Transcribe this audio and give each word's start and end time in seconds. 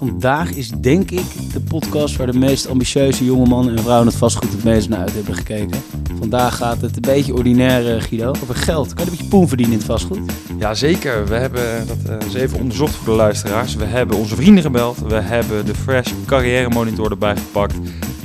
Vandaag 0.00 0.50
is 0.50 0.68
denk 0.68 1.10
ik 1.10 1.52
de 1.52 1.60
podcast 1.60 2.16
waar 2.16 2.26
de 2.32 2.38
meest 2.38 2.68
ambitieuze 2.68 3.24
jonge 3.24 3.48
mannen 3.48 3.76
en 3.76 3.82
vrouwen 3.82 4.06
het 4.06 4.16
vastgoed 4.16 4.52
het 4.52 4.64
meest 4.64 4.88
naar 4.88 4.98
uit 4.98 5.14
hebben 5.14 5.34
gekeken. 5.34 5.82
Vandaag 6.18 6.56
gaat 6.56 6.80
het 6.80 6.96
een 6.96 7.02
beetje 7.02 7.34
ordinair, 7.34 7.96
eh, 7.96 8.02
Guido, 8.02 8.28
over 8.28 8.54
geld. 8.54 8.94
Kan 8.94 9.04
je 9.04 9.10
een 9.10 9.16
beetje 9.16 9.30
poen 9.30 9.48
verdienen 9.48 9.74
in 9.74 9.80
het 9.80 9.88
vastgoed? 9.88 10.18
Ja, 10.58 10.74
zeker. 10.74 11.26
We 11.26 11.34
hebben 11.34 11.86
dat 11.86 11.96
eh, 12.06 12.26
eens 12.26 12.34
even 12.34 12.58
onderzocht 12.58 12.94
voor 12.94 13.12
de 13.12 13.18
luisteraars. 13.18 13.74
We 13.74 13.84
hebben 13.84 14.16
onze 14.16 14.36
vrienden 14.36 14.62
gebeld. 14.62 14.98
We 14.98 15.14
hebben 15.14 15.66
de 15.66 15.74
Fresh 15.74 16.12
Carrière 16.26 16.68
Monitor 16.68 17.10
erbij 17.10 17.36
gepakt. 17.36 17.74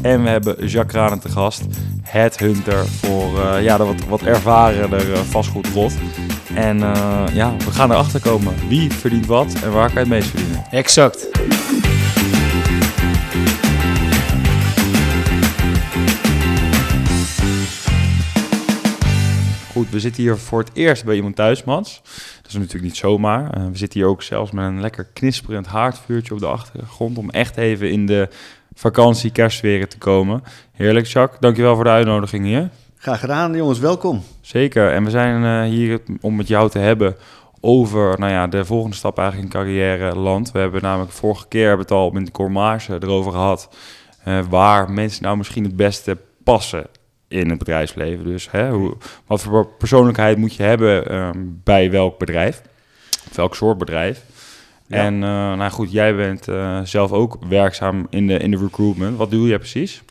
En 0.01 0.23
we 0.23 0.29
hebben 0.29 0.67
Jacques 0.67 1.01
Ranen 1.01 1.19
te 1.19 1.29
gast. 1.29 1.61
Headhunter 2.01 2.85
voor 2.85 3.39
eh, 3.39 3.63
ja, 3.63 3.77
de 3.77 3.83
wat, 3.83 4.05
wat 4.09 4.21
ervarener 4.21 5.25
vastgoedrot. 5.25 5.93
En 6.55 6.77
uh, 6.77 7.23
ja, 7.33 7.55
we 7.57 7.71
gaan 7.71 7.91
erachter 7.91 8.21
komen. 8.21 8.53
Wie 8.67 8.91
verdient 8.91 9.25
wat 9.25 9.53
en 9.63 9.71
waar 9.71 9.93
kan 9.93 9.93
je 9.93 9.99
het 9.99 10.09
meest 10.09 10.29
verdienen? 10.29 10.65
Exact. 10.71 11.27
Goed, 19.71 19.89
we 19.89 19.99
zitten 19.99 20.23
hier 20.23 20.37
voor 20.37 20.59
het 20.59 20.69
eerst 20.73 21.05
bij 21.05 21.15
iemand 21.15 21.35
thuis, 21.35 21.63
Mats. 21.63 22.01
Dat 22.41 22.47
is 22.47 22.53
natuurlijk 22.53 22.83
niet 22.83 22.97
zomaar. 22.97 23.57
Uh, 23.57 23.65
we 23.71 23.77
zitten 23.77 23.99
hier 23.99 24.09
ook 24.09 24.23
zelfs 24.23 24.51
met 24.51 24.65
een 24.65 24.81
lekker 24.81 25.07
knisperend 25.13 25.67
haardvuurtje 25.67 26.33
op 26.33 26.39
de 26.39 26.47
achtergrond... 26.47 27.17
om 27.17 27.29
echt 27.29 27.57
even 27.57 27.91
in 27.91 28.05
de 28.05 28.29
vakantie 28.73 29.31
kerstsferen 29.31 29.89
te 29.89 29.97
komen. 29.97 30.43
Heerlijk, 30.71 31.05
Jacques. 31.05 31.39
Dankjewel 31.39 31.75
voor 31.75 31.83
de 31.83 31.89
uitnodiging 31.89 32.45
hier. 32.45 32.69
Graag 33.05 33.19
gedaan, 33.19 33.55
jongens. 33.55 33.79
Welkom. 33.79 34.23
Zeker. 34.41 34.91
En 34.91 35.03
we 35.03 35.09
zijn 35.09 35.43
uh, 35.43 35.71
hier 35.71 35.99
om 36.21 36.35
met 36.35 36.47
jou 36.47 36.69
te 36.69 36.79
hebben 36.79 37.15
over 37.61 38.19
nou 38.19 38.31
ja, 38.31 38.47
de 38.47 38.65
volgende 38.65 38.95
stap 38.95 39.17
eigenlijk 39.17 39.53
in 39.53 39.59
carrière 39.59 40.15
land. 40.15 40.51
We 40.51 40.59
hebben 40.59 40.81
namelijk 40.81 41.11
vorige 41.11 41.47
keer 41.47 41.67
hebben 41.67 41.85
het 41.85 41.95
al 41.95 42.09
met 42.09 42.25
de 42.25 42.31
Cormarge 42.31 42.97
erover 42.99 43.31
gehad... 43.31 43.69
Uh, 44.27 44.39
waar 44.49 44.91
mensen 44.91 45.23
nou 45.23 45.37
misschien 45.37 45.63
het 45.63 45.75
beste 45.75 46.17
passen 46.43 46.87
in 47.27 47.49
het 47.49 47.57
bedrijfsleven. 47.57 48.25
Dus 48.25 48.51
hè, 48.51 48.69
hoe, 48.69 48.97
wat 49.25 49.41
voor 49.41 49.67
persoonlijkheid 49.67 50.37
moet 50.37 50.55
je 50.55 50.63
hebben 50.63 51.11
uh, 51.11 51.29
bij 51.63 51.91
welk 51.91 52.19
bedrijf? 52.19 52.61
Welk 53.33 53.55
soort 53.55 53.77
bedrijf? 53.77 54.23
Ja. 54.87 54.97
En 54.97 55.13
uh, 55.13 55.19
nou 55.53 55.71
goed, 55.71 55.91
jij 55.91 56.15
bent 56.15 56.47
uh, 56.47 56.81
zelf 56.83 57.11
ook 57.11 57.37
werkzaam 57.49 58.07
in 58.09 58.27
de, 58.27 58.37
in 58.37 58.51
de 58.51 58.57
recruitment. 58.57 59.17
Wat 59.17 59.31
doe 59.31 59.47
jij 59.47 59.57
precies? 59.57 60.03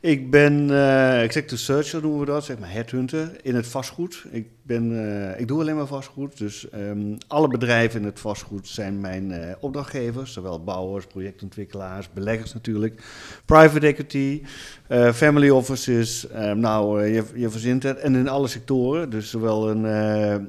Ik 0.00 0.30
ben 0.30 0.68
uh, 0.68 1.22
executive 1.22 1.62
searcher, 1.62 2.02
noemen 2.02 2.20
we 2.20 2.26
dat, 2.26 2.44
zeg 2.44 2.58
maar 2.58 2.72
headhunter 2.72 3.30
in 3.42 3.54
het 3.54 3.66
vastgoed. 3.66 4.24
Ik, 4.30 4.46
ben, 4.62 4.92
ik 5.38 5.48
doe 5.48 5.60
alleen 5.60 5.76
maar 5.76 5.86
vastgoed, 5.86 6.38
dus 6.38 6.66
um, 6.74 7.16
alle 7.26 7.48
bedrijven 7.48 8.00
in 8.00 8.06
het 8.06 8.20
vastgoed 8.20 8.68
zijn 8.68 9.00
mijn 9.00 9.56
opdrachtgevers. 9.60 10.32
Zowel 10.32 10.64
bouwers, 10.64 11.06
projectontwikkelaars, 11.06 12.08
beleggers 12.12 12.52
natuurlijk, 12.52 13.02
private 13.44 13.86
equity, 13.86 14.42
family 15.12 15.48
offices. 15.48 16.26
nou, 16.54 17.04
je, 17.04 17.24
je 17.34 17.50
verzint 17.50 17.82
het. 17.82 17.98
En 17.98 18.14
in 18.14 18.28
alle 18.28 18.48
sectoren, 18.48 19.10
dus 19.10 19.30
zowel 19.30 19.70
in, 19.70 19.84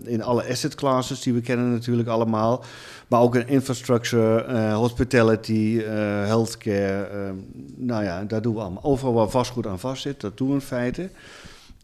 in 0.05 0.23
alle 0.23 0.47
asset 0.49 0.75
classes 0.75 1.21
die 1.21 1.33
we 1.33 1.41
kennen 1.41 1.71
natuurlijk 1.71 2.09
allemaal... 2.09 2.63
Maar 3.11 3.21
ook 3.21 3.35
in 3.35 3.47
infrastructure, 3.47 4.45
uh, 4.49 4.75
hospitality, 4.75 5.51
uh, 5.51 5.85
healthcare. 6.25 7.09
Uh, 7.13 7.31
nou 7.75 8.03
ja, 8.03 8.23
daar 8.23 8.41
doen 8.41 8.53
we 8.53 8.61
allemaal. 8.61 8.83
Overal 8.83 9.13
waar 9.13 9.29
vastgoed 9.29 9.67
aan 9.67 9.79
vast 9.79 10.01
zit, 10.01 10.21
dat 10.21 10.37
doen 10.37 10.47
we 10.47 10.53
in 10.53 10.61
feite. 10.61 11.09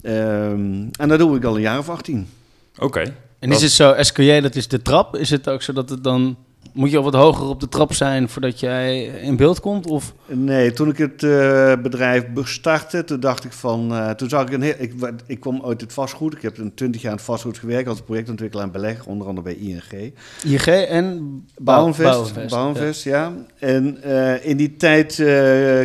Um, 0.03 0.89
en 0.91 1.07
dat 1.07 1.19
doe 1.19 1.37
ik 1.37 1.43
al 1.43 1.55
een 1.55 1.61
jaar 1.61 1.77
of 1.77 1.89
18. 1.89 2.27
Oké. 2.75 2.85
Okay. 2.85 3.13
En 3.39 3.51
is 3.51 3.61
het 3.61 3.71
zo, 3.71 3.95
SQJ, 3.99 4.39
dat 4.39 4.55
is 4.55 4.67
de 4.67 4.81
trap? 4.81 5.15
Is 5.15 5.29
het 5.29 5.49
ook 5.49 5.61
zo 5.61 5.73
dat 5.73 5.89
het 5.89 6.03
dan 6.03 6.37
moet 6.73 6.91
je 6.91 6.97
al 6.97 7.03
wat 7.03 7.13
hoger 7.13 7.47
op 7.47 7.59
de 7.59 7.69
trap 7.69 7.93
zijn 7.93 8.29
voordat 8.29 8.59
jij 8.59 9.03
in 9.05 9.35
beeld 9.35 9.59
komt? 9.59 9.87
Of? 9.87 10.13
Nee, 10.25 10.73
toen 10.73 10.89
ik 10.89 10.97
het 10.97 11.21
uh, 11.21 11.73
bedrijf 11.81 12.25
startte, 12.43 13.03
toen 13.03 13.19
dacht 13.19 13.43
ik 13.43 13.51
van... 13.51 13.91
Uh, 13.91 14.09
toen 14.09 14.29
zag 14.29 14.41
ik 14.41 14.51
een 14.51 14.61
heel... 14.61 14.73
Ik, 14.77 14.93
ik 15.25 15.39
kwam 15.39 15.65
uit 15.65 15.81
het 15.81 15.93
vastgoed. 15.93 16.33
Ik 16.33 16.41
heb 16.41 16.57
een 16.57 16.73
twintig 16.73 17.01
jaar 17.01 17.11
in 17.11 17.17
het 17.17 17.25
vastgoed 17.25 17.57
gewerkt 17.57 17.89
als 17.89 18.01
projectontwikkelaar 18.01 18.65
en 18.65 18.71
belegger, 18.71 19.05
onder 19.07 19.27
andere 19.27 19.43
bij 19.43 19.55
ING. 19.55 20.13
ING 20.43 20.65
en 20.65 21.45
Bouwinvest. 21.57 22.09
Bouwinvest, 22.09 22.49
Bouwinvest 22.49 23.03
ja. 23.03 23.21
ja. 23.21 23.33
En 23.67 23.97
uh, 24.05 24.45
in 24.45 24.57
die 24.57 24.75
tijd 24.75 25.15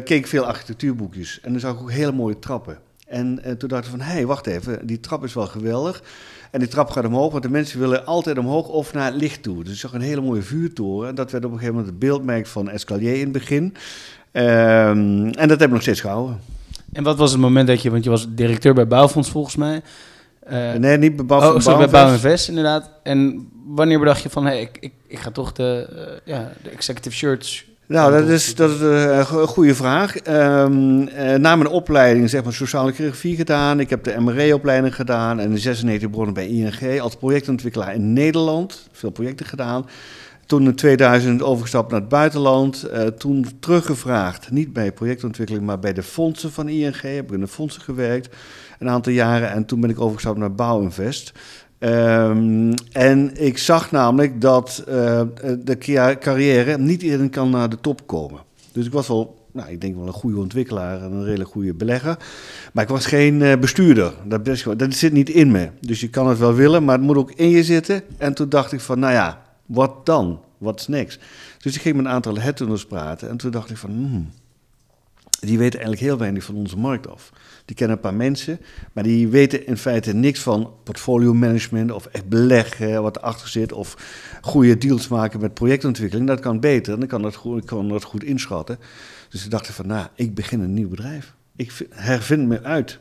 keek 0.05 0.11
ik 0.11 0.27
veel 0.27 0.45
architectuurboekjes. 0.45 1.39
En 1.43 1.51
dan 1.51 1.61
zag 1.61 1.75
ik 1.75 1.81
ook 1.81 1.91
hele 1.91 2.13
mooie 2.13 2.39
trappen. 2.39 2.79
En 3.07 3.59
toen 3.59 3.69
dacht 3.69 3.85
ik 3.85 3.91
van, 3.91 4.01
hé, 4.01 4.13
hey, 4.13 4.27
wacht 4.27 4.47
even, 4.47 4.87
die 4.87 5.01
trap 5.01 5.25
is 5.25 5.35
wel 5.35 5.47
geweldig. 5.47 6.03
En 6.53 6.59
die 6.59 6.69
trap 6.69 6.91
gaat 6.91 7.05
omhoog, 7.05 7.31
want 7.31 7.43
de 7.43 7.51
mensen 7.51 7.79
willen 7.79 8.07
altijd 8.07 8.39
omhoog 8.39 8.69
of 8.69 8.93
naar 8.93 9.13
het 9.13 9.21
licht 9.21 9.43
toe. 9.43 9.65
Dus 9.65 9.73
ik 9.73 9.79
zag 9.79 9.93
een 9.93 10.01
hele 10.01 10.21
mooie 10.21 10.43
vuurtoren. 10.43 11.09
En 11.09 11.15
dat 11.15 11.31
werd 11.31 11.45
op 11.45 11.51
een 11.51 11.59
gegeven 11.59 11.75
moment 11.79 11.93
het 11.93 12.03
beeldmerk 12.09 12.47
van 12.47 12.69
Escalier 12.69 13.15
in 13.15 13.21
het 13.21 13.33
begin. 13.33 13.63
Um, 13.63 15.31
en 15.31 15.49
dat 15.49 15.61
heb 15.61 15.63
ik 15.63 15.71
nog 15.71 15.83
steeds 15.83 16.01
gehouden. 16.01 16.41
En 16.93 17.03
wat 17.03 17.17
was 17.17 17.33
het 17.33 17.41
moment 17.41 17.67
dat 17.67 17.83
je, 17.83 17.91
want 17.91 18.05
je 18.05 18.11
was 18.11 18.27
directeur 18.29 18.75
bij 18.75 18.87
Bouwfonds 18.87 19.31
volgens 19.31 19.57
mij. 19.57 19.83
Uh, 20.51 20.73
nee, 20.73 20.99
niet 20.99 21.17
bij 21.17 21.25
Bouwfonds. 21.25 21.67
Oh, 21.67 21.73
sorry, 21.73 21.79
bij 21.79 22.01
Bouwinvest 22.01 22.49
inderdaad. 22.49 22.91
En 23.03 23.49
wanneer 23.67 23.99
bedacht 23.99 24.23
je 24.23 24.31
van, 24.31 24.45
hé, 24.45 24.51
hey, 24.51 24.61
ik, 24.61 24.77
ik, 24.81 24.93
ik 25.07 25.19
ga 25.19 25.31
toch 25.31 25.53
de, 25.53 25.89
uh, 25.93 26.35
ja, 26.35 26.53
de 26.63 26.71
executive 26.71 27.17
shirts 27.17 27.67
nou, 27.93 28.13
dat 28.13 28.29
is, 28.29 28.55
dat 28.55 28.71
is 28.71 28.81
een 28.81 29.25
goede 29.27 29.75
vraag. 29.75 30.27
Um, 30.29 31.05
na 31.41 31.57
mijn 31.57 31.69
opleiding, 31.69 32.31
zeg 32.31 32.45
maar, 32.45 32.53
sociale 32.53 32.93
chirurgie 32.93 33.37
gedaan. 33.37 33.81
Ik 33.81 33.91
heb 33.91 34.05
de 34.05 34.21
MRE-opleiding 34.21 34.95
gedaan 34.95 35.41
en 35.41 35.51
in 35.51 35.59
96 35.59 36.11
begonnen 36.11 36.35
bij 36.35 36.49
ING 36.49 37.01
als 37.01 37.17
projectontwikkelaar 37.17 37.95
in 37.95 38.13
Nederland. 38.13 38.89
Veel 38.93 39.11
projecten 39.11 39.47
gedaan. 39.47 39.87
Toen 40.47 40.65
in 40.65 40.75
2000 40.75 41.43
overgestapt 41.43 41.91
naar 41.91 42.01
het 42.01 42.09
buitenland. 42.09 42.89
Uh, 42.93 43.01
toen 43.01 43.47
teruggevraagd, 43.61 44.51
niet 44.51 44.73
bij 44.73 44.93
projectontwikkeling, 44.93 45.67
maar 45.67 45.79
bij 45.79 45.93
de 45.93 46.03
fondsen 46.03 46.53
van 46.53 46.69
ING. 46.69 47.01
Heb 47.01 47.25
ik 47.25 47.33
in 47.33 47.41
de 47.41 47.49
fondsen 47.49 47.83
gewerkt 47.83 48.37
een 48.79 48.89
aantal 48.89 49.13
jaren. 49.13 49.51
En 49.51 49.65
toen 49.65 49.81
ben 49.81 49.91
ik 49.91 50.01
overgestapt 50.01 50.39
naar 50.39 50.55
Bouwinvest. 50.55 51.33
Um, 51.85 52.75
en 52.93 53.45
ik 53.45 53.59
zag 53.59 53.91
namelijk 53.91 54.41
dat 54.41 54.85
uh, 54.89 55.23
de 55.65 55.77
carrière 56.21 56.79
niet 56.79 57.03
iedereen 57.03 57.31
kan 57.31 57.51
naar 57.51 57.69
de 57.69 57.81
top 57.81 58.07
komen. 58.07 58.41
Dus 58.73 58.87
ik 58.87 58.93
was 58.93 59.09
wel, 59.09 59.47
nou, 59.53 59.71
ik 59.71 59.81
denk 59.81 59.97
wel 59.97 60.07
een 60.07 60.13
goede 60.13 60.39
ontwikkelaar 60.39 61.03
en 61.03 61.13
een 61.13 61.25
redelijk 61.25 61.51
goede 61.51 61.75
belegger. 61.75 62.17
Maar 62.73 62.85
ik 62.85 62.91
was 62.91 63.07
geen 63.07 63.41
uh, 63.41 63.57
bestuurder. 63.57 64.13
Dat, 64.25 64.45
dat 64.77 64.95
zit 64.95 65.13
niet 65.13 65.29
in 65.29 65.51
me. 65.51 65.69
Dus 65.81 66.01
je 66.01 66.11
kan 66.11 66.29
het 66.29 66.39
wel 66.39 66.55
willen, 66.55 66.85
maar 66.85 66.97
het 66.97 67.07
moet 67.07 67.17
ook 67.17 67.33
in 67.33 67.49
je 67.49 67.65
zitten. 67.65 68.03
En 68.19 68.35
toen 68.35 68.49
dacht 68.49 68.73
ik 68.73 68.81
van, 68.81 68.99
nou 68.99 69.13
ja, 69.13 69.43
wat 69.67 70.07
dan? 70.07 70.41
Wat 70.59 70.81
is 70.81 70.87
niks? 70.87 71.19
Dus 71.59 71.75
ik 71.75 71.81
ging 71.81 71.97
met 71.97 72.05
een 72.05 72.11
aantal 72.11 72.39
headhunters 72.39 72.87
praten. 72.87 73.29
En 73.29 73.37
toen 73.37 73.51
dacht 73.51 73.71
ik 73.71 73.77
van, 73.77 73.91
hmm, 73.91 74.31
die 75.47 75.59
weten 75.59 75.81
eigenlijk 75.81 76.01
heel 76.01 76.19
weinig 76.19 76.45
van 76.45 76.55
onze 76.55 76.79
markt 76.79 77.09
af. 77.09 77.33
Die 77.65 77.77
kennen 77.77 77.97
een 77.97 78.03
paar 78.03 78.15
mensen, 78.15 78.61
maar 78.93 79.05
die 79.05 79.29
weten 79.29 79.67
in 79.67 79.77
feite 79.77 80.13
niks 80.13 80.41
van 80.41 80.73
portfolio 80.85 81.35
management 81.35 81.91
of 81.91 82.07
echt 82.07 82.29
beleggen, 82.29 83.03
wat 83.03 83.17
erachter 83.17 83.49
zit, 83.49 83.73
of 83.73 83.97
goede 84.41 84.79
deals 84.79 85.09
maken 85.09 85.41
met 85.41 85.55
projectontwikkeling. 85.55 86.29
Dat 86.29 86.41
kan 86.41 86.61
beter 86.61 86.93
en 86.93 86.99
dan 86.99 87.09
kan 87.09 87.23
dat 87.23 87.35
goed, 87.35 87.65
kan 87.65 87.89
dat 87.89 88.05
goed 88.05 88.25
inschatten. 88.25 88.79
Dus 89.29 89.45
ik 89.45 89.51
dacht 89.51 89.67
van, 89.67 89.87
nou, 89.87 90.07
ik 90.15 90.35
begin 90.35 90.61
een 90.61 90.75
nieuw 90.75 90.89
bedrijf. 90.89 91.35
Ik 91.57 91.87
hervind 91.91 92.49
me 92.49 92.63
uit. 92.63 92.99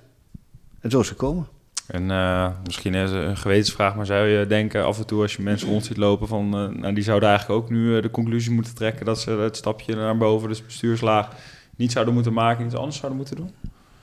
En 0.79 0.89
zo 0.89 0.99
is 0.99 1.07
gekomen. 1.07 1.47
En 1.87 2.09
uh, 2.09 2.49
misschien 2.63 2.93
is 2.93 3.11
een 3.11 3.37
gewetensvraag, 3.37 3.95
maar 3.95 4.05
zou 4.05 4.27
je 4.27 4.47
denken 4.47 4.85
af 4.85 4.97
en 4.97 5.05
toe 5.05 5.21
als 5.21 5.35
je 5.35 5.41
mensen 5.41 5.67
rond 5.67 5.85
ziet 5.85 5.97
lopen 5.97 6.27
van, 6.27 6.45
uh, 6.45 6.79
nou, 6.79 6.93
die 6.93 7.03
zouden 7.03 7.29
eigenlijk 7.29 7.61
ook 7.61 7.69
nu 7.69 7.95
uh, 7.95 8.01
de 8.01 8.11
conclusie 8.11 8.51
moeten 8.51 8.75
trekken 8.75 9.05
dat 9.05 9.19
ze 9.19 9.31
het 9.31 9.57
stapje 9.57 9.95
naar 9.95 10.17
boven, 10.17 10.49
dus 10.49 10.65
bestuurslaag, 10.65 11.29
niet 11.81 11.91
zouden 11.91 12.13
moeten 12.13 12.33
maken, 12.33 12.65
iets 12.65 12.75
anders 12.75 12.97
zouden 12.97 13.17
moeten 13.17 13.35
doen? 13.35 13.51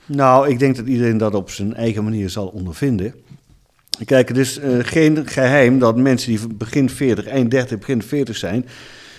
Nou, 0.05 0.49
ik 0.49 0.59
denk 0.59 0.75
dat 0.75 0.85
iedereen 0.85 1.17
dat 1.17 1.35
op 1.35 1.49
zijn 1.49 1.75
eigen 1.75 2.03
manier 2.03 2.29
zal 2.29 2.47
ondervinden. 2.47 3.13
Kijk, 4.05 4.27
het 4.27 4.37
is 4.37 4.59
uh, 4.59 4.77
geen 4.81 5.27
geheim 5.27 5.79
dat 5.79 5.97
mensen 5.97 6.29
die 6.29 6.47
begin 6.47 6.89
40, 6.89 7.25
eind 7.25 7.51
30, 7.51 7.79
begin 7.79 8.03
40 8.03 8.37
zijn, 8.37 8.65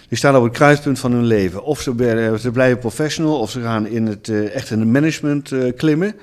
die 0.08 0.18
staan 0.18 0.36
op 0.36 0.42
het 0.42 0.52
kruispunt 0.52 0.98
van 0.98 1.12
hun 1.12 1.24
leven. 1.24 1.64
Of 1.64 1.80
ze, 1.80 2.36
ze 2.40 2.50
blijven 2.50 2.78
professional, 2.78 3.38
of 3.38 3.50
ze 3.50 3.60
gaan 3.60 3.86
in 3.86 4.06
het, 4.06 4.28
uh, 4.28 4.54
echt 4.54 4.70
in 4.70 4.78
het 4.78 4.88
management 4.88 5.52
klimmen. 5.76 6.14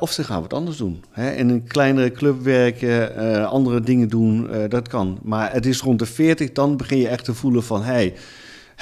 Of 0.00 0.12
ze 0.12 0.24
gaan 0.24 0.40
wat 0.40 0.52
anders 0.52 0.76
doen. 0.76 1.04
Hè? 1.10 1.30
In 1.30 1.48
een 1.48 1.66
kleinere 1.66 2.12
club 2.12 2.42
werken, 2.42 3.46
andere 3.48 3.80
dingen 3.80 4.08
doen, 4.08 4.50
dat 4.68 4.88
kan. 4.88 5.18
Maar 5.22 5.52
het 5.52 5.66
is 5.66 5.80
rond 5.80 5.98
de 5.98 6.06
40, 6.06 6.52
dan 6.52 6.76
begin 6.76 6.98
je 6.98 7.08
echt 7.08 7.24
te 7.24 7.34
voelen 7.34 7.62
van... 7.62 7.82
Hey, 7.82 8.14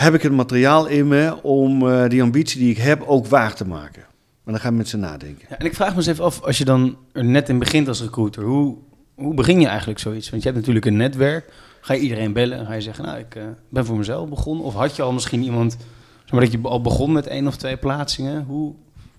heb 0.04 0.14
ik 0.14 0.22
het 0.22 0.32
materiaal 0.32 0.86
in 0.86 1.08
me 1.08 1.42
om 1.42 2.08
die 2.08 2.22
ambitie 2.22 2.60
die 2.60 2.70
ik 2.70 2.78
heb 2.78 3.02
ook 3.06 3.26
waar 3.26 3.54
te 3.54 3.66
maken? 3.66 4.02
Maar 4.48 4.56
dan 4.56 4.66
gaan 4.66 4.76
mensen 4.76 5.00
nadenken. 5.00 5.46
Ja, 5.50 5.58
en 5.58 5.66
ik 5.66 5.74
vraag 5.74 5.90
me 5.90 5.96
eens 5.96 6.06
even 6.06 6.24
af, 6.24 6.42
als 6.42 6.58
je 6.58 6.64
dan 6.64 6.96
er 7.12 7.24
net 7.24 7.48
in 7.48 7.58
begint 7.58 7.88
als 7.88 8.02
recruiter, 8.02 8.42
hoe, 8.42 8.76
hoe 9.14 9.34
begin 9.34 9.60
je 9.60 9.66
eigenlijk 9.66 9.98
zoiets? 9.98 10.30
Want 10.30 10.42
je 10.42 10.48
hebt 10.48 10.60
natuurlijk 10.60 10.86
een 10.86 10.96
netwerk. 10.96 11.52
Ga 11.80 11.94
je 11.94 12.00
iedereen 12.00 12.32
bellen 12.32 12.58
en 12.58 12.66
ga 12.66 12.72
je 12.72 12.80
zeggen, 12.80 13.04
nou, 13.04 13.18
ik 13.18 13.34
uh, 13.34 13.42
ben 13.68 13.86
voor 13.86 13.96
mezelf 13.96 14.28
begonnen? 14.28 14.64
Of 14.64 14.74
had 14.74 14.96
je 14.96 15.02
al 15.02 15.12
misschien 15.12 15.42
iemand, 15.42 15.76
zeg 16.24 16.40
dat 16.40 16.52
je 16.52 16.58
al 16.62 16.80
begon 16.80 17.12
met 17.12 17.26
één 17.26 17.46
of 17.46 17.56
twee 17.56 17.76
plaatsingen? 17.76 18.44
Hoe, 18.44 18.74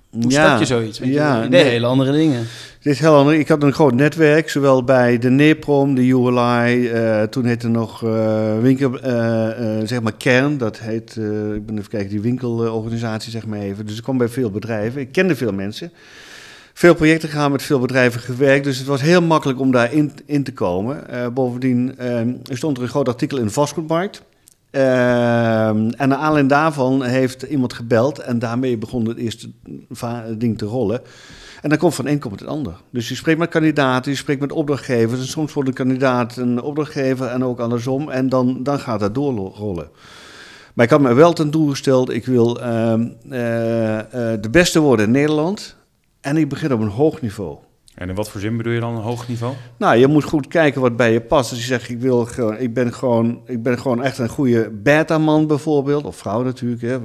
Hoe 0.10 0.32
start 0.32 0.60
je 0.60 0.66
zoiets? 0.66 1.00
Ja, 1.04 1.44
je 1.44 1.50
nee. 1.50 1.64
hele 1.64 1.86
andere 1.86 2.12
dingen. 2.12 2.48
Dit 2.82 2.94
is 2.94 3.00
heel 3.00 3.16
ander. 3.16 3.34
Ik 3.34 3.48
had 3.48 3.64
een 3.64 3.74
groot 3.74 3.94
netwerk, 3.94 4.50
zowel 4.50 4.84
bij 4.84 5.18
de 5.18 5.30
NEPROM, 5.30 5.96
de 5.96 6.08
ULI, 6.08 6.90
eh, 6.90 7.24
toen 7.24 7.46
heette 7.46 7.68
nog 7.68 8.04
eh, 8.04 8.60
winkel, 8.60 9.00
eh, 9.00 9.48
zeg 9.84 10.02
maar 10.02 10.14
Kern, 10.18 10.58
dat 10.58 10.80
heet, 10.80 11.16
ik 11.56 11.66
ben 11.66 11.78
even 11.78 11.90
kijken, 11.90 12.10
die 12.10 12.22
winkelorganisatie 12.22 13.32
zeg 13.32 13.46
maar 13.46 13.60
even. 13.60 13.86
Dus 13.86 13.98
ik 13.98 14.04
kwam 14.04 14.18
bij 14.18 14.28
veel 14.28 14.52
bedrijven, 14.52 15.02
ik 15.02 15.12
kende 15.12 15.36
veel 15.36 15.54
mensen. 15.54 15.92
Veel 16.80 16.96
projecten 16.96 17.30
gaan 17.30 17.52
met 17.52 17.64
veel 17.64 17.80
bedrijven 17.80 18.22
gewerkt, 18.22 18.64
dus 18.64 18.78
het 18.78 18.88
was 18.88 19.02
heel 19.02 19.22
makkelijk 19.22 19.60
om 19.60 19.72
daar 19.72 19.94
in, 19.94 20.12
in 20.26 20.44
te 20.44 20.54
komen. 20.54 21.04
Bovendien 21.34 21.98
eh, 21.98 22.20
er 22.20 22.58
stond 22.58 22.78
er 22.78 22.84
een 22.84 22.90
groot 22.90 23.08
artikel 23.08 23.38
in 23.38 23.46
de 23.46 23.52
vastgoedmarkt. 23.52 24.22
Ehm, 24.72 25.90
en 25.90 26.10
naar 26.10 26.18
aanleiding 26.18 26.50
daarvan 26.50 27.04
heeft 27.04 27.42
iemand 27.42 27.74
gebeld 27.74 28.20
en 28.20 28.40
daarmee 28.40 28.78
begon 28.78 29.08
het 29.08 29.18
eerste 29.18 29.52
ding 30.38 30.58
te 30.58 30.66
rollen. 30.66 31.02
En 31.62 31.70
dan 31.70 31.78
komt 31.78 31.96
van 31.96 32.08
een 32.08 32.20
komt 32.20 32.40
het 32.40 32.50
ander. 32.50 32.74
Dus 32.90 33.10
je 33.10 33.16
spreekt 33.16 33.40
met 33.40 33.50
kandidaten, 33.50 34.12
je 34.12 34.18
spreekt 34.18 34.42
met 34.42 34.52
opdrachtgevers. 34.52 35.20
En 35.20 35.28
soms 35.28 35.54
wordt 35.54 35.70
een 35.70 35.76
kandidaat 35.76 36.36
een 36.36 36.62
opdrachtgever 36.62 37.28
en 37.28 37.44
ook 37.44 37.60
andersom. 37.60 38.10
En 38.10 38.30
dan, 38.30 38.64
dan 38.64 38.80
gaat 38.80 39.00
dat 39.00 39.16
doorrollen. 39.16 39.90
Maar 40.74 40.86
ik 40.86 40.92
had 40.92 41.02
me 41.02 41.14
wel 41.14 41.34
ten 41.34 41.52
doel 41.52 41.70
gesteld, 41.70 42.10
ik 42.10 42.26
wil 42.26 42.62
ehm, 42.62 43.08
eh, 43.30 44.00
eh, 44.00 44.42
de 44.42 44.50
beste 44.52 44.80
worden 44.80 45.06
in 45.06 45.12
Nederland. 45.12 45.76
En 46.22 46.38
ik 46.38 46.50
begin 46.50 46.74
op 46.74 46.82
een 46.82 46.88
hoog 46.88 47.22
niveau. 47.22 47.58
En 48.00 48.10
in 48.10 48.16
wat 48.16 48.30
voor 48.30 48.42
zin 48.42 48.58
bedoel 48.58 48.74
je 48.74 48.80
dan 48.80 48.96
een 48.96 49.02
hoog 49.02 49.28
niveau? 49.28 49.54
Nou, 49.78 49.98
je 49.98 50.08
moet 50.08 50.24
goed 50.24 50.48
kijken 50.48 50.82
wat 50.82 50.96
bij 50.96 51.12
je 51.12 51.22
past. 51.22 51.50
Als 51.50 51.60
je 51.60 51.66
zegt, 51.66 51.90
ik, 51.90 52.00
wil 52.00 52.28
ik, 52.58 52.74
ben, 52.74 52.94
gewoon, 52.94 53.42
ik 53.46 53.64
ben 53.64 53.80
gewoon 53.80 54.04
echt 54.04 54.18
een 54.18 54.30
goede 54.30 54.70
beta-man 54.70 55.48
bijvoorbeeld. 55.48 56.04
Of 56.04 56.16
vrouw 56.16 56.44
natuurlijk, 56.44 56.82
hè. 56.82 56.98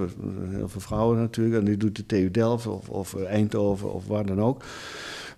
heel 0.51 0.69
veel 0.69 0.81
vrouwen 0.81 1.19
natuurlijk. 1.19 1.57
En 1.57 1.65
die 1.65 1.77
doet 1.77 1.97
de 1.97 2.07
TU 2.07 2.31
Delft 2.31 2.67
of, 2.67 2.89
of 2.89 3.15
Eindhoven 3.15 3.93
of 3.93 4.07
waar 4.07 4.27
dan 4.27 4.41
ook. 4.41 4.63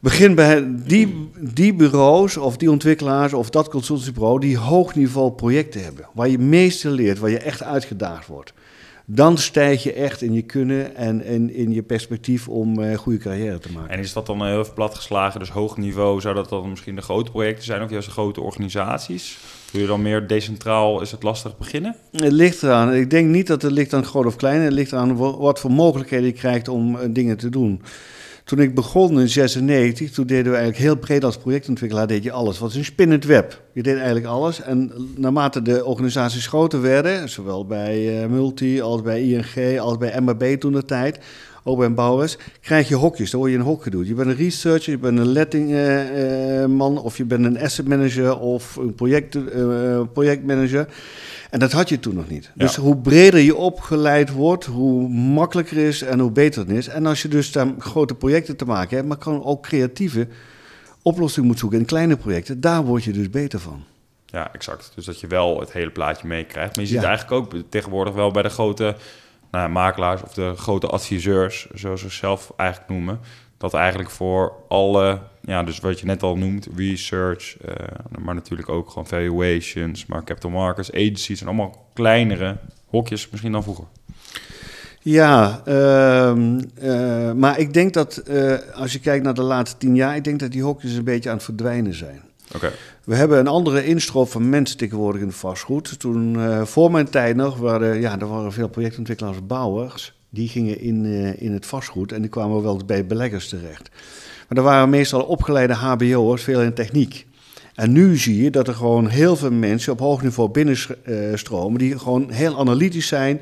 Begin 0.00 0.34
bij 0.34 0.64
die, 0.86 1.30
die 1.40 1.74
bureaus 1.74 2.36
of 2.36 2.56
die 2.56 2.70
ontwikkelaars 2.70 3.32
of 3.32 3.50
dat 3.50 3.68
consultancybureau... 3.68 4.40
die 4.40 4.58
hoog 4.58 4.94
niveau 4.94 5.32
projecten 5.32 5.84
hebben. 5.84 6.06
Waar 6.14 6.28
je 6.28 6.38
meeste 6.38 6.90
leert, 6.90 7.18
waar 7.18 7.30
je 7.30 7.38
echt 7.38 7.62
uitgedaagd 7.62 8.26
wordt. 8.26 8.52
Dan 9.08 9.38
stijg 9.38 9.82
je 9.82 9.92
echt 9.92 10.22
in 10.22 10.32
je 10.32 10.42
kunnen 10.42 10.96
en 10.96 11.24
in, 11.24 11.54
in 11.54 11.72
je 11.72 11.82
perspectief 11.82 12.48
om 12.48 12.78
een 12.78 12.96
goede 12.96 13.18
carrière 13.18 13.58
te 13.58 13.72
maken. 13.72 13.90
En 13.90 13.98
is 13.98 14.12
dat 14.12 14.26
dan 14.26 14.46
heel 14.46 14.58
even 14.60 14.72
plat 14.74 14.94
geslagen, 14.94 15.40
dus 15.40 15.50
hoog 15.50 15.76
niveau, 15.76 16.20
zou 16.20 16.34
dat 16.34 16.48
dan 16.48 16.70
misschien 16.70 16.96
de 16.96 17.02
grote 17.02 17.30
projecten 17.30 17.64
zijn, 17.64 17.82
of 17.82 17.90
juist 17.90 18.06
de 18.06 18.12
grote 18.12 18.40
organisaties? 18.40 19.38
Doe 19.72 19.80
je 19.80 19.86
dan 19.86 20.02
meer 20.02 20.26
decentraal, 20.26 21.00
is 21.02 21.10
het 21.10 21.22
lastig 21.22 21.58
beginnen? 21.58 21.96
Het 22.12 22.32
ligt 22.32 22.62
eraan. 22.62 22.94
Ik 22.94 23.10
denk 23.10 23.28
niet 23.28 23.46
dat 23.46 23.62
het 23.62 23.72
ligt 23.72 23.92
aan 23.92 24.04
groot 24.04 24.26
of 24.26 24.36
klein. 24.36 24.60
Het 24.60 24.72
ligt 24.72 24.92
aan 24.92 25.16
wa- 25.16 25.36
wat 25.36 25.60
voor 25.60 25.70
mogelijkheden 25.72 26.26
je 26.26 26.32
krijgt 26.32 26.68
om 26.68 26.96
eh, 26.96 27.08
dingen 27.10 27.36
te 27.36 27.48
doen. 27.48 27.80
Toen 28.46 28.58
ik 28.58 28.74
begon 28.74 29.20
in 29.20 29.28
96, 29.28 30.10
toen 30.10 30.26
deden 30.26 30.52
we 30.52 30.58
eigenlijk 30.58 30.78
heel 30.78 30.96
breed 30.96 31.24
als 31.24 31.36
projectontwikkelaar 31.36 32.06
deed 32.06 32.22
je 32.22 32.32
alles. 32.32 32.58
Wat 32.58 32.70
is 32.70 32.76
een 32.76 32.84
spinnend 32.84 33.24
web. 33.24 33.62
Je 33.72 33.82
deed 33.82 33.96
eigenlijk 33.96 34.26
alles. 34.26 34.62
En 34.62 34.92
naarmate 35.16 35.62
de 35.62 35.84
organisaties 35.84 36.46
groter 36.46 36.80
werden, 36.80 37.28
zowel 37.28 37.66
bij 37.66 38.22
eh, 38.22 38.28
Multi 38.28 38.80
als 38.80 39.02
bij 39.02 39.22
ING 39.22 39.78
als 39.78 39.96
bij 39.96 40.20
MRB 40.20 40.60
toen 40.60 40.72
de 40.72 40.84
tijd, 40.84 41.18
ook 41.66 41.78
bij 41.78 41.94
Bouwers, 41.94 42.36
krijg 42.60 42.88
je 42.88 42.94
hokjes. 42.94 43.30
Dan 43.30 43.40
word 43.40 43.52
je 43.52 43.58
een 43.58 43.64
hok 43.64 43.82
gedoe. 43.82 44.06
Je 44.06 44.14
bent 44.14 44.28
een 44.28 44.36
researcher, 44.36 44.92
je 44.92 44.98
bent 44.98 45.18
een 45.18 45.26
lettingman 45.28 46.98
of 46.98 47.16
je 47.16 47.24
bent 47.24 47.44
een 47.44 47.60
asset 47.60 47.88
manager 47.88 48.38
of 48.38 48.76
een 48.76 48.94
project, 48.94 49.34
eh, 49.34 50.00
projectmanager. 50.12 50.88
En 51.50 51.58
dat 51.58 51.72
had 51.72 51.88
je 51.88 51.98
toen 52.00 52.14
nog 52.14 52.28
niet. 52.28 52.44
Ja. 52.44 52.50
Dus 52.54 52.76
hoe 52.76 52.96
breder 52.96 53.40
je 53.40 53.56
opgeleid 53.56 54.30
wordt, 54.32 54.64
hoe 54.64 55.08
makkelijker 55.08 55.76
is 55.76 56.02
en 56.02 56.18
hoe 56.18 56.30
beter 56.30 56.60
het 56.60 56.70
is. 56.70 56.88
En 56.88 57.06
als 57.06 57.22
je 57.22 57.28
dus 57.28 57.52
daar 57.52 57.66
grote 57.78 58.14
projecten 58.14 58.56
te 58.56 58.64
maken 58.64 58.96
hebt, 58.96 59.08
maar 59.08 59.16
kan 59.16 59.44
ook 59.44 59.62
creatieve 59.62 60.26
oplossingen 61.02 61.48
moet 61.48 61.58
zoeken 61.58 61.78
in 61.78 61.84
kleine 61.84 62.16
projecten, 62.16 62.60
daar 62.60 62.84
word 62.84 63.04
je 63.04 63.12
dus 63.12 63.30
beter 63.30 63.58
van. 63.60 63.84
Ja, 64.26 64.52
exact. 64.52 64.92
Dus 64.94 65.04
dat 65.04 65.20
je 65.20 65.26
wel 65.26 65.60
het 65.60 65.72
hele 65.72 65.90
plaatje 65.90 66.26
meekrijgt. 66.26 66.76
Maar 66.76 66.84
je 66.84 66.90
ziet 66.90 67.00
Ja. 67.00 67.08
eigenlijk 67.08 67.42
ook 67.54 67.62
tegenwoordig 67.68 68.14
wel 68.14 68.30
bij 68.30 68.42
de 68.42 68.48
grote 68.48 68.94
nou 69.50 69.70
makelaars 69.70 70.22
of 70.22 70.34
de 70.34 70.52
grote 70.56 70.86
adviseurs, 70.86 71.66
zoals 71.74 72.00
ze 72.00 72.10
zelf 72.10 72.52
eigenlijk 72.56 72.90
noemen, 72.90 73.20
dat 73.56 73.74
eigenlijk 73.74 74.10
voor 74.10 74.52
alle, 74.68 75.20
ja, 75.40 75.62
dus 75.62 75.78
wat 75.78 76.00
je 76.00 76.06
net 76.06 76.22
al 76.22 76.36
noemt, 76.36 76.68
research, 76.76 77.56
eh, 77.56 77.74
maar 78.18 78.34
natuurlijk 78.34 78.68
ook 78.68 78.88
gewoon 78.88 79.06
valuations, 79.06 80.06
maar 80.06 80.24
capital 80.24 80.50
markets, 80.50 80.92
agencies 80.92 81.40
en 81.40 81.46
allemaal 81.46 81.86
kleinere 81.94 82.56
hokjes 82.86 83.30
misschien 83.30 83.52
dan 83.52 83.62
vroeger. 83.62 83.84
Ja, 85.00 85.60
ehm, 85.64 86.60
eh, 86.74 87.32
maar 87.32 87.58
ik 87.58 87.72
denk 87.72 87.92
dat 87.92 88.16
eh, 88.16 88.54
als 88.74 88.92
je 88.92 89.00
kijkt 89.00 89.24
naar 89.24 89.34
de 89.34 89.42
laatste 89.42 89.76
tien 89.76 89.94
jaar, 89.94 90.16
ik 90.16 90.24
denk 90.24 90.40
dat 90.40 90.52
die 90.52 90.62
hokjes 90.62 90.92
een 90.92 91.04
beetje 91.04 91.28
aan 91.28 91.36
het 91.36 91.44
verdwijnen 91.44 91.94
zijn. 91.94 92.20
We 93.04 93.14
hebben 93.14 93.38
een 93.38 93.46
andere 93.46 93.84
instroom 93.84 94.26
van 94.26 94.48
mensen 94.48 94.76
tegenwoordig 94.76 95.20
in 95.20 95.26
het 95.26 95.36
vastgoed. 95.36 95.98
Toen, 95.98 96.40
eh, 96.40 96.64
voor 96.64 96.90
mijn 96.90 97.10
tijd 97.10 97.36
nog, 97.36 97.56
waren, 97.56 98.00
ja, 98.00 98.20
er 98.20 98.28
waren 98.28 98.52
veel 98.52 98.68
projectontwikkelaars, 98.68 99.46
bouwers. 99.46 100.14
Die 100.30 100.48
gingen 100.48 100.80
in, 100.80 101.04
eh, 101.04 101.42
in 101.42 101.52
het 101.52 101.66
vastgoed 101.66 102.12
en 102.12 102.20
die 102.20 102.30
kwamen 102.30 102.62
wel 102.62 102.80
bij 102.86 103.06
beleggers 103.06 103.48
terecht. 103.48 103.90
Maar 104.48 104.58
er 104.58 104.64
waren 104.64 104.90
meestal 104.90 105.22
opgeleide 105.22 105.74
hbo'ers, 105.74 106.42
veel 106.42 106.62
in 106.62 106.74
techniek. 106.74 107.26
En 107.74 107.92
nu 107.92 108.16
zie 108.16 108.42
je 108.42 108.50
dat 108.50 108.68
er 108.68 108.74
gewoon 108.74 109.06
heel 109.06 109.36
veel 109.36 109.52
mensen 109.52 109.92
op 109.92 109.98
hoog 109.98 110.22
niveau 110.22 110.50
binnenstromen... 110.50 111.78
die 111.78 111.98
gewoon 111.98 112.30
heel 112.30 112.58
analytisch 112.58 113.06
zijn 113.06 113.40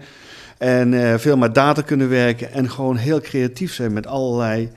en 0.58 0.94
eh, 0.94 1.18
veel 1.18 1.36
met 1.36 1.54
data 1.54 1.82
kunnen 1.82 2.08
werken... 2.08 2.52
en 2.52 2.70
gewoon 2.70 2.96
heel 2.96 3.20
creatief 3.20 3.74
zijn 3.74 3.92
met 3.92 4.06
allerlei 4.06 4.70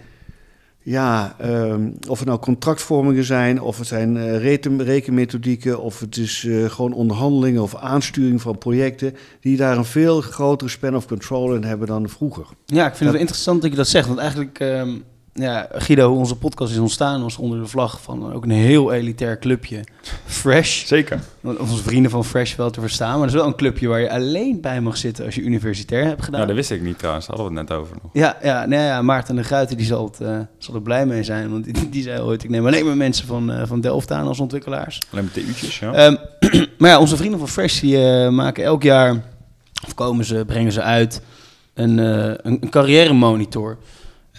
ja, 0.90 1.36
ehm, 1.40 1.90
of 2.08 2.20
het 2.20 2.28
nou 2.28 2.40
contractvormingen 2.40 3.24
zijn, 3.24 3.62
of 3.62 3.78
het 3.78 3.88
zijn 3.88 4.18
eh, 4.18 4.58
rekenmethodieken, 4.78 5.82
of 5.82 6.00
het 6.00 6.18
is 6.18 6.46
eh, 6.46 6.70
gewoon 6.70 6.94
onderhandelingen 6.94 7.62
of 7.62 7.76
aansturing 7.76 8.42
van 8.42 8.58
projecten, 8.58 9.16
die 9.42 9.58
daar 9.58 9.78
een 9.78 9.86
veel 9.86 10.22
grotere 10.22 10.70
span 10.70 10.96
of 10.96 11.08
control 11.08 11.56
in 11.56 11.64
hebben 11.64 11.88
dan 11.88 12.10
vroeger. 12.10 12.46
Ja, 12.66 12.86
ik 12.86 12.96
vind 12.96 13.00
het 13.00 13.10
wel 13.10 13.20
interessant 13.20 13.62
dat 13.62 13.72
je 13.72 13.78
dat 13.78 13.88
zegt. 13.88 14.08
Want 14.08 14.20
eigenlijk, 14.20 14.60
ehm, 14.60 14.90
ja, 15.38 15.68
Guido, 15.72 16.10
hoe 16.10 16.18
onze 16.18 16.36
podcast 16.36 16.72
is 16.72 16.78
ontstaan, 16.78 17.22
was 17.22 17.38
onder 17.38 17.60
de 17.60 17.68
vlag 17.68 18.02
van 18.02 18.34
ook 18.34 18.44
een 18.44 18.50
heel 18.50 18.94
elitair 18.94 19.40
clubje. 19.40 19.84
Fresh. 20.26 20.86
Zeker. 20.86 21.20
Onze 21.42 21.84
vrienden 21.84 22.12
van 22.12 22.26
Fresh 22.26 22.56
wel 22.56 22.70
te 22.70 22.82
verstaan. 22.82 23.10
Maar 23.10 23.20
dat 23.20 23.28
is 23.28 23.34
wel 23.34 23.46
een 23.46 23.56
clubje 23.56 23.88
waar 23.88 24.00
je 24.00 24.12
alleen 24.12 24.62
bij 24.62 24.82
mag 24.82 24.98
zitten 24.98 25.26
als 25.26 25.36
je 25.36 25.42
universitair 25.42 26.04
hebt 26.04 26.24
gedaan. 26.24 26.40
Nou, 26.40 26.48
dat 26.48 26.56
wist 26.56 26.72
ik 26.72 26.82
niet 26.82 26.98
trouwens, 26.98 27.28
daar 27.28 27.38
hadden 27.38 27.56
we 27.56 27.60
het 27.62 27.70
net 27.70 27.80
over 27.80 27.96
nog. 28.02 28.12
Ja, 28.14 28.38
ja, 28.42 28.66
nee, 28.66 28.86
ja, 28.86 29.02
Maarten 29.02 29.36
de 29.36 29.44
Gruiten 29.44 29.78
die 29.78 29.86
zal, 29.86 30.06
het, 30.06 30.22
eh, 30.22 30.40
zal 30.58 30.76
er 30.76 30.82
blij 30.82 31.06
mee 31.06 31.24
zijn. 31.24 31.52
Want 31.52 31.64
die, 31.64 31.90
die 31.90 32.04
zei 32.04 32.22
ooit, 32.22 32.44
ik 32.44 32.50
neem 32.50 32.66
alleen 32.66 32.86
maar 32.86 32.98
mensen 32.98 33.28
van, 33.28 33.52
eh, 33.52 33.68
van 33.68 33.82
Delft 33.82 34.12
aan 34.12 34.28
als 34.28 34.40
ontwikkelaars. 34.40 35.02
Alleen 35.12 35.24
met 35.24 35.34
TU'tjes, 35.34 35.80
ja. 35.80 35.94
Ehm, 35.94 36.16
maar 36.78 36.90
ja, 36.90 37.00
onze 37.00 37.18
vrienden 37.18 37.40
van 37.40 37.48
Fresh 37.48 37.80
die, 37.80 38.04
eh, 38.06 38.30
maken 38.30 38.64
elk 38.64 38.84
jaar, 38.84 39.24
of 39.86 39.94
komen 39.94 40.26
ze, 40.26 40.44
brengen 40.46 40.72
ze 40.72 40.82
uit, 40.82 41.22
een, 41.74 41.98
een, 41.98 42.38
een 42.62 42.70
carrière 42.70 43.14
monitor. 43.14 43.78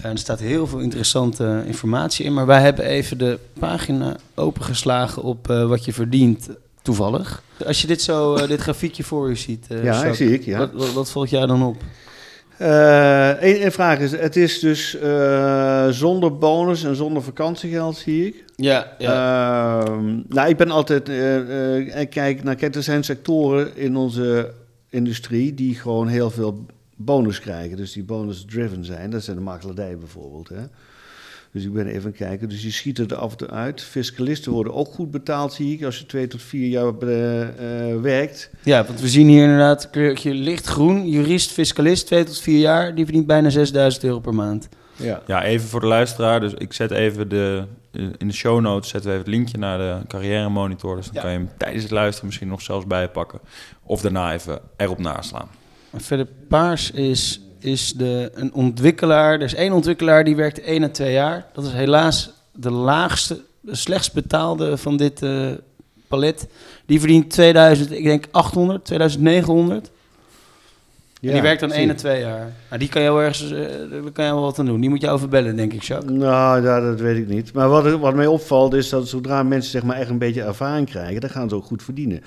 En 0.03 0.11
er 0.11 0.19
staat 0.19 0.41
heel 0.41 0.67
veel 0.67 0.79
interessante 0.79 1.63
informatie 1.67 2.25
in. 2.25 2.35
Maar 2.35 2.47
wij 2.47 2.61
hebben 2.61 2.85
even 2.85 3.19
de 3.19 3.39
pagina 3.59 4.17
opengeslagen 4.35 5.23
op 5.23 5.51
eh, 5.51 5.69
wat 5.69 5.85
je 5.85 5.93
verdient, 5.93 6.49
toevallig. 6.83 7.43
Als 7.67 7.81
je 7.81 7.87
dit 7.87 8.03
zo, 8.03 8.35
eh, 8.35 8.49
dit 8.49 8.61
grafiekje 8.61 9.05
voor 9.05 9.29
je 9.29 9.35
ziet, 9.35 9.67
eh, 9.69 9.85
Ja, 9.85 9.93
Jacques, 9.93 10.17
zie 10.17 10.33
ik, 10.33 10.45
ja. 10.45 10.59
Wat, 10.59 10.71
wat, 10.73 10.93
wat 10.93 11.11
valt 11.11 11.31
jou 11.31 11.47
dan 11.47 11.63
op? 11.63 11.77
Eén 13.41 13.65
een 13.65 13.73
vraag 13.73 13.99
is, 13.99 14.11
het 14.13 14.37
is 14.37 14.59
dus 14.59 14.99
eh, 14.99 15.89
zonder 15.89 16.39
bonus 16.39 16.85
en 16.85 16.97
zonder 16.97 17.23
vakantiegeld, 17.23 17.97
zie 17.97 18.27
ik. 18.27 18.45
Ja, 18.57 18.97
Ehm, 18.99 20.21
nou, 20.29 20.49
ik 20.49 20.57
ben 20.57 20.71
altijd, 20.71 21.09
eh, 21.09 22.01
eh, 22.01 22.09
kijk, 22.11 22.43
nou, 22.43 22.57
kijk, 22.57 22.75
er 22.75 22.83
zijn 22.83 23.05
sectoren 23.05 23.77
in 23.77 23.97
onze 23.97 24.53
industrie 24.91 25.55
die 25.55 25.75
gewoon 25.75 26.09
heel 26.09 26.31
veel 26.31 26.67
bonus 26.99 27.41
krijgen. 27.41 27.77
Dus 27.77 27.93
die 27.93 28.05
bonus-driven 28.05 28.85
zijn. 28.85 29.11
Dat 29.11 29.23
zijn 29.25 29.37
de 29.37 29.43
makelaardij 29.43 29.99
bijvoorbeeld. 29.99 30.49
Hè? 30.49 30.63
Dus 31.53 31.65
ik 31.65 31.73
ben 31.73 31.87
even 31.87 32.01
aan 32.01 32.07
het 32.07 32.17
kijken. 32.17 32.49
Dus 32.49 32.61
die 32.63 32.73
schieten 32.73 33.09
er 33.09 33.17
af 33.17 33.31
en 33.31 33.37
toe 33.37 33.49
uit. 33.51 33.83
Fiscalisten 33.83 34.53
worden 34.53 34.75
ook 34.75 34.89
goed 34.89 35.11
betaald, 35.11 35.53
zie 35.53 35.73
ik, 35.73 35.85
als 35.85 35.99
je 35.99 36.07
twee 36.07 36.27
tot 36.27 36.43
vier 36.43 36.69
jaar 36.69 36.93
eh, 36.99 37.91
eh, 37.93 38.01
werkt. 38.01 38.51
Ja, 38.63 38.85
want 38.85 39.01
we 39.01 39.09
zien 39.09 39.29
hier 39.29 39.43
inderdaad 39.43 39.85
een 39.85 39.91
kleurtje 39.91 40.35
lichtgroen. 40.35 41.09
Jurist, 41.09 41.51
fiscalist, 41.53 42.07
2 42.07 42.25
tot 42.25 42.39
4 42.41 42.59
jaar. 42.59 42.95
Die 42.95 43.05
verdient 43.05 43.27
bijna 43.27 43.51
6000 43.51 44.05
euro 44.05 44.21
per 44.21 44.35
maand. 44.35 44.69
Ja. 44.97 45.23
Ja, 45.27 45.45
even 45.45 45.69
voor 45.69 45.81
de 45.81 45.87
luisteraar. 45.87 46.41
Dus 46.41 46.55
ik 46.55 46.73
zet 46.73 46.91
even 46.91 47.29
de... 47.29 47.65
In 48.19 48.29
de 48.29 48.33
show 48.35 48.61
notes 48.61 48.91
zetten 48.91 49.11
we 49.11 49.17
even 49.17 49.27
het 49.31 49.37
linkje 49.37 49.59
naar 49.59 49.79
de 49.79 50.07
carrière 50.07 50.49
monitor. 50.49 50.97
Dus 50.97 51.05
dan 51.07 51.15
Ja. 51.15 51.21
kan 51.21 51.31
je 51.31 51.37
hem 51.39 51.49
tijdens 51.59 51.83
het 51.83 51.93
luisteren 51.93 52.27
misschien 52.27 52.49
nog 52.49 52.63
zelfs 52.63 52.87
bijpakken. 52.87 53.41
Of 53.83 54.01
daarna 54.01 54.33
even 54.33 54.61
erop 54.77 54.99
naslaan. 54.99 55.49
Verder 55.97 56.27
paars 56.49 56.91
is, 56.91 57.41
is 57.59 57.93
de, 57.93 58.31
een 58.35 58.53
ontwikkelaar. 58.53 59.33
Er 59.33 59.43
is 59.43 59.55
één 59.55 59.73
ontwikkelaar 59.73 60.25
die 60.25 60.37
werkt 60.37 60.61
1 60.61 60.83
à 60.83 60.89
2 60.89 61.13
jaar. 61.13 61.47
Dat 61.53 61.65
is 61.65 61.73
helaas 61.73 62.31
de 62.53 62.71
laagste, 62.71 63.41
de 63.61 63.75
slechtst 63.75 64.13
betaalde 64.13 64.77
van 64.77 64.97
dit 64.97 65.23
eh, 65.23 65.51
palet. 66.09 66.49
Die 66.87 66.99
verdient 66.99 67.31
2000, 67.31 67.93
ik 67.93 68.05
denk 68.05 68.25
800, 68.31 68.85
2900. 68.85 69.91
en 71.21 71.33
die 71.33 71.43
werkt 71.43 71.61
dan 71.61 71.69
zie 71.69 71.79
één 71.79 71.87
je. 71.87 71.93
en 71.93 71.99
twee 71.99 72.21
jaar. 72.21 72.53
Nou, 72.69 72.79
die 72.81 72.89
kan 72.89 73.03
je 73.03 73.13
wel 73.13 73.23
ergens, 73.23 73.53
eh, 73.53 73.67
kan 74.13 74.25
je 74.25 74.33
wel 74.33 74.41
wat 74.41 74.59
aan 74.59 74.67
doen. 74.67 74.81
Die 74.81 74.91
moet 74.91 75.01
je 75.01 75.09
overbellen, 75.09 75.57
denk 75.57 75.73
ik, 75.73 75.83
Jacques. 75.83 76.19
Nou, 76.19 76.63
ja, 76.63 76.81
dat 76.81 77.01
weet 77.01 77.17
ik 77.17 77.29
niet. 77.29 77.53
Maar 77.53 77.69
wat, 77.69 77.99
wat 77.99 78.15
mij 78.15 78.27
opvalt 78.27 78.75
is 78.75 78.89
dat 78.89 79.09
zodra 79.09 79.43
mensen 79.43 79.71
zeg 79.71 79.83
maar, 79.83 79.97
echt 79.97 80.11
een 80.11 80.19
beetje 80.19 80.43
ervaring 80.43 80.91
krijgen, 80.91 81.21
dan 81.21 81.31
gaan 81.31 81.49
ze 81.49 81.55
ook 81.55 81.65
goed 81.65 81.83
verdienen. 81.83 82.23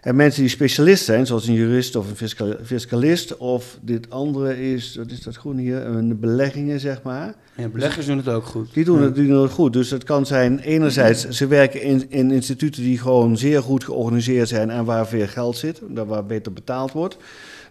En 0.00 0.16
mensen 0.16 0.40
die 0.40 0.50
specialist 0.50 1.04
zijn, 1.04 1.26
zoals 1.26 1.46
een 1.46 1.54
jurist 1.54 1.96
of 1.96 2.08
een 2.10 2.16
fiscal- 2.16 2.56
fiscalist, 2.62 3.36
of 3.36 3.78
dit 3.82 4.10
andere 4.10 4.72
is, 4.72 4.96
wat 4.96 5.10
is 5.10 5.22
dat 5.22 5.36
groene 5.36 5.60
hier, 5.60 5.86
een 5.86 6.20
beleggingen 6.20 6.80
zeg 6.80 7.02
maar. 7.02 7.34
Ja, 7.56 7.68
beleggers 7.68 8.06
doen 8.06 8.16
het 8.16 8.28
ook 8.28 8.44
goed. 8.44 8.74
Die 8.74 8.84
doen, 8.84 8.98
Ja. 8.98 9.04
het, 9.04 9.14
die 9.14 9.26
doen 9.26 9.42
het 9.42 9.50
goed. 9.50 9.72
Dus 9.72 9.90
het 9.90 10.04
kan 10.04 10.26
zijn, 10.26 10.58
enerzijds, 10.58 11.28
ze 11.28 11.46
werken 11.46 11.82
in, 11.82 12.10
in 12.10 12.30
instituten 12.30 12.82
die 12.82 12.98
gewoon 12.98 13.36
zeer 13.36 13.62
goed 13.62 13.84
georganiseerd 13.84 14.48
zijn 14.48 14.70
en 14.70 14.84
waar 14.84 15.06
veel 15.06 15.26
geld 15.26 15.56
zit, 15.56 15.80
waar 16.06 16.26
beter 16.26 16.52
betaald 16.52 16.92
wordt. 16.92 17.16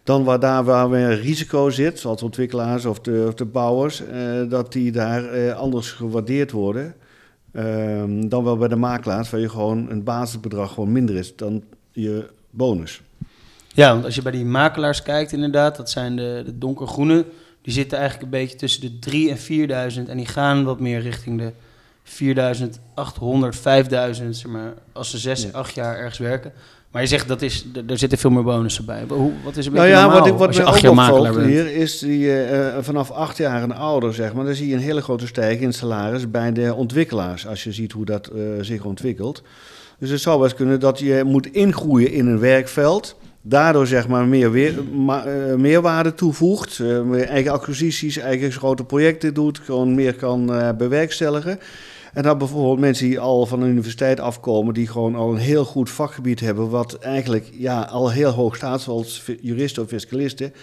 Dan 0.03 0.23
waar 0.23 0.39
daar 0.39 0.63
waar 0.63 0.89
weer 0.89 1.19
risico 1.21 1.69
zit, 1.69 1.99
zoals 1.99 2.23
ontwikkelaars 2.23 2.85
of 2.85 2.99
de, 2.99 3.23
of 3.27 3.33
de 3.33 3.45
bouwers, 3.45 4.03
eh, 4.07 4.19
dat 4.49 4.71
die 4.73 4.91
daar 4.91 5.25
eh, 5.33 5.57
anders 5.57 5.91
gewaardeerd 5.91 6.51
worden. 6.51 6.95
Ehm, 7.51 8.27
dan 8.27 8.43
wel 8.43 8.57
bij 8.57 8.67
de 8.67 8.75
makelaars, 8.75 9.29
waar 9.29 9.39
je 9.39 9.49
gewoon 9.49 9.89
een 9.89 10.03
basisbedrag 10.03 10.73
gewoon 10.73 10.91
minder 10.91 11.15
is 11.15 11.35
dan 11.35 11.63
je 12.01 12.29
bonus. 12.49 13.01
Ja, 13.67 13.91
want 13.91 14.05
als 14.05 14.15
je 14.15 14.21
bij 14.21 14.31
die 14.31 14.45
makelaars 14.45 15.03
kijkt, 15.03 15.31
inderdaad, 15.31 15.75
dat 15.75 15.89
zijn 15.89 16.15
de, 16.15 16.41
de 16.45 16.57
donkergroene. 16.57 17.25
Die 17.61 17.73
zitten 17.73 17.97
eigenlijk 17.97 18.25
een 18.33 18.39
beetje 18.39 18.57
tussen 18.57 18.81
de 18.81 18.99
3 18.99 19.29
en 19.29 19.37
4000 19.37 20.09
en 20.09 20.17
die 20.17 20.25
gaan 20.25 20.63
wat 20.63 20.79
meer 20.79 21.01
richting 21.01 21.39
de 21.39 21.51
4800, 22.03 23.55
5000, 23.55 24.37
zeg 24.37 24.51
maar, 24.51 24.73
als 24.93 25.09
ze 25.09 25.17
6, 25.17 25.41
Ja. 25.41 25.49
8 25.51 25.75
jaar 25.75 25.97
ergens 25.97 26.17
werken. 26.17 26.53
Maar 26.91 27.01
je 27.01 27.07
zegt 27.07 27.27
dat 27.27 27.41
is, 27.41 27.65
er 27.87 27.97
zitten 27.97 28.17
veel 28.17 28.29
meer 28.29 28.43
bonussen 28.43 28.85
bij. 28.85 29.03
Hoe, 29.07 29.31
wat 29.43 29.57
is 29.57 29.65
een 29.65 29.73
Nou 29.73 29.85
beetje 29.85 29.99
ja, 29.99 30.01
normaal 30.01 30.19
wat, 30.19 30.27
ik, 30.27 30.33
wat 30.33 30.47
als 30.47 30.55
je 30.55 30.61
me 30.61 30.67
8 30.67 30.77
ook 30.77 30.83
jaar 30.83 30.93
makelaar 30.93 31.19
opvalt 31.19 31.37
bent? 31.37 31.49
hier 31.49 31.75
is 31.75 31.99
die, 31.99 32.31
eh, 32.31 32.67
eh, 32.67 32.83
vanaf 32.83 33.11
acht 33.11 33.37
jaar 33.37 33.61
en 33.61 33.71
ouder, 33.71 34.13
zeg 34.13 34.33
maar, 34.33 34.45
dan 34.45 34.53
zie 34.53 34.67
je 34.67 34.73
een 34.73 34.81
hele 34.81 35.01
grote 35.01 35.27
stijging 35.27 35.61
in 35.61 35.67
het 35.67 35.75
salaris 35.75 36.31
bij 36.31 36.51
de 36.51 36.73
ontwikkelaars, 36.73 37.47
als 37.47 37.63
je 37.63 37.71
ziet 37.71 37.91
hoe 37.91 38.05
dat 38.05 38.27
eh, 38.27 38.41
zich 38.61 38.83
ontwikkelt. 38.83 39.41
Dus 39.99 40.09
het 40.09 40.21
zou 40.21 40.41
best 40.41 40.55
kunnen 40.55 40.79
dat 40.79 40.99
je 40.99 41.23
moet 41.25 41.53
ingroeien 41.53 42.11
in 42.11 42.27
een 42.27 42.39
werkveld, 42.39 43.15
daardoor 43.41 43.87
zeg 43.87 44.07
maar 44.07 44.27
meer 44.27 44.51
weer, 44.51 44.79
eh, 45.07 45.55
meerwaarde 45.55 46.13
toevoegt, 46.13 46.79
eh, 46.79 47.29
eigen 47.29 47.51
acquisities, 47.51 48.17
eigen 48.17 48.51
grote 48.51 48.83
projecten 48.83 49.33
doet, 49.33 49.59
gewoon 49.59 49.95
meer 49.95 50.15
kan 50.15 50.53
eh, 50.53 50.69
bewerkstelligen. 50.77 51.59
En 52.13 52.23
dan 52.23 52.37
bijvoorbeeld 52.37 52.79
mensen 52.79 53.07
die 53.07 53.19
al 53.19 53.45
van 53.45 53.59
de 53.59 53.65
universiteit 53.65 54.19
afkomen, 54.19 54.73
die 54.73 54.87
gewoon 54.87 55.15
al 55.15 55.31
een 55.31 55.37
heel 55.37 55.65
goed 55.65 55.89
vakgebied 55.89 56.39
hebben, 56.39 56.69
wat 56.69 56.93
eigenlijk 56.93 57.49
ja, 57.53 57.81
al 57.81 58.11
heel 58.11 58.31
hoog 58.31 58.55
staat, 58.55 58.81
zoals 58.81 59.25
juristen 59.41 59.83
of 59.83 59.89
fiscalisten. 59.89 60.53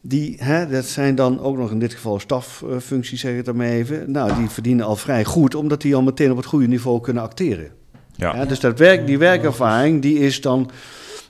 Die, 0.00 0.36
hè, 0.38 0.68
dat 0.68 0.84
zijn 0.84 1.14
dan 1.14 1.40
ook 1.40 1.56
nog 1.56 1.70
in 1.70 1.78
dit 1.78 1.94
geval 1.94 2.18
staffuncties, 2.18 3.20
zeg 3.20 3.30
ik 3.30 3.36
het 3.36 3.46
dan 3.46 3.56
maar 3.56 3.66
even. 3.66 4.10
Nou, 4.10 4.34
die 4.34 4.48
verdienen 4.48 4.86
al 4.86 4.96
vrij 4.96 5.24
goed, 5.24 5.54
omdat 5.54 5.80
die 5.80 5.94
al 5.94 6.02
meteen 6.02 6.30
op 6.30 6.36
het 6.36 6.46
goede 6.46 6.66
niveau 6.66 7.00
kunnen 7.00 7.22
acteren. 7.22 7.83
Ja. 8.16 8.44
Dus 8.44 8.60
dat 8.60 8.78
werk, 8.78 9.06
die 9.06 9.18
werkervaring, 9.18 10.02
die 10.02 10.18
is 10.18 10.40
dan, 10.40 10.70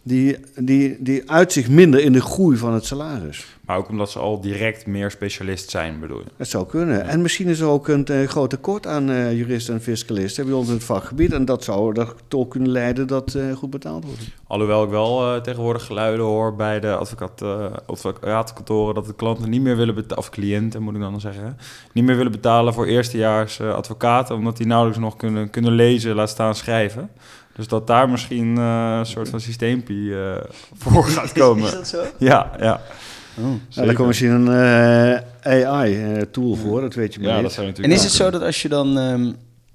die, 0.06 0.36
die, 0.56 0.96
die 1.00 1.30
uit 1.30 1.52
zich 1.52 1.68
minder 1.68 2.00
in 2.00 2.12
de 2.12 2.20
groei 2.20 2.56
van 2.56 2.72
het 2.72 2.84
salaris. 2.84 3.46
Maar 3.66 3.76
ook 3.76 3.88
omdat 3.88 4.10
ze 4.10 4.18
al 4.18 4.40
direct 4.40 4.86
meer 4.86 5.10
specialist 5.10 5.70
zijn, 5.70 6.00
bedoel 6.00 6.18
je? 6.18 6.24
Dat 6.36 6.48
zou 6.48 6.66
kunnen. 6.66 7.04
En 7.04 7.22
misschien 7.22 7.46
is 7.46 7.60
er 7.60 7.66
ook 7.66 7.88
een 7.88 8.04
eh, 8.04 8.28
groot 8.28 8.50
tekort 8.50 8.86
aan 8.86 9.10
eh, 9.10 9.32
juristen 9.32 9.74
en 9.74 9.80
fiscalisten 9.80 10.44
bij 10.44 10.54
ons 10.54 10.68
in 10.68 10.74
het 10.74 10.84
vakgebied. 10.84 11.32
En 11.32 11.44
dat 11.44 11.64
zou 11.64 12.00
ertoe 12.00 12.48
kunnen 12.48 12.70
leiden 12.70 13.06
dat 13.06 13.34
eh, 13.34 13.52
goed 13.52 13.70
betaald 13.70 14.04
wordt. 14.04 14.20
Alhoewel 14.46 14.84
ik 14.84 14.90
wel 14.90 15.40
tegenwoordig 15.40 15.84
geluiden 15.84 16.24
hoor 16.24 16.56
bij 16.56 16.80
de 16.80 16.96
advocaat, 16.96 17.42
advocatenkantoren 17.86 18.94
dat 18.94 19.06
de 19.06 19.14
klanten 19.14 19.50
niet 19.50 19.62
meer 19.62 19.76
willen 19.76 19.94
betalen, 19.94 20.18
of 20.18 20.30
cliënten 20.30 20.82
moet 20.82 20.94
ik 20.94 21.00
dan 21.00 21.20
zeggen, 21.20 21.56
niet 21.92 22.04
meer 22.04 22.16
willen 22.16 22.32
betalen 22.32 22.74
voor 22.74 22.86
eerstejaars 22.86 23.60
advocaten, 23.60 24.36
omdat 24.36 24.56
die 24.56 24.66
nauwelijks 24.66 25.00
nog 25.00 25.16
kunnen, 25.16 25.50
kunnen 25.50 25.72
lezen, 25.72 26.14
laat 26.14 26.28
staan 26.28 26.54
schrijven. 26.54 27.10
Dus 27.54 27.68
dat 27.68 27.86
daar 27.86 28.08
misschien 28.08 28.58
eh, 28.58 28.96
een 28.98 29.06
soort 29.06 29.28
van 29.28 29.40
systeempie 29.40 30.14
eh, 30.14 30.36
voor 30.82 31.04
gaat 31.04 31.32
komen. 31.32 31.64
Is 31.64 31.72
dat 31.72 31.88
zo? 31.88 32.04
Ja, 32.18 32.50
ja. 32.58 32.80
Oh. 33.38 33.44
Nou, 33.44 33.86
daar 33.86 33.94
komt 33.94 34.08
misschien 34.08 34.30
een 34.30 35.22
eh, 35.40 35.68
AI-tool 35.68 36.54
voor, 36.54 36.80
dat 36.80 36.94
weet 36.94 37.14
je 37.14 37.20
maar 37.20 37.28
ja, 37.28 37.34
niet. 37.34 37.44
dat 37.44 37.52
zou 37.52 37.72
En 37.72 37.90
is 37.90 38.02
het 38.02 38.12
zo 38.12 38.30
dat 38.30 38.42
als 38.42 38.62
je 38.62 38.68
dan 38.68 38.98
ehm, 38.98 39.32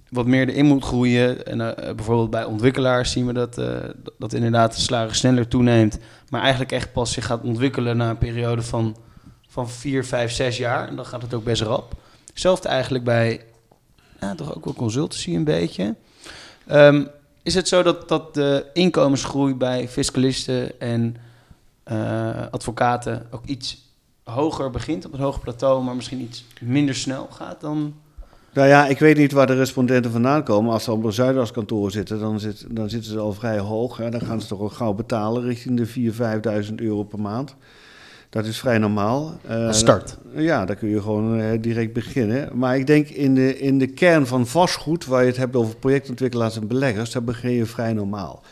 wat 0.09 0.25
meer 0.25 0.49
erin 0.49 0.65
moet 0.65 0.83
groeien, 0.83 1.45
en 1.45 1.77
eh, 1.77 1.95
bijvoorbeeld 1.95 2.29
bij 2.29 2.43
ontwikkelaars 2.43 3.11
zien 3.11 3.25
we 3.25 3.33
dat, 3.33 3.57
eh, 3.57 3.77
dat 4.17 4.33
inderdaad 4.33 4.75
de 4.75 4.81
salaris 4.81 5.17
sneller 5.17 5.47
toeneemt, 5.47 5.99
maar 6.29 6.41
eigenlijk 6.41 6.71
echt 6.71 6.91
pas 6.91 7.11
zich 7.11 7.25
gaat 7.25 7.43
ontwikkelen 7.43 7.97
na 7.97 8.09
een 8.09 8.17
periode 8.17 8.61
van, 8.61 8.97
van 9.47 9.69
4, 9.69 10.05
5, 10.05 10.31
6 10.31 10.57
jaar. 10.57 10.87
En 10.87 10.95
dan 10.95 11.05
gaat 11.05 11.21
het 11.21 11.33
ook 11.33 11.43
best 11.43 11.61
rap. 11.61 11.93
Hetzelfde 12.27 12.67
eigenlijk 12.67 13.03
bij 13.03 13.41
ja, 14.19 14.35
toch 14.35 14.55
ook 14.55 14.65
wel 14.65 14.73
consultancy 14.73 15.35
een 15.35 15.43
beetje. 15.43 15.95
Ehm, 16.67 17.05
is 17.49 17.55
het 17.55 17.67
zo 17.67 17.83
dat, 17.83 18.09
dat 18.09 18.33
de 18.33 18.65
inkomensgroei 18.73 19.55
bij 19.55 19.87
fiscalisten 19.87 20.79
en 20.79 21.15
eh, 21.83 22.47
advocaten 22.51 23.27
ook 23.31 23.45
iets 23.45 23.77
hoger 24.23 24.69
begint 24.69 25.05
op 25.05 25.11
het 25.11 25.21
hoge 25.21 25.39
plateau, 25.39 25.83
maar 25.83 25.95
misschien 25.95 26.21
iets 26.21 26.45
minder 26.61 26.95
snel 26.95 27.27
gaat 27.31 27.61
dan 27.61 27.93
Nou 28.53 28.67
ja, 28.67 28.87
ik 28.87 28.99
weet 28.99 29.17
niet 29.17 29.31
waar 29.31 29.47
de 29.47 29.55
respondenten 29.55 30.11
vandaan 30.11 30.43
komen. 30.43 30.73
Als 30.73 30.83
ze 30.83 30.91
op 30.91 31.03
een 31.03 31.13
Zuidaskantoor 31.13 31.91
zitten, 31.91 32.19
dan, 32.19 32.39
zit, 32.39 32.65
dan 32.69 32.89
zitten 32.89 33.11
ze 33.11 33.19
al 33.19 33.33
vrij 33.33 33.59
hoog. 33.59 33.97
Dan 33.97 34.21
gaan 34.21 34.41
ze 34.41 34.47
toch 34.47 34.59
al 34.59 34.69
gauw 34.69 34.93
betalen 34.93 35.43
richting 35.43 35.77
de 35.77 36.11
4.000, 36.65 36.67
5.000 36.69 36.75
euro 36.75 37.03
per 37.03 37.19
maand. 37.19 37.55
Dat 38.29 38.45
is 38.45 38.59
vrij 38.59 38.77
normaal. 38.77 39.39
Als 39.47 39.77
start. 39.77 40.17
Ja, 40.35 40.65
daar 40.65 40.75
kun 40.75 40.89
je 40.89 41.01
gewoon 41.01 41.39
eh, 41.39 41.61
direct 41.61 41.93
beginnen. 41.93 42.57
Maar 42.57 42.77
ik 42.77 42.87
denk 42.87 43.07
in 43.07 43.35
de, 43.35 43.59
in 43.59 43.79
de 43.79 43.87
kern 43.87 44.27
van 44.27 44.47
vastgoed, 44.47 45.05
waar 45.05 45.21
je 45.21 45.27
het 45.27 45.37
hebt 45.37 45.55
over 45.55 45.75
projectontwikkelaars 45.75 46.57
en 46.57 46.67
beleggers, 46.67 47.11
daar 47.11 47.23
begin 47.23 47.51
je 47.51 47.65
vrij 47.65 47.93
normaal. 47.93 48.43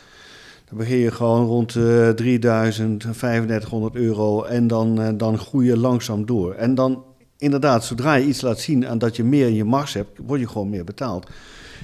Dan 0.69 0.77
begin 0.77 0.97
je 0.97 1.11
gewoon 1.11 1.45
rond 1.45 1.75
eh 1.75 2.09
3000, 2.09 2.99
3500 2.99 3.95
euro 3.95 4.43
en 4.43 4.67
dan, 4.67 5.01
eh, 5.01 5.09
dan 5.17 5.37
groei 5.37 5.67
je 5.67 5.77
langzaam 5.77 6.25
door. 6.25 6.53
En 6.53 6.75
dan 6.75 7.03
inderdaad, 7.37 7.85
zodra 7.85 8.13
je 8.13 8.25
iets 8.25 8.41
laat 8.41 8.59
zien 8.59 8.87
aan 8.87 8.97
dat 8.97 9.15
je 9.15 9.23
meer 9.23 9.47
in 9.47 9.55
je 9.55 9.63
mars 9.63 9.93
hebt, 9.93 10.19
word 10.25 10.39
je 10.39 10.47
gewoon 10.47 10.69
meer 10.69 10.83
betaald. 10.83 11.29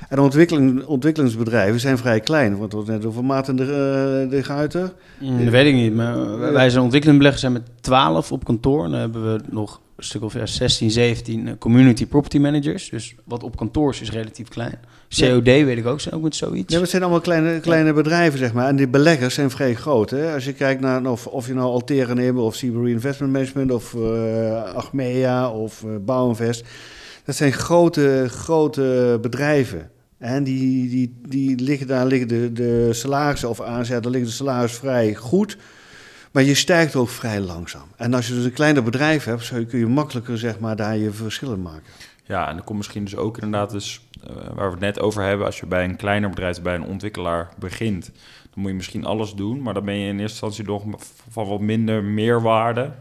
En 0.10 0.20
ontwikkeling, 0.20 0.84
ontwikkelingsbedrijven 0.86 1.80
zijn 1.80 1.98
vrij 1.98 2.20
klein. 2.20 2.58
Want 2.58 2.72
we 2.72 2.78
hadden 2.78 2.94
het 2.94 3.04
net 3.04 3.12
over 3.12 3.26
Maarten 3.26 3.56
de, 3.56 3.64
eh, 3.64 4.30
de 4.30 4.44
Guiter. 4.44 4.94
Mm, 5.20 5.44
dat 5.44 5.50
weet 5.54 5.66
ik 5.68 5.74
niet, 5.74 5.94
maar 5.96 6.40
wij- 6.40 6.70
zijn 6.70 6.84
ontwikkelend 6.84 7.18
belegger 7.20 7.42
zijn 7.42 7.54
met 7.54 7.64
12 7.82 8.32
op 8.32 8.44
kantoor. 8.44 8.84
En 8.86 8.92
dan 8.92 9.00
hebben 9.00 9.34
we 9.34 9.40
nog 9.50 9.82
een 9.96 10.04
stuk 10.04 10.24
of 10.24 10.34
ja, 10.34 10.46
16, 10.46 10.92
17 10.92 11.48
eh, 11.48 11.54
community 11.60 12.06
property 12.06 12.38
managers. 12.38 12.90
Dus 12.90 13.16
wat 13.24 13.44
op 13.44 13.56
kantoor 13.58 13.90
is, 13.92 14.02
is 14.02 14.12
relatief 14.12 14.48
klein. 14.48 14.80
COD 15.20 15.44
weet 15.46 15.78
ik 15.78 15.86
ook, 15.86 16.00
zijn 16.02 16.16
ook 16.16 16.22
met 16.22 16.36
zoiets. 16.36 16.74
Ja, 16.74 16.80
het 16.80 16.90
zijn 16.90 17.02
allemaal 17.02 17.22
kleine, 17.22 17.60
kleine 17.60 17.94
bedrijven, 17.94 18.40
zeg 18.40 18.54
maar. 18.54 18.68
En 18.68 18.76
die 18.76 18.88
beleggers 18.88 19.34
zijn 19.34 19.50
vrij 19.50 19.74
groot. 19.76 20.10
Hè? 20.10 20.34
Als 20.34 20.46
je 20.46 20.54
kijkt 20.54 20.82
naar 20.82 21.06
of, 21.06 21.28
of 21.28 21.48
je 21.48 21.54
nou 21.54 21.68
Altera 21.72 22.14
neemt, 22.14 22.38
of 22.40 22.56
Seabury 22.56 22.92
Investment 22.92 23.32
Management, 23.34 23.72
of 23.72 23.94
eh 23.96 24.64
Achmea, 24.74 25.50
of 25.50 25.84
eh 25.84 25.90
Bouwinvest. 26.06 26.66
Dat 27.26 27.36
zijn 27.36 27.54
grote, 27.54 28.26
grote 28.30 29.18
bedrijven. 29.22 29.92
En 30.18 30.44
die, 30.44 30.90
die, 30.90 31.16
die 31.28 31.60
liggen, 31.60 31.88
daar 31.88 32.06
liggen 32.06 32.28
de, 32.28 32.52
de 32.54 32.94
salarissen, 32.94 33.50
of 33.50 33.62
aanzetten, 33.62 34.12
liggen 34.12 34.30
de 34.30 34.36
salaris 34.36 34.74
vrij 34.74 35.16
goed. 35.16 35.58
Maar 36.32 36.44
je 36.44 36.54
stijgt 36.54 36.96
ook 36.96 37.10
vrij 37.10 37.40
langzaam. 37.40 37.88
En 37.96 38.14
als 38.14 38.28
je 38.28 38.34
dus 38.34 38.46
een 38.46 38.54
kleiner 38.54 38.84
bedrijf 38.84 39.24
hebt, 39.24 39.44
zo 39.44 39.66
kun 39.66 39.80
je 39.80 39.88
makkelijker 39.88 40.38
zeg 40.38 40.60
maar, 40.60 40.76
daar 40.76 40.98
je 40.98 41.12
verschillen 41.12 41.62
maken. 41.62 41.92
Ja, 42.24 42.50
en 42.50 42.58
er 42.58 42.64
komt 42.64 42.78
misschien 42.78 43.04
dus 43.04 43.16
ook 43.16 43.38
inderdaad 43.38 43.72
dus, 43.72 44.08
eh, 44.24 44.36
waar 44.36 44.66
we 44.66 44.72
het 44.72 44.80
net 44.80 45.00
over 45.00 45.24
hebben, 45.24 45.46
als 45.46 45.60
je 45.60 45.66
bij 45.66 45.84
een 45.84 45.96
kleiner 45.96 46.30
bedrijf, 46.30 46.62
bij 46.62 46.76
een 46.76 46.86
ontwikkelaar 46.86 47.50
begint, 47.60 48.06
dan 48.44 48.62
moet 48.62 48.70
je 48.70 48.76
misschien 48.76 49.06
alles 49.06 49.34
doen, 49.34 49.62
maar 49.62 49.74
dan 49.74 49.86
ben 49.86 49.96
je 49.96 50.08
in 50.08 50.20
eerste 50.20 50.46
instantie 50.46 50.64
nog 50.64 50.84
van 51.30 51.48
wat 51.48 51.60
minder 51.60 52.04
meerwaarde 52.04 52.92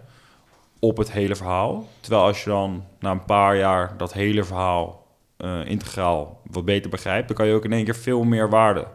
op 0.85 0.97
het 0.97 1.13
hele 1.13 1.37
verhaal. 1.37 1.89
Terwijl 2.01 2.23
als 2.23 2.45
je 2.45 2.51
dan 2.51 2.85
na 3.01 3.11
een 3.11 3.25
paar 3.25 3.57
jaar 3.57 3.95
dat 3.97 4.13
hele 4.13 4.45
verhaal 4.45 5.07
eh, 5.37 5.61
integraal 5.67 6.41
wat 6.51 6.65
beter 6.65 6.91
begrijpt, 6.91 7.29
dan 7.29 7.37
kan 7.37 7.47
je 7.47 7.55
ook 7.55 7.65
in 7.65 7.73
één 7.73 7.85
keer 7.85 7.97
veel 7.97 8.25
meer 8.25 8.49
waarde 8.49 8.87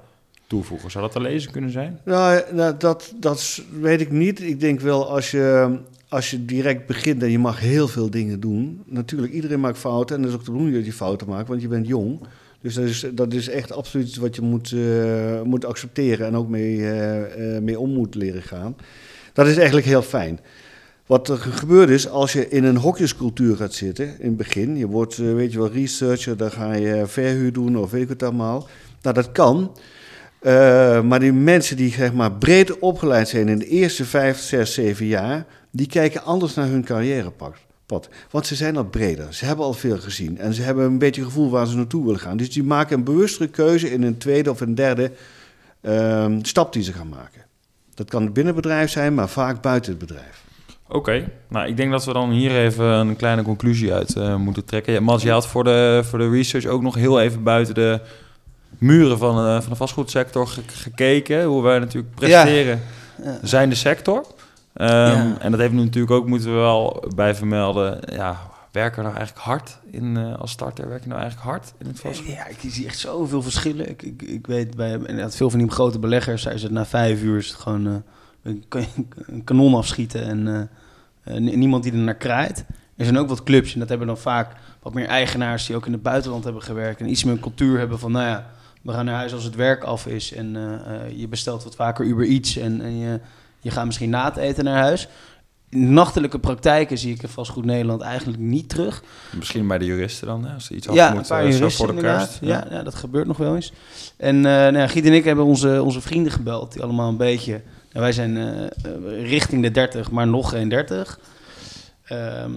toevoegen. 0.48 0.92
Zou 0.92 1.04
dat 1.04 1.14
te 1.14 1.22
lezen 1.22 1.52
kunnen 1.52 1.72
zijn? 1.72 2.00
Nou, 2.06 2.42
nou, 2.52 2.78
dat, 2.78 3.14
dat 3.16 3.62
weet 3.80 4.02
ik 4.02 4.12
niet. 4.12 4.42
Ik 4.42 4.60
denk 4.60 4.80
wel 4.80 5.10
als 5.10 5.32
je, 5.32 5.78
als 6.10 6.32
je 6.32 6.46
direct 6.46 6.86
begint 6.86 7.24
en 7.24 7.32
je 7.32 7.40
mag 7.40 7.60
heel 7.60 7.88
veel 7.88 8.10
dingen 8.10 8.40
doen. 8.40 8.84
Natuurlijk, 8.86 9.34
iedereen 9.34 9.60
maakt 9.60 9.78
fouten. 9.78 10.16
En 10.16 10.22
dat 10.22 10.32
is 10.32 10.38
ook 10.38 10.46
de 10.46 10.52
bedoeling 10.52 10.78
dat 10.78 10.86
je 10.86 10.94
fouten 10.94 11.28
maakt, 11.28 11.48
want 11.48 11.62
je 11.62 11.68
bent 11.68 11.88
jong. 11.88 12.20
Dus 12.62 12.76
dat 12.76 12.86
is, 12.86 13.06
dat 13.14 13.34
is 13.34 13.50
echt 13.50 13.72
absoluut 13.72 14.16
wat 14.16 14.36
je 14.36 14.42
moet, 14.42 14.72
eh, 14.72 15.42
moet 15.42 15.66
accepteren 15.66 16.28
en 16.28 16.36
ook 16.36 16.48
mee, 16.48 16.78
eh, 16.78 17.56
eh, 17.56 17.64
mee 17.64 17.80
om 17.80 17.94
moet 17.94 18.16
leren 18.16 18.44
gaan. 18.44 18.76
Dat 19.34 19.48
is 19.48 19.58
eigenlijk 19.58 19.88
heel 19.88 20.02
fijn. 20.02 20.40
Wat 21.08 21.30
er 21.30 21.38
gebeurt 21.38 21.90
is, 21.90 22.10
als 22.10 22.34
je 22.34 22.50
in 22.50 22.64
een 22.64 22.78
hokjescultuur 22.78 23.56
gaat 23.56 23.74
zitten, 23.74 24.20
in 24.20 24.28
het 24.28 24.38
begin, 24.38 24.78
je 24.78 24.88
wordt, 24.88 25.18
eh, 25.18 25.34
weet 25.34 25.52
je 25.52 25.58
wel, 25.58 25.72
researcher, 25.72 26.38
dan 26.38 26.52
ga 26.52 26.74
je 26.74 27.04
verhuur 27.08 27.54
doen 27.54 27.78
of 27.78 27.92
weet 27.92 28.02
ik 28.02 28.10
het 28.10 28.24
allemaal. 28.24 28.68
Nou, 29.02 29.16
dat 29.16 29.32
kan. 29.32 29.78
Eh, 30.40 31.02
maar 31.02 31.20
die 31.20 31.34
mensen 31.34 31.78
die 31.78 31.92
zeg 31.92 32.14
maar, 32.14 32.32
breed 32.32 32.80
opgeleid 32.80 33.28
zijn 33.28 33.48
in 33.48 33.60
de 33.60 33.68
eerste 33.68 34.06
vijf, 34.06 34.40
zes, 34.40 34.74
zeven 34.74 35.06
jaar, 35.06 35.46
die 35.72 35.88
kijken 35.88 36.24
anders 36.24 36.54
naar 36.54 36.68
hun 36.68 36.84
carrièrepad. 36.84 37.56
Want 38.32 38.46
ze 38.46 38.56
zijn 38.56 38.78
al 38.78 38.86
breder, 38.86 39.34
ze 39.34 39.46
hebben 39.46 39.66
al 39.66 39.74
veel 39.74 39.98
gezien 39.98 40.38
en 40.38 40.54
ze 40.54 40.62
hebben 40.62 40.86
een 40.86 40.98
beetje 40.98 41.24
gevoel 41.24 41.50
waar 41.50 41.68
ze 41.68 41.76
naartoe 41.76 42.06
willen 42.06 42.20
gaan. 42.20 42.38
Dus 42.38 42.52
die 42.52 42.64
maken 42.64 42.98
een 42.98 43.04
bewustere 43.04 43.50
keuze 43.50 43.92
in 43.92 44.04
een 44.04 44.18
tweede 44.18 44.50
of 44.50 44.62
een 44.62 44.76
derde 44.76 45.12
ehm, 45.82 46.40
stap 46.42 46.74
die 46.74 46.84
ze 46.84 46.94
gaan 46.94 47.10
maken. 47.10 47.46
Dat 47.94 48.10
kan 48.10 48.34
binnen 48.34 48.54
het 48.54 48.62
bedrijf 48.64 48.92
zijn, 48.92 49.14
maar 49.14 49.30
vaak 49.30 49.62
buiten 49.62 49.92
het 49.92 50.00
bedrijf. 50.00 50.47
Oké, 50.90 51.30
nou 51.48 51.68
ik 51.68 51.78
denk 51.78 51.92
dat 51.92 52.06
we 52.06 52.14
dan 52.14 52.30
hier 52.32 52.52
even 52.58 52.86
een 52.86 53.16
kleine 53.16 53.42
conclusie 53.42 53.94
uit 53.94 54.16
eh, 54.16 54.36
moeten 54.36 54.66
trekken. 54.66 54.94
Ja, 54.94 55.00
Mats, 55.02 55.24
je 55.24 55.32
had 55.32 55.48
voor 55.48 55.64
de, 55.64 56.02
voor 56.04 56.20
de 56.20 56.30
research 56.30 56.66
ook 56.66 56.82
nog 56.82 56.96
heel 56.96 57.20
even 57.22 57.44
buiten 57.44 57.74
de 57.76 58.00
muren 58.78 59.18
van, 59.18 59.46
uh, 59.48 59.62
van 59.62 59.70
de 59.70 59.76
vastgoedsector 59.76 60.48
ge- 60.48 60.62
gekeken. 60.68 61.44
Hoe 61.44 61.64
wij 61.64 61.80
natuurlijk 61.80 62.16
presteren 62.16 62.82
Ja. 63.24 63.38
zijn 63.44 63.70
de 63.70 63.76
sector. 63.76 64.26
Ehm, 64.74 64.90
Ja. 64.90 65.36
En 65.40 65.52
dat 65.52 65.60
heeft 65.60 65.74
nu 65.74 65.84
natuurlijk 65.84 66.14
ook, 66.14 66.28
moeten 66.28 66.50
we 66.54 66.56
wel 66.60 67.04
bij 67.16 67.36
vermelden, 67.36 68.00
ja, 68.14 68.40
werken 68.72 68.98
we 68.98 69.04
nou 69.04 69.16
eigenlijk 69.18 69.46
hard 69.46 69.78
in, 69.92 70.18
eh, 70.18 70.40
als 70.40 70.52
starter? 70.52 70.88
Werken 70.88 71.04
we 71.08 71.10
nou 71.16 71.22
eigenlijk 71.22 71.52
hard 71.52 71.74
in 71.80 71.88
het 71.88 72.00
vastgoed? 72.00 72.28
Ja, 72.28 72.48
ik 72.48 72.58
zie 72.68 72.86
echt 72.86 73.00
zoveel 73.00 73.42
verschillen. 73.42 73.90
Ik, 73.90 74.02
ik, 74.04 74.22
ik 74.22 74.48
weet 74.48 74.76
bij 74.76 75.00
veel 75.30 75.50
van 75.50 75.60
die 75.60 75.70
grote 75.72 76.00
beleggers, 76.00 76.42
zijn 76.42 76.60
ze 76.60 76.72
na 76.72 76.86
vijf 76.86 77.22
uur 77.22 77.38
is 77.38 77.48
het 77.48 77.58
gewoon 77.60 77.88
eh, 77.88 77.94
een, 78.44 78.64
ka- 78.68 78.80
een 79.26 79.44
kanon 79.44 79.74
afschieten 79.76 80.24
en 80.24 80.48
eh, 80.48 81.36
eh, 81.36 81.42
ni- 81.42 81.56
niemand 81.56 81.84
die 81.84 81.92
er 81.92 81.98
naar 81.98 82.16
kraait. 82.16 82.66
Er 82.96 83.06
zijn 83.06 83.18
ook 83.18 83.30
wat 83.30 83.44
clubs 83.44 83.74
en 83.74 83.80
dat 83.80 83.90
hebben 83.90 84.08
dan 84.08 84.18
vaak 84.18 84.52
wat 84.82 84.94
meer 84.94 85.08
eigenaars 85.08 85.66
die 85.66 85.76
ook 85.76 85.86
in 85.86 85.92
het 85.92 86.02
buitenland 86.02 86.44
hebben 86.44 86.62
gewerkt 86.62 87.00
en 87.00 87.10
iets 87.10 87.24
meer 87.24 87.34
een 87.34 87.40
cultuur 87.40 87.78
hebben 87.80 88.00
van, 88.00 88.12
nou 88.12 88.26
ja, 88.26 88.50
we 88.82 88.92
gaan 88.92 89.06
naar 89.06 89.16
huis 89.16 89.34
als 89.34 89.44
het 89.44 89.56
werk 89.56 89.84
af 89.84 90.06
is 90.08 90.34
en 90.34 90.56
eh, 90.56 91.20
je 91.20 91.28
bestelt 91.28 91.64
wat 91.64 91.76
vaker 91.76 92.06
Uber 92.06 92.28
Eats 92.28 92.58
en, 92.58 92.82
en 92.82 92.98
je, 92.98 93.20
je 93.60 93.72
gaat 93.72 93.86
misschien 93.86 94.10
na 94.10 94.26
het 94.26 94.38
eten 94.38 94.64
naar 94.64 94.82
huis. 94.82 95.08
Nachtelijke 95.70 96.40
praktijken 96.40 96.98
zie 96.98 97.14
ik 97.14 97.22
in 97.24 97.30
vastgoed 97.30 97.66
Nederland 97.66 98.02
eigenlijk 98.02 98.40
niet 98.40 98.70
terug. 98.70 99.04
Misschien 99.38 99.68
bij 99.68 99.78
de 99.78 99.86
juristen 99.86 100.28
dan, 100.28 100.46
hè, 100.46 100.54
als 100.54 100.66
ze 100.66 100.76
iets 100.76 100.88
af 100.90 100.96
Ja, 100.96 101.04
moeten, 101.14 101.22
een 101.36 101.42
paar 101.42 101.52
juristen 101.52 101.86
voor 101.86 101.96
de 101.96 102.02
kerst. 102.02 102.38
Ja, 102.42 102.68
ja, 102.70 102.84
dat 102.84 102.96
gebeurt 102.96 103.28
nog 103.28 103.38
wel 103.38 103.56
eens. 103.56 103.74
En 104.18 104.36
eh 104.36 104.42
nou 104.44 104.78
ja, 104.78 104.88
Giet 104.88 105.06
en 105.06 105.14
ik 105.14 105.24
hebben 105.24 105.46
onze, 105.46 105.84
onze 105.84 106.02
vrienden 106.02 106.32
gebeld, 106.32 106.74
die 106.74 106.84
allemaal 106.84 107.10
een 107.10 107.18
beetje... 107.18 107.62
nou, 107.98 108.10
wij 108.10 108.28
zijn 108.28 108.38
eh, 108.38 108.64
eh, 108.66 109.30
richting 109.30 109.62
de 109.62 109.72
30, 109.72 110.12
maar 110.12 110.28
nog 110.28 110.50
geen 110.50 110.70
30. 110.70 111.20
Ehm, 112.04 112.52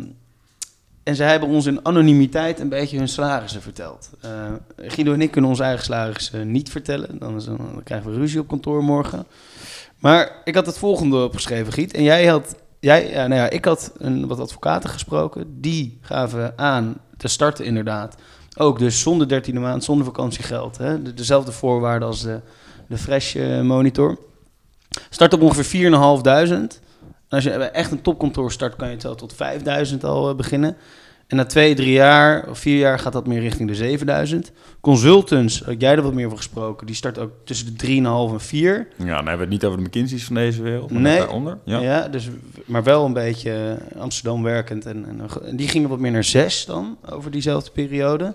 en 1.02 1.16
zij 1.16 1.30
hebben 1.30 1.48
ons 1.48 1.66
in 1.66 1.84
anonimiteit 1.84 2.60
een 2.60 2.68
beetje 2.68 2.98
hun 2.98 3.08
salarissen 3.08 3.62
verteld. 3.62 4.10
Eh, 4.20 4.30
Guido 4.76 5.12
en 5.12 5.20
ik 5.20 5.30
kunnen 5.30 5.50
onze 5.50 5.62
eigen 5.62 5.84
salarissen 5.84 6.50
niet 6.50 6.70
vertellen. 6.70 7.18
Dan, 7.18 7.40
dan 7.44 7.80
krijgen 7.84 8.10
we 8.10 8.16
ruzie 8.16 8.40
op 8.40 8.48
kantoor 8.48 8.84
morgen. 8.84 9.26
Maar 9.98 10.40
ik 10.44 10.54
had 10.54 10.66
het 10.66 10.78
volgende 10.78 11.24
opgeschreven, 11.24 11.72
Giet. 11.72 11.94
En 11.94 12.02
jij 12.02 12.26
had... 12.26 12.54
Jij, 12.80 13.10
ja, 13.10 13.26
nou 13.26 13.40
ja, 13.40 13.50
ik 13.50 13.64
had 13.64 13.92
een, 13.96 14.26
wat 14.26 14.40
advocaten 14.40 14.90
gesproken. 14.90 15.60
Die 15.60 15.98
gaven 16.00 16.58
aan 16.58 16.96
te 17.16 17.28
starten 17.28 17.64
inderdaad. 17.64 18.16
Ook 18.56 18.78
dus 18.78 19.00
zonder 19.00 19.28
dertiende 19.28 19.60
maand, 19.60 19.84
zonder 19.84 20.04
vakantiegeld. 20.04 20.78
Hè? 20.78 21.02
De- 21.02 21.14
dezelfde 21.14 21.52
voorwaarden 21.52 22.08
als 22.08 22.22
de, 22.22 22.40
de 22.88 22.98
Fresh 22.98 23.34
Monitor. 23.62 24.18
Start 25.10 25.32
op 25.32 25.40
ongeveer 25.42 25.90
4.500. 25.90 25.90
En 25.90 26.68
als 27.28 27.44
je 27.44 27.50
echt 27.50 27.90
een 27.90 28.02
topkantoor 28.02 28.52
start, 28.52 28.76
kan 28.76 28.88
je 28.88 28.94
het 28.94 29.02
wel 29.02 29.14
tot 29.14 29.34
5.000 29.92 30.00
al 30.00 30.28
eh, 30.30 30.36
beginnen. 30.36 30.76
En 31.26 31.36
na 31.36 31.44
twee, 31.44 31.74
drie 31.74 31.92
jaar 31.92 32.48
of 32.48 32.58
vier 32.58 32.78
jaar 32.78 32.98
gaat 32.98 33.12
dat 33.12 33.26
meer 33.26 33.40
richting 33.40 33.68
de 33.68 33.74
7000. 33.74 34.52
Consultants, 34.80 35.62
had 35.62 35.80
jij 35.80 35.94
er 35.96 36.02
wat 36.02 36.14
meer 36.14 36.24
over 36.26 36.36
gesproken, 36.36 36.86
die 36.86 36.96
starten 36.96 37.22
ook 37.22 37.32
tussen 37.44 37.76
de 37.76 37.86
3,5 37.86 38.32
en 38.32 38.40
4. 38.40 38.88
Ja, 38.96 39.04
dan 39.04 39.14
hebben 39.14 39.34
we 39.34 39.40
het 39.40 39.48
niet 39.48 39.64
over 39.64 39.78
de 39.78 39.84
McKinsey's 39.84 40.24
van 40.24 40.34
deze 40.34 40.62
wereld, 40.62 40.90
maar 40.90 41.00
Nee. 41.02 41.18
daaronder. 41.18 41.58
Ja. 41.64 41.80
Ja. 41.80 42.08
dus, 42.08 42.28
maar 42.64 42.82
wel 42.82 43.04
een 43.04 43.12
beetje 43.12 43.76
eh, 43.92 44.00
Amsterdam 44.00 44.42
werkend. 44.42 44.86
En, 44.86 45.04
en, 45.08 45.20
en 45.44 45.56
die 45.56 45.68
gingen 45.68 45.88
wat 45.88 45.98
meer 45.98 46.10
naar 46.12 46.24
6 46.24 46.64
dan, 46.64 46.98
over 47.10 47.30
diezelfde 47.30 47.70
periode. 47.70 48.34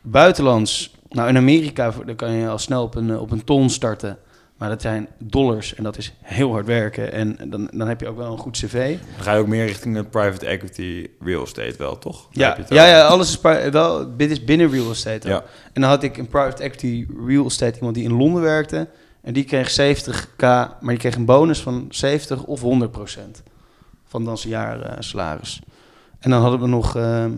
Buitenlands, 0.00 0.94
nou 1.08 1.28
in 1.28 1.36
Amerika 1.36 1.94
daar 2.06 2.14
kan 2.14 2.32
je 2.32 2.48
al 2.48 2.58
snel 2.58 2.82
op 2.82 2.94
een, 2.94 3.10
eh, 3.10 3.20
op 3.20 3.30
een 3.30 3.44
ton 3.44 3.70
starten. 3.70 4.18
Maar 4.56 4.68
dat 4.68 4.82
zijn 4.82 5.08
dollars 5.18 5.74
en 5.74 5.82
dat 5.82 5.98
is 5.98 6.14
heel 6.22 6.50
hard 6.50 6.66
werken. 6.66 7.12
En 7.12 7.38
dan, 7.50 7.70
dan 7.72 7.88
heb 7.88 8.00
je 8.00 8.08
ook 8.08 8.16
wel 8.16 8.32
een 8.32 8.38
goed 8.38 8.56
cv. 8.56 8.96
Dan 9.14 9.24
ga 9.24 9.32
je 9.32 9.40
ook 9.40 9.46
meer 9.46 9.66
richting 9.66 9.94
de 9.94 10.04
private 10.04 10.46
equity 10.46 11.08
real 11.20 11.42
estate 11.42 11.74
wel, 11.78 11.98
toch? 11.98 12.28
Ja, 12.30 12.58
ja, 12.68 12.86
ja, 12.86 13.06
alles 13.06 13.28
is 13.28 13.70
wel, 13.70 14.16
dit 14.16 14.30
is 14.30 14.44
binnen 14.44 14.70
real 14.70 14.90
estate. 14.90 15.28
Ja. 15.28 15.44
En 15.72 15.80
dan 15.80 15.90
had 15.90 16.02
ik 16.02 16.16
een 16.16 16.28
private 16.28 16.62
equity 16.62 17.06
real 17.26 17.46
estate 17.46 17.76
iemand 17.76 17.94
die 17.94 18.04
in 18.04 18.12
Londen 18.12 18.42
werkte. 18.42 18.88
En 19.22 19.32
die 19.32 19.44
kreeg 19.44 19.70
70k, 19.70 20.36
maar 20.38 20.78
die 20.80 20.96
kreeg 20.96 21.14
een 21.14 21.24
bonus 21.24 21.60
van 21.60 21.86
70 21.90 22.44
of 22.44 22.60
100 22.60 22.90
procent 22.90 23.42
van 24.04 24.24
dan 24.24 24.38
zijn 24.38 24.52
jaar 24.52 24.80
eh, 24.80 24.96
salaris. 24.98 25.62
En 26.18 26.30
dan 26.30 26.40
hadden 26.40 26.60
we 26.60 26.66
nog 26.66 26.96
ehm, 26.96 27.32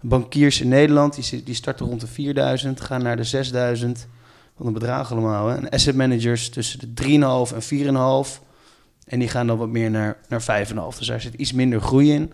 bankiers 0.00 0.60
in 0.60 0.68
Nederland, 0.68 1.14
die, 1.14 1.42
die 1.42 1.54
starten 1.54 1.86
rond 1.86 2.00
de 2.00 2.06
4000, 2.06 2.80
gaan 2.80 3.02
naar 3.02 3.16
de 3.16 3.24
6000. 3.24 4.08
Wat 4.60 4.68
een 4.68 4.74
bedrag 4.74 5.12
allemaal. 5.12 5.46
Hè? 5.46 5.56
En 5.56 5.68
asset 5.68 5.94
managers 5.94 6.48
tussen 6.48 6.78
de 6.94 7.02
3,5 7.04 7.54
en 7.54 8.26
4,5. 8.26 8.40
En 9.06 9.18
die 9.18 9.28
gaan 9.28 9.46
dan 9.46 9.58
wat 9.58 9.68
meer 9.68 9.90
naar, 9.90 10.16
naar 10.28 10.66
5,5. 10.66 10.98
Dus 10.98 11.06
daar 11.06 11.20
zit 11.20 11.34
iets 11.34 11.52
minder 11.52 11.80
groei 11.80 12.12
in. 12.12 12.32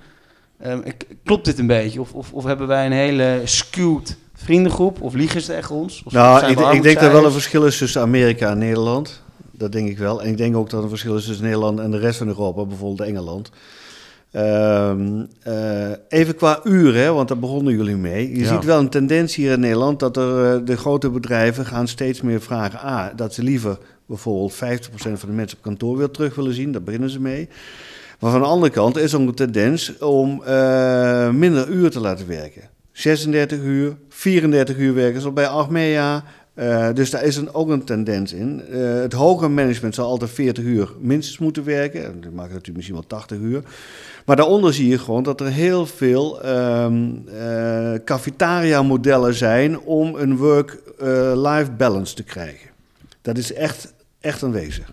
Ehm, 0.59 0.81
klopt 1.25 1.45
dit 1.45 1.59
een 1.59 1.67
beetje? 1.67 2.01
Of, 2.01 2.13
of, 2.13 2.33
of 2.33 2.45
hebben 2.45 2.67
wij 2.67 2.87
een 2.87 2.93
hele 2.93 3.41
skewed 3.45 4.17
vriendengroep? 4.35 5.01
Of 5.01 5.15
liegen 5.15 5.41
ze 5.41 5.47
tegen 5.47 5.75
ons? 5.75 6.03
Of 6.05 6.13
Nou, 6.13 6.47
ik, 6.47 6.83
denk 6.83 6.95
dat 6.95 7.05
er 7.05 7.13
wel 7.13 7.25
een 7.25 7.33
verschil 7.33 7.67
is 7.67 7.79
tussen 7.79 8.01
Amerika 8.01 8.51
en 8.51 8.59
Nederland. 8.59 9.23
Dat 9.51 9.73
denk 9.73 9.89
ik 9.89 9.99
wel. 9.99 10.23
En 10.23 10.29
ik 10.29 10.37
denk 10.37 10.57
ook 10.57 10.71
dat 10.71 10.79
er 10.79 10.85
een 10.85 10.91
verschil 10.91 11.17
is 11.17 11.25
tussen 11.25 11.45
Nederland 11.45 11.79
en 11.79 11.91
de 11.91 11.99
rest 11.99 12.19
van 12.19 12.27
Europa, 12.27 12.65
bijvoorbeeld 12.65 13.09
Engeland. 13.09 13.51
Ehm, 14.37 15.25
eh, 15.43 15.91
even 16.09 16.35
qua 16.37 16.61
uren, 16.65 17.15
want 17.15 17.29
daar 17.29 17.39
begonnen 17.39 17.77
jullie 17.77 17.97
mee. 17.97 18.31
Je 18.31 18.39
Ja. 18.45 18.49
ziet 18.55 18.65
wel 18.65 18.79
een 18.79 18.89
tendens 18.89 19.35
hier 19.35 19.53
in 19.53 19.61
Nederland 19.61 20.01
dat 20.01 20.17
er, 20.17 20.55
eh, 20.55 20.61
de 20.65 20.77
grote 20.77 21.11
bedrijven 21.11 21.67
gaan 21.67 21.89
steeds 21.89 22.21
meer 22.21 22.41
vragen. 22.41 22.79
A, 22.79 23.13
dat 23.17 23.35
ze 23.35 23.43
liever 23.43 23.79
bijvoorbeeld 24.07 24.55
50% 24.55 25.19
van 25.19 25.29
de 25.29 25.35
mensen 25.35 25.57
op 25.57 25.63
kantoor 25.65 25.97
weer 25.97 26.11
terug 26.11 26.35
willen 26.35 26.55
zien. 26.55 26.73
Daar 26.73 26.83
beginnen 26.83 27.11
ze 27.11 27.21
mee. 27.21 27.49
Maar 28.21 28.31
van 28.31 28.41
de 28.41 28.47
andere 28.47 28.73
kant 28.73 28.97
is 28.97 29.13
er 29.13 29.21
ook 29.21 29.29
een 29.29 29.35
tendens 29.35 29.99
om 29.99 30.43
eh, 30.45 31.31
minder 31.31 31.69
uren 31.69 31.91
te 31.91 32.01
laten 32.01 32.29
werken. 32.29 32.63
36 32.93 33.59
uur, 33.59 33.97
34 34.09 34.77
uur 34.77 34.95
werken, 34.95 35.21
zoals 35.21 35.35
bij 35.35 35.49
Achmea. 35.49 36.25
Dus 36.95 37.11
daar 37.11 37.25
is 37.25 37.37
een, 37.37 37.55
ook 37.55 37.69
een 37.69 37.85
tendens 37.85 38.33
in. 38.33 38.63
Het 39.03 39.13
hoger 39.13 39.51
management 39.51 39.95
zal 39.95 40.07
altijd 40.07 40.31
40 40.31 40.65
uur 40.65 40.93
minstens 41.01 41.39
moeten 41.39 41.65
werken. 41.65 42.05
En 42.05 42.21
Dat 42.21 42.33
maakt 42.33 42.49
natuurlijk 42.49 42.77
misschien 42.77 42.97
wel 42.97 43.07
80 43.07 43.39
uur. 43.39 43.63
Maar 44.27 44.37
daaronder 44.37 44.75
zie 44.75 44.89
je 44.89 44.99
gewoon 44.99 45.23
dat 45.23 45.41
er 45.41 45.47
heel 45.47 45.87
veel 45.87 46.43
ehm 46.43 47.11
eh, 47.29 47.95
cafetaria-modellen 48.05 49.35
zijn 49.35 49.79
om 49.81 50.15
een 50.15 50.37
work-life 50.37 51.71
balance 51.77 52.15
te 52.15 52.23
krijgen. 52.23 52.71
Dat 53.23 53.39
is 53.39 53.53
echt, 53.53 53.95
echt 54.21 54.43
aanwezig. 54.43 54.93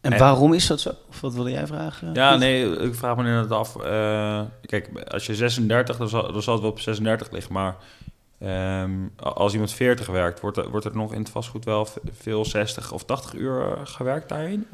En 0.00 0.18
waarom 0.18 0.52
is 0.52 0.66
dat 0.66 0.80
zo? 0.80 0.90
Of 1.08 1.20
wat 1.20 1.34
wilde 1.34 1.50
jij 1.50 1.66
vragen? 1.66 2.14
Ja, 2.14 2.36
nee, 2.36 2.78
ik 2.78 2.94
vraag 2.94 3.16
me 3.16 3.22
inderdaad 3.24 3.58
af. 3.58 3.76
eh, 3.76 4.40
kijk, 4.66 4.88
als 5.08 5.26
je 5.26 5.34
36, 5.34 5.96
dan 5.96 6.08
zal, 6.08 6.32
dan 6.32 6.42
zal 6.42 6.52
het 6.52 6.62
wel 6.62 6.72
op 6.72 6.80
36 6.80 7.30
liggen. 7.30 7.52
Maar 7.52 7.76
ehm, 8.38 8.90
als 9.16 9.52
iemand 9.52 9.72
40 9.72 10.06
werkt, 10.06 10.40
wordt 10.40 10.56
er, 10.56 10.70
wordt 10.70 10.86
er 10.86 10.96
nog 10.96 11.12
in 11.12 11.18
het 11.18 11.28
vastgoed 11.28 11.64
wel 11.64 11.88
veel 12.12 12.44
60 12.44 12.92
of 12.92 13.04
80 13.04 13.34
uur 13.34 13.60
eh, 13.60 13.80
gewerkt 13.84 14.28
daarin? 14.28 14.66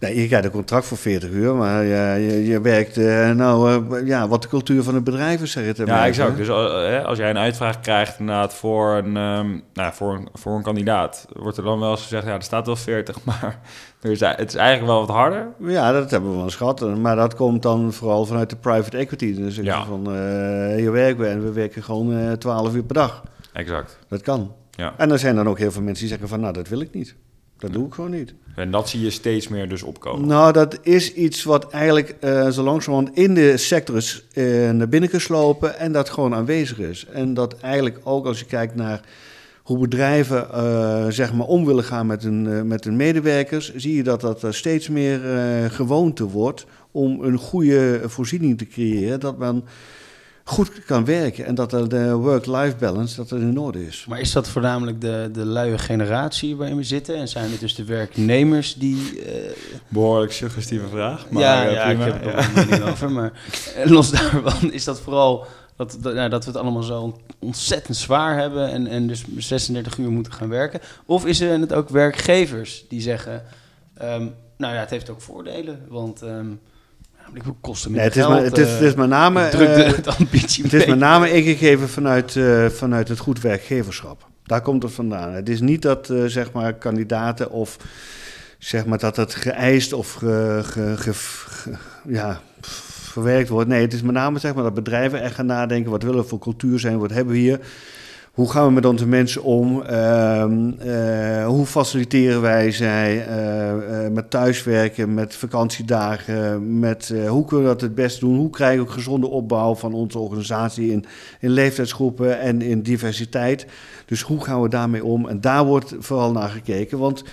Nee, 0.00 0.20
je 0.20 0.26
krijgt 0.26 0.44
een 0.44 0.50
contract 0.50 0.86
voor 0.86 0.96
40 0.96 1.30
uur, 1.30 1.54
maar 1.54 1.84
je, 1.84 2.26
je, 2.26 2.44
je 2.46 2.60
werkt 2.60 2.96
eh, 2.96 3.30
nou, 3.30 3.70
eh, 3.98 4.06
ja, 4.06 4.28
wat 4.28 4.42
de 4.42 4.48
cultuur 4.48 4.82
van 4.82 4.94
het 4.94 5.04
bedrijf 5.04 5.42
is, 5.42 5.50
zeg 5.52 5.66
het 5.66 5.76
Ja, 5.76 6.06
exact. 6.06 6.36
Dus 6.36 6.48
eh, 6.48 6.96
eh, 6.96 7.04
als 7.04 7.18
jij 7.18 7.30
een 7.30 7.38
uitvraag 7.38 7.80
krijgt 7.80 8.18
inderdaad 8.18 8.54
voor 8.54 8.94
een, 8.96 9.16
ehm, 9.16 9.58
nou, 9.72 9.92
voor, 9.92 10.14
een, 10.14 10.28
voor 10.32 10.56
een 10.56 10.62
kandidaat, 10.62 11.26
wordt 11.32 11.56
er 11.56 11.64
dan 11.64 11.80
wel 11.80 11.90
eens 11.90 12.02
gezegd, 12.02 12.24
ja, 12.26 12.34
er 12.34 12.42
staat 12.42 12.66
wel 12.66 12.76
40, 12.76 13.16
maar 13.24 13.58
er 14.00 14.10
het 14.10 14.48
is 14.48 14.54
eigenlijk 14.54 14.86
wel 14.86 15.06
wat 15.06 15.16
harder. 15.16 15.46
Ja, 15.58 15.92
dat 15.92 16.10
hebben 16.10 16.30
we 16.30 16.36
wel 16.36 16.44
eens 16.44 16.56
gehad. 16.56 16.96
Maar 16.96 17.16
dat 17.16 17.34
komt 17.34 17.62
dan 17.62 17.92
vooral 17.92 18.26
vanuit 18.26 18.50
de 18.50 18.56
private 18.56 18.96
equity. 18.96 19.34
Dus 19.34 19.56
Ja. 19.56 19.84
van, 19.84 20.14
eh 20.14 20.74
hier 20.76 20.92
werken 20.92 21.20
we 21.20 21.26
en 21.26 21.42
we 21.44 21.52
werken 21.52 21.82
gewoon 21.82 22.16
eh 22.16 22.32
12 22.32 22.74
uur 22.74 22.84
per 22.84 22.94
dag. 22.94 23.22
Exact. 23.52 23.98
Dat 24.08 24.22
kan. 24.22 24.54
Ja. 24.70 24.94
En 24.96 25.10
er 25.10 25.18
zijn 25.18 25.34
dan 25.34 25.48
ook 25.48 25.58
heel 25.58 25.70
veel 25.72 25.82
mensen 25.82 26.00
die 26.00 26.08
zeggen 26.08 26.28
van, 26.28 26.40
nou, 26.40 26.52
dat 26.52 26.68
wil 26.68 26.80
ik 26.80 26.94
niet. 26.94 27.14
Dat 27.60 27.72
doe 27.72 27.86
ik 27.86 27.94
gewoon 27.94 28.10
niet. 28.10 28.34
En 28.54 28.70
dat 28.70 28.88
zie 28.88 29.00
je 29.00 29.10
steeds 29.10 29.48
meer 29.48 29.68
dus 29.68 29.82
opkomen. 29.82 30.28
Nou, 30.28 30.52
dat 30.52 30.78
is 30.82 31.14
iets 31.14 31.42
wat 31.42 31.70
eigenlijk 31.70 32.16
eh 32.20 32.48
zo 32.48 32.62
langzamerhand 32.62 33.16
in 33.16 33.34
de 33.34 33.56
sector 33.56 33.96
is 33.96 34.24
eh, 34.32 34.70
naar 34.70 34.88
binnen 34.88 35.10
geslopen 35.10 35.78
en 35.78 35.92
dat 35.92 36.10
gewoon 36.10 36.34
aanwezig 36.34 36.78
is. 36.78 37.06
En 37.12 37.34
dat 37.34 37.60
eigenlijk 37.60 38.00
ook 38.04 38.26
als 38.26 38.38
je 38.38 38.44
kijkt 38.44 38.74
naar 38.74 39.00
hoe 39.62 39.78
bedrijven 39.78 40.52
eh, 40.52 41.06
zeg 41.08 41.32
maar 41.32 41.46
om 41.46 41.64
willen 41.64 41.84
gaan 41.84 42.06
met 42.06 42.22
hun, 42.22 42.66
met 42.66 42.84
hun 42.84 42.96
medewerkers, 42.96 43.74
zie 43.74 43.96
je 43.96 44.02
dat 44.02 44.20
dat 44.20 44.44
steeds 44.48 44.88
meer 44.88 45.20
gewoonte 45.70 46.24
wordt 46.24 46.66
om 46.90 47.22
een 47.22 47.38
goede 47.38 48.00
voorziening 48.04 48.58
te 48.58 48.66
creëren. 48.66 49.20
Dat 49.20 49.38
men 49.38 49.64
goed 50.50 50.84
kan 50.84 51.04
werken. 51.04 51.44
En 51.46 51.54
dat 51.54 51.72
er 51.72 51.88
de 51.88 52.12
work-life 52.14 52.76
balance 52.76 53.16
dat 53.16 53.30
er 53.30 53.40
in 53.40 53.58
orde 53.58 53.86
is. 53.86 54.04
Maar 54.08 54.20
is 54.20 54.32
dat 54.32 54.48
voornamelijk 54.48 55.00
de, 55.00 55.28
de 55.32 55.44
luie 55.44 55.78
generatie 55.78 56.56
waarin 56.56 56.76
we 56.76 56.82
zitten? 56.82 57.16
En 57.16 57.28
zijn 57.28 57.50
het 57.50 57.60
dus 57.60 57.74
de 57.74 57.84
werknemers 57.84 58.74
die... 58.74 59.22
eh, 59.24 59.50
Behoorlijk 59.88 60.32
suggestieve 60.32 60.88
vraag. 60.88 61.30
Maar 61.30 61.42
ja, 61.42 61.66
eh, 61.66 61.72
ja 61.72 61.84
ik 61.84 61.98
heb 61.98 62.24
er 62.24 62.30
Ja. 62.30 62.44
een 62.44 62.52
mening 62.54 62.82
over. 62.90 63.10
Maar 63.10 63.32
eh, 63.76 63.90
los 63.90 64.10
daarvan 64.10 64.72
is 64.72 64.84
dat 64.84 65.00
vooral 65.00 65.46
dat, 65.76 65.98
dat, 66.00 66.14
nou, 66.14 66.28
dat 66.28 66.44
we 66.44 66.50
het 66.50 66.60
allemaal 66.60 66.82
zo 66.82 67.18
ontzettend 67.38 67.96
zwaar 67.96 68.38
hebben... 68.38 68.70
En, 68.70 68.86
en 68.86 69.06
dus 69.06 69.24
36 69.36 69.98
uur 69.98 70.10
moeten 70.10 70.32
gaan 70.32 70.48
werken. 70.48 70.80
Of 71.06 71.26
is 71.26 71.40
er 71.40 71.60
het 71.60 71.72
ook 71.72 71.88
werkgevers 71.88 72.84
die 72.88 73.00
zeggen... 73.00 73.42
ehm, 73.96 74.26
nou 74.56 74.74
ja, 74.74 74.80
het 74.80 74.90
heeft 74.90 75.10
ook 75.10 75.20
voordelen, 75.20 75.80
want... 75.88 76.22
ehm 76.22 76.46
ik 77.34 77.38
bedoel, 77.38 77.56
kosten 77.60 77.92
Nee, 77.92 78.00
minder 78.00 78.22
het, 78.22 78.28
is 78.28 78.34
maar, 78.34 78.42
geld. 78.42 78.56
het, 78.56 78.66
is, 78.66 78.72
het 78.72 78.82
is 78.82 78.92
eh, 78.92 78.98
met 78.98 79.08
name... 79.08 79.40
het 79.40 79.50
drukt 79.50 79.74
de, 79.74 79.82
eh, 79.84 80.02
de 80.02 80.10
ambitie 80.18 80.64
Het 80.64 80.72
is 80.72 80.86
met 80.86 80.98
name 80.98 81.30
ingegeven 81.32 81.88
vanuit, 81.88 82.36
eh, 82.36 82.66
vanuit 82.66 83.08
het 83.08 83.18
goed 83.18 83.40
werkgeverschap. 83.40 84.28
Daar 84.44 84.60
komt 84.62 84.82
het 84.82 84.92
vandaan. 84.92 85.32
Het 85.32 85.48
is 85.48 85.60
niet 85.60 85.82
dat 85.82 86.10
eh, 86.10 86.24
zeg 86.24 86.52
maar 86.52 86.74
kandidaten 86.74 87.50
of 87.50 87.76
zeg 88.58 88.86
maar 88.86 88.98
dat 88.98 89.16
het 89.16 89.34
geëist 89.34 89.92
of 89.92 90.12
ge- 90.12 90.60
ge- 90.64 90.94
ge- 90.96 91.12
ge- 91.14 91.76
ja, 92.08 92.40
verwerkt 92.60 93.48
wordt. 93.48 93.68
Nee, 93.68 93.80
het 93.82 93.92
is 93.92 94.02
met 94.02 94.14
name 94.14 94.38
zeg 94.38 94.54
maar 94.54 94.62
dat 94.64 94.74
bedrijven 94.74 95.22
echt 95.22 95.34
gaan 95.34 95.46
nadenken: 95.46 95.90
wat 95.90 96.02
willen 96.02 96.20
we 96.22 96.28
voor 96.28 96.38
cultuur 96.38 96.78
zijn? 96.78 96.98
Wat 96.98 97.10
hebben 97.10 97.32
we 97.34 97.40
hier? 97.40 97.60
Hoe 98.30 98.50
gaan 98.50 98.66
we 98.66 98.72
met 98.72 98.84
onze 98.84 99.06
mensen 99.06 99.42
om? 99.42 99.82
Ehm, 99.82 100.70
eh, 100.78 101.46
hoe 101.46 101.66
faciliteren 101.66 102.40
wij 102.40 102.70
zij 102.72 103.26
eh, 103.26 104.08
met 104.08 104.30
thuiswerken, 104.30 105.14
met 105.14 105.36
vakantiedagen? 105.36 106.78
Met, 106.78 107.14
hoe 107.28 107.44
kunnen 107.44 107.66
we 107.66 107.72
dat 107.72 107.80
het 107.80 107.94
best 107.94 108.20
doen? 108.20 108.36
Hoe 108.36 108.50
krijgen 108.50 108.84
we 108.84 108.90
gezonde 108.90 109.26
opbouw 109.26 109.74
van 109.74 109.92
onze 109.94 110.18
organisatie 110.18 110.90
in, 110.90 111.04
in 111.40 111.50
leeftijdsgroepen 111.50 112.40
en 112.40 112.62
in 112.62 112.82
diversiteit? 112.82 113.66
Dus 114.06 114.22
hoe 114.22 114.44
gaan 114.44 114.62
we 114.62 114.68
daarmee 114.68 115.04
om? 115.04 115.28
En 115.28 115.40
daar 115.40 115.64
wordt 115.64 115.94
vooral 115.98 116.32
naar 116.32 116.48
gekeken, 116.48 116.98
want 116.98 117.24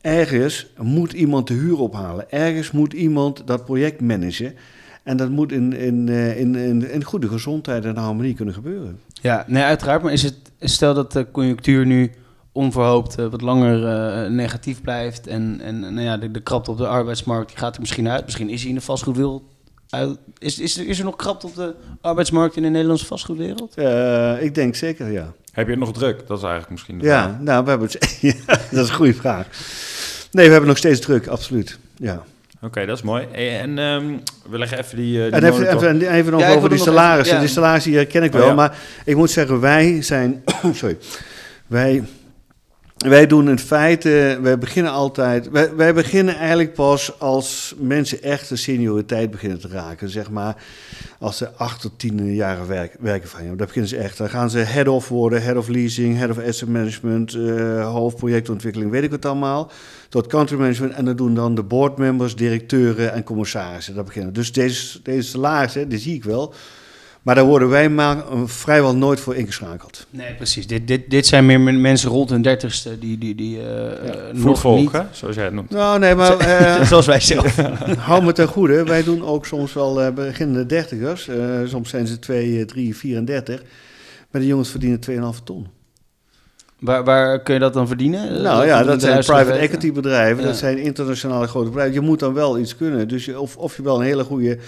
ergens 0.00 0.72
moet 0.78 1.12
iemand 1.12 1.46
de 1.46 1.54
huur 1.54 1.78
ophalen. 1.78 2.30
Ergens 2.30 2.70
moet 2.70 2.92
iemand 2.92 3.46
dat 3.46 3.64
project 3.64 4.00
managen. 4.00 4.54
En 5.06 5.16
dat 5.16 5.30
moet 5.30 5.52
in, 5.52 5.72
in, 5.72 6.08
eh, 6.08 6.40
in, 6.40 6.54
in, 6.54 6.90
in 6.90 7.04
goede 7.04 7.28
gezondheid 7.28 7.84
en 7.84 7.96
harmonie 7.96 8.34
kunnen 8.34 8.54
gebeuren. 8.54 9.00
Ja, 9.12 9.44
nee, 9.46 9.62
uiteraard. 9.62 10.02
Maar 10.02 10.12
is 10.12 10.22
het, 10.22 10.34
stel 10.60 10.94
dat 10.94 11.12
de 11.12 11.26
conjunctuur 11.30 11.86
nu 11.86 12.10
onverhoopt 12.52 13.18
eh, 13.18 13.26
wat 13.26 13.40
langer 13.40 13.86
eh, 13.86 14.30
negatief 14.30 14.80
blijft 14.80 15.26
en, 15.26 15.60
en 15.62 15.80
nou 15.80 16.00
ja, 16.00 16.16
de, 16.16 16.30
de 16.30 16.40
krapte 16.40 16.70
op 16.70 16.78
de 16.78 16.86
arbeidsmarkt 16.86 17.48
die 17.48 17.58
gaat 17.58 17.74
er 17.74 17.80
misschien 17.80 18.08
uit. 18.08 18.24
Misschien 18.24 18.48
is 18.48 18.60
hij 18.60 18.68
in 18.68 18.74
de 18.74 18.80
vastgoedwereld 18.80 19.42
uit. 19.90 20.18
Is, 20.38 20.58
is, 20.58 20.78
er, 20.78 20.86
is 20.86 20.98
er 20.98 21.04
nog 21.04 21.16
krapte 21.16 21.46
op 21.46 21.54
de 21.54 21.74
arbeidsmarkt 22.00 22.56
in 22.56 22.62
de 22.62 22.68
Nederlandse 22.68 23.06
vastgoedwereld? 23.06 23.74
Eh, 23.74 24.42
ik 24.42 24.54
denk 24.54 24.74
zeker, 24.74 25.12
ja. 25.12 25.32
Heb 25.52 25.64
je 25.66 25.70
het 25.72 25.80
nog 25.80 25.92
druk? 25.92 26.26
Dat 26.26 26.36
is 26.36 26.42
eigenlijk 26.42 26.72
misschien 26.72 26.98
de 26.98 27.04
Ja, 27.04 27.22
vraag. 27.22 27.40
nou, 27.40 27.64
we 27.64 27.70
hebben 27.70 27.88
het, 27.88 28.18
ja, 28.20 28.32
dat 28.46 28.84
is 28.84 28.88
een 28.88 28.94
goede 28.94 29.14
vraag. 29.14 29.46
Nee, 30.30 30.44
we 30.46 30.50
hebben 30.50 30.68
nog 30.68 30.78
steeds 30.78 31.00
druk, 31.00 31.26
absoluut. 31.26 31.78
Ja. 31.96 32.24
Oké, 32.66 32.86
dat 32.86 32.96
is 32.96 33.02
mooi. 33.02 33.26
Hey, 33.32 33.60
En 33.60 33.78
ehm, 33.78 34.04
we 34.50 34.58
leggen 34.58 34.78
even 34.78 34.96
die, 34.96 35.16
eh, 35.18 35.24
die 35.24 35.32
En 35.40 35.52
even, 35.52 35.76
even, 35.76 36.12
even 36.14 36.32
nog 36.32 36.40
Ja, 36.40 36.54
over 36.54 36.68
die 36.68 36.78
salarissen. 36.78 37.24
even- 37.26 37.34
ja. 37.34 37.40
Die 37.40 37.48
salarissen 37.54 37.92
die 37.92 38.06
ken 38.06 38.22
ik 38.22 38.32
Oh, 38.34 38.38
wel, 38.38 38.48
ja. 38.48 38.54
maar 38.54 38.76
ik 39.04 39.16
moet 39.16 39.30
zeggen, 39.30 39.60
wij 39.60 40.02
zijn... 40.02 40.42
sorry. 40.72 40.96
Wij, 41.66 42.02
wij 42.96 43.26
doen 43.26 43.48
in 43.48 43.58
feite... 43.58 44.38
Wij 44.42 44.58
beginnen 44.58 44.92
altijd... 44.92 45.50
Wij, 45.50 45.74
wij 45.74 45.94
beginnen 45.94 46.36
eigenlijk 46.36 46.74
pas 46.74 47.20
als 47.20 47.74
mensen 47.78 48.22
echt 48.22 48.48
de 48.48 48.56
senioriteit 48.56 49.30
beginnen 49.30 49.60
te 49.60 49.68
raken. 49.68 50.08
Zeg 50.08 50.30
maar 50.30 50.56
als 51.18 51.36
ze 51.36 51.50
acht 51.56 51.80
tot 51.80 51.98
tien 51.98 52.34
jaren 52.34 52.66
werk, 52.66 52.96
werken 53.00 53.28
van 53.28 53.42
je. 53.42 53.46
Dan 53.48 53.56
beginnen 53.56 53.88
ze 53.90 53.96
echt. 53.96 54.18
Dan 54.18 54.28
gaan 54.28 54.50
ze 54.50 54.58
head-off 54.58 55.08
worden, 55.08 55.42
head 55.42 55.56
of 55.56 55.68
leasing, 55.68 56.18
head 56.18 56.30
of 56.30 56.38
asset 56.46 56.68
management, 56.68 57.34
eh 57.34 57.92
hoofdprojectontwikkeling, 57.92 58.90
weet 58.90 59.02
ik 59.02 59.10
het 59.10 59.24
allemaal. 59.24 59.70
Tot 60.08 60.26
country 60.26 60.56
management. 60.58 60.92
En 60.94 61.04
dat 61.04 61.18
doen 61.18 61.34
dan 61.34 61.54
de 61.54 61.62
boardmembers, 61.62 62.36
directeuren 62.36 63.12
en 63.12 63.22
commissarissen. 63.24 63.94
Dat 63.94 64.04
beginnen. 64.04 64.32
Dus 64.32 64.52
deze, 64.52 65.02
deze 65.02 65.28
salarissen, 65.28 65.88
die 65.88 65.98
zie 65.98 66.14
ik 66.14 66.24
wel. 66.24 66.54
Maar 67.22 67.34
daar 67.34 67.44
worden 67.44 67.68
wij 67.68 67.88
maar, 67.88 68.16
eh, 68.18 68.40
vrijwel 68.44 68.96
nooit 68.96 69.20
voor 69.20 69.34
ingeschakeld. 69.34 70.06
Nee, 70.10 70.34
precies. 70.34 70.66
Dit, 70.66 70.88
dit, 70.88 71.10
dit 71.10 71.26
zijn 71.26 71.46
meer 71.46 71.60
men- 71.60 71.80
mensen 71.80 72.10
rond 72.10 72.30
hun 72.30 72.42
dertigste 72.42 72.98
die, 72.98 73.18
die, 73.18 73.34
die 73.34 73.58
nog 74.32 74.64
niet... 74.74 74.92
hè? 74.92 75.02
zoals 75.10 75.34
jij 75.34 75.44
het 75.44 75.52
noemt. 75.54 75.70
Nou, 75.70 75.98
nee, 75.98 76.14
maar 76.14 76.38
eh, 76.78 76.86
Zoals 76.86 77.06
wij 77.16 77.20
zelf. 77.20 77.56
hou 77.98 78.24
me 78.24 78.32
ten 78.32 78.48
goede. 78.48 78.84
Wij 78.84 79.02
doen 79.04 79.24
ook 79.24 79.46
soms 79.46 79.72
wel 79.72 80.02
eh, 80.02 80.12
beginnende 80.12 80.66
dertigers. 80.66 81.28
eh, 81.28 81.60
soms 81.64 81.90
zijn 81.90 82.06
ze 82.06 82.18
2, 82.18 82.64
3, 82.64 82.96
34. 82.96 83.62
Maar 84.30 84.40
de 84.40 84.46
jongens 84.46 84.68
verdienen 84.70 85.00
2,5 85.38 85.42
ton. 85.44 85.66
Waar, 86.78 87.04
waar 87.04 87.42
kun 87.42 87.54
je 87.54 87.60
dat 87.60 87.72
dan 87.72 87.86
verdienen? 87.86 88.42
Nou 88.42 88.66
ja, 88.66 88.82
dat 88.82 89.00
zijn 89.00 89.24
private 89.24 89.44
weten? 89.44 89.60
equity 89.60 89.92
bedrijven. 89.92 90.42
Ja. 90.42 90.48
Dat 90.48 90.56
zijn 90.56 90.78
internationale 90.78 91.46
grote 91.46 91.68
bedrijven. 91.68 91.94
Je 91.94 92.00
moet 92.00 92.18
dan 92.18 92.34
wel 92.34 92.58
iets 92.58 92.76
kunnen. 92.76 93.08
Dus 93.08 93.24
je, 93.24 93.40
of, 93.40 93.56
of 93.56 93.76
je 93.76 93.82
wel 93.82 93.98
een 93.98 94.06
hele 94.06 94.24
goede 94.24 94.58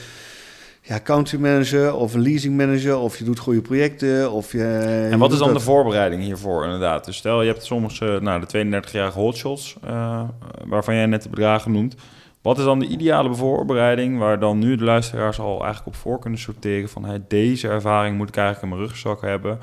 ja, 0.83 1.01
country 1.01 1.41
manager 1.41 1.95
of 1.95 2.15
een 2.15 2.23
leasing 2.23 2.57
manager. 2.57 2.99
Of 2.99 3.19
je 3.19 3.25
doet 3.25 3.39
goede 3.39 3.61
projecten. 3.61 4.33
Of 4.33 4.53
je, 4.53 4.65
En 5.11 5.19
wat 5.19 5.33
is 5.33 5.39
dan 5.39 5.53
de 5.53 5.61
voorbereiding 5.61 6.23
hiervoor 6.23 6.65
inderdaad? 6.65 7.05
Dus 7.05 7.17
stel 7.17 7.43
je 7.43 7.51
hebt 7.51 7.65
soms 7.65 8.01
eh, 8.01 8.21
nou, 8.21 8.45
de 8.47 8.81
32-jarige 8.83 9.19
hotshots, 9.19 9.77
eh, 9.85 10.23
waarvan 10.65 10.95
jij 10.95 11.07
net 11.07 11.23
de 11.23 11.29
bedragen 11.29 11.73
noemt. 11.73 11.95
Wat 12.43 12.59
is 12.59 12.65
dan 12.65 12.79
de 12.79 12.87
ideale 12.87 13.35
voorbereiding 13.35 14.19
waar 14.19 14.39
dan 14.39 14.59
nu 14.59 14.77
de 14.77 14.85
luisteraars 14.85 15.39
al 15.39 15.65
eigenlijk 15.65 15.87
op 15.87 15.95
voor 15.95 16.19
kunnen 16.19 16.39
sorteren 16.39 16.89
van 16.89 17.05
hey, 17.05 17.23
deze 17.29 17.69
ervaring 17.69 18.17
moet 18.17 18.29
ik 18.29 18.37
eigenlijk 18.37 18.73
in 18.73 18.79
mijn 18.79 18.89
rugzak 18.89 19.21
hebben 19.21 19.59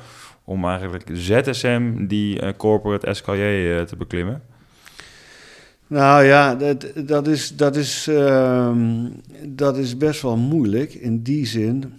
om 0.46 0.66
eigenlijk 0.66 1.10
ZSM, 1.14 2.06
die 2.08 2.40
eh, 2.40 2.50
corporate 2.58 3.08
escalier, 3.08 3.80
eh, 3.80 3.86
te 3.86 3.96
beklimmen? 3.96 4.42
Nou 5.88 6.24
ja, 6.24 6.56
dat, 6.56 6.86
dat, 6.96 7.28
is, 7.28 7.56
dat, 7.56 7.76
is, 7.76 8.08
ehm, 8.08 9.10
dat 9.44 9.78
is 9.78 9.98
best 9.98 10.22
wel 10.22 10.38
moeilijk 10.38 10.94
in 10.94 11.22
die 11.22 11.46
zin. 11.46 11.94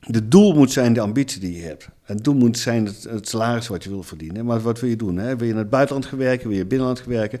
De 0.00 0.28
doel 0.28 0.54
moet 0.54 0.72
zijn 0.72 0.92
de 0.92 1.00
ambitie 1.00 1.40
die 1.40 1.56
je 1.56 1.62
hebt. 1.62 1.88
Het 2.02 2.24
doel 2.24 2.34
moet 2.34 2.58
zijn 2.58 2.86
het, 3.08 3.28
salaris 3.28 3.68
wat 3.68 3.84
je 3.84 3.90
wil 3.90 4.02
verdienen. 4.02 4.44
Maar 4.44 4.60
wat 4.60 4.80
wil 4.80 4.90
je 4.90 4.96
doen? 4.96 5.16
Hè? 5.16 5.36
Wil 5.36 5.46
je 5.46 5.52
in 5.52 5.58
het 5.58 5.70
buitenland 5.70 6.06
gaan 6.06 6.18
werken? 6.18 6.48
Wil 6.48 6.56
je 6.56 6.66
binnenland 6.66 7.00
gaan 7.00 7.12
werken? 7.12 7.40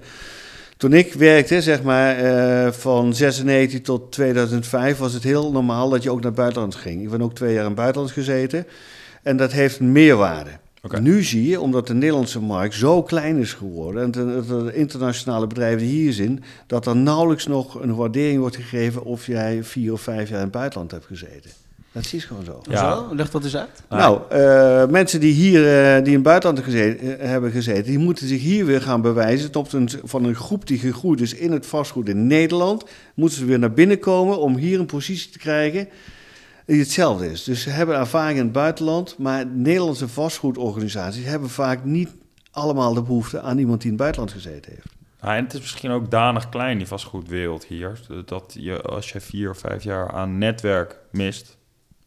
Toen 0.76 0.92
ik 0.92 1.12
werkte, 1.12 1.62
zeg 1.62 1.82
maar, 1.82 2.16
eh, 2.16 2.72
van 2.72 3.14
96 3.14 3.80
tot 3.80 4.12
2005, 4.12 4.98
was 4.98 5.12
het 5.12 5.22
heel 5.22 5.52
normaal 5.52 5.88
dat 5.88 6.02
je 6.02 6.10
ook 6.10 6.16
naar 6.16 6.26
het 6.26 6.34
buitenland 6.34 6.74
ging. 6.74 7.02
Ik 7.02 7.10
ben 7.10 7.22
ook 7.22 7.34
twee 7.34 7.52
jaar 7.52 7.60
in 7.60 7.66
het 7.66 7.76
buitenland 7.76 8.12
gezeten. 8.12 8.66
En 9.22 9.36
dat 9.36 9.52
heeft 9.52 9.78
een 9.78 9.92
meerwaarde. 9.92 10.50
Nu 11.00 11.22
zie 11.22 11.48
je, 11.48 11.60
omdat 11.60 11.86
de 11.86 11.94
Nederlandse 11.94 12.40
markt 12.40 12.74
zo 12.74 13.02
klein 13.02 13.36
is 13.36 13.52
geworden... 13.52 14.02
en 14.02 14.10
de, 14.10 14.44
de 14.46 14.74
internationale 14.74 15.46
bedrijven 15.46 15.78
die 15.78 16.00
hier 16.00 16.12
zijn... 16.12 16.44
dat 16.66 16.86
er 16.86 16.96
nauwelijks 16.96 17.46
nog 17.46 17.82
een 17.82 17.94
waardering 17.94 18.40
wordt 18.40 18.56
gegeven... 18.56 19.04
of 19.04 19.26
jij 19.26 19.64
vier 19.64 19.92
of 19.92 20.00
vijf 20.00 20.28
jaar 20.28 20.38
in 20.38 20.44
het 20.44 20.52
buitenland 20.52 20.90
hebt 20.90 21.06
gezeten. 21.06 21.50
Dat 21.92 22.12
is 22.12 22.24
gewoon 22.24 22.44
zo. 22.44 22.60
Ja. 22.70 22.94
Zo, 22.94 23.14
leg 23.14 23.30
dat 23.30 23.44
eens 23.44 23.56
uit. 23.56 23.82
Nou, 23.88 24.20
eh, 24.28 24.86
mensen 24.86 25.20
die 25.20 25.32
hier 25.32 25.60
eh, 25.60 25.96
die 25.98 26.06
in 26.06 26.14
het 26.14 26.22
buitenland 26.22 26.64
gezeten, 26.64 27.18
eh, 27.18 27.28
hebben 27.28 27.50
gezeten, 27.50 27.84
die 27.84 27.98
moeten 27.98 28.28
zich 28.28 28.40
hier 28.40 28.66
weer 28.66 28.82
gaan 28.82 29.02
bewijzen. 29.02 29.50
Tot 29.50 29.72
een, 29.72 29.90
van 30.04 30.24
een 30.24 30.34
groep 30.34 30.66
die 30.66 30.78
gegroeid 30.78 31.20
is 31.20 31.34
in 31.34 31.52
het 31.52 31.66
vastgoed 31.66 32.08
in 32.08 32.26
Nederland, 32.26 32.84
moeten 33.14 33.38
ze 33.38 33.44
weer 33.44 33.58
naar 33.58 33.72
binnen 33.72 33.98
komen 33.98 34.38
om 34.38 34.56
hier 34.56 34.78
een 34.78 34.86
positie 34.86 35.30
te 35.30 35.38
krijgen 35.38 35.88
die 36.66 36.78
hetzelfde 36.78 37.30
is. 37.30 37.44
Dus 37.44 37.62
ze 37.62 37.70
hebben 37.70 37.96
ervaring 37.96 38.38
in 38.38 38.44
het 38.44 38.52
buitenland, 38.52 39.18
maar 39.18 39.46
Nederlandse 39.46 40.08
vastgoedorganisaties 40.08 41.24
hebben 41.24 41.50
vaak 41.50 41.84
niet 41.84 42.10
allemaal 42.50 42.94
de 42.94 43.02
behoefte 43.02 43.40
aan 43.40 43.58
iemand 43.58 43.80
die 43.80 43.90
in 43.90 43.96
het 43.96 44.02
buitenland 44.02 44.32
gezeten 44.32 44.72
heeft. 44.72 44.98
Nou, 45.20 45.36
en 45.36 45.44
het 45.44 45.54
is 45.54 45.60
misschien 45.60 45.90
ook 45.90 46.10
danig 46.10 46.48
klein, 46.48 46.78
die 46.78 46.86
vastgoedwereld 46.86 47.64
hier. 47.64 48.00
Dat 48.24 48.56
je 48.58 48.82
als 48.82 49.12
je 49.12 49.20
vier 49.20 49.50
of 49.50 49.58
vijf 49.58 49.82
jaar 49.82 50.12
aan 50.12 50.38
netwerk 50.38 50.98
mist, 51.10 51.58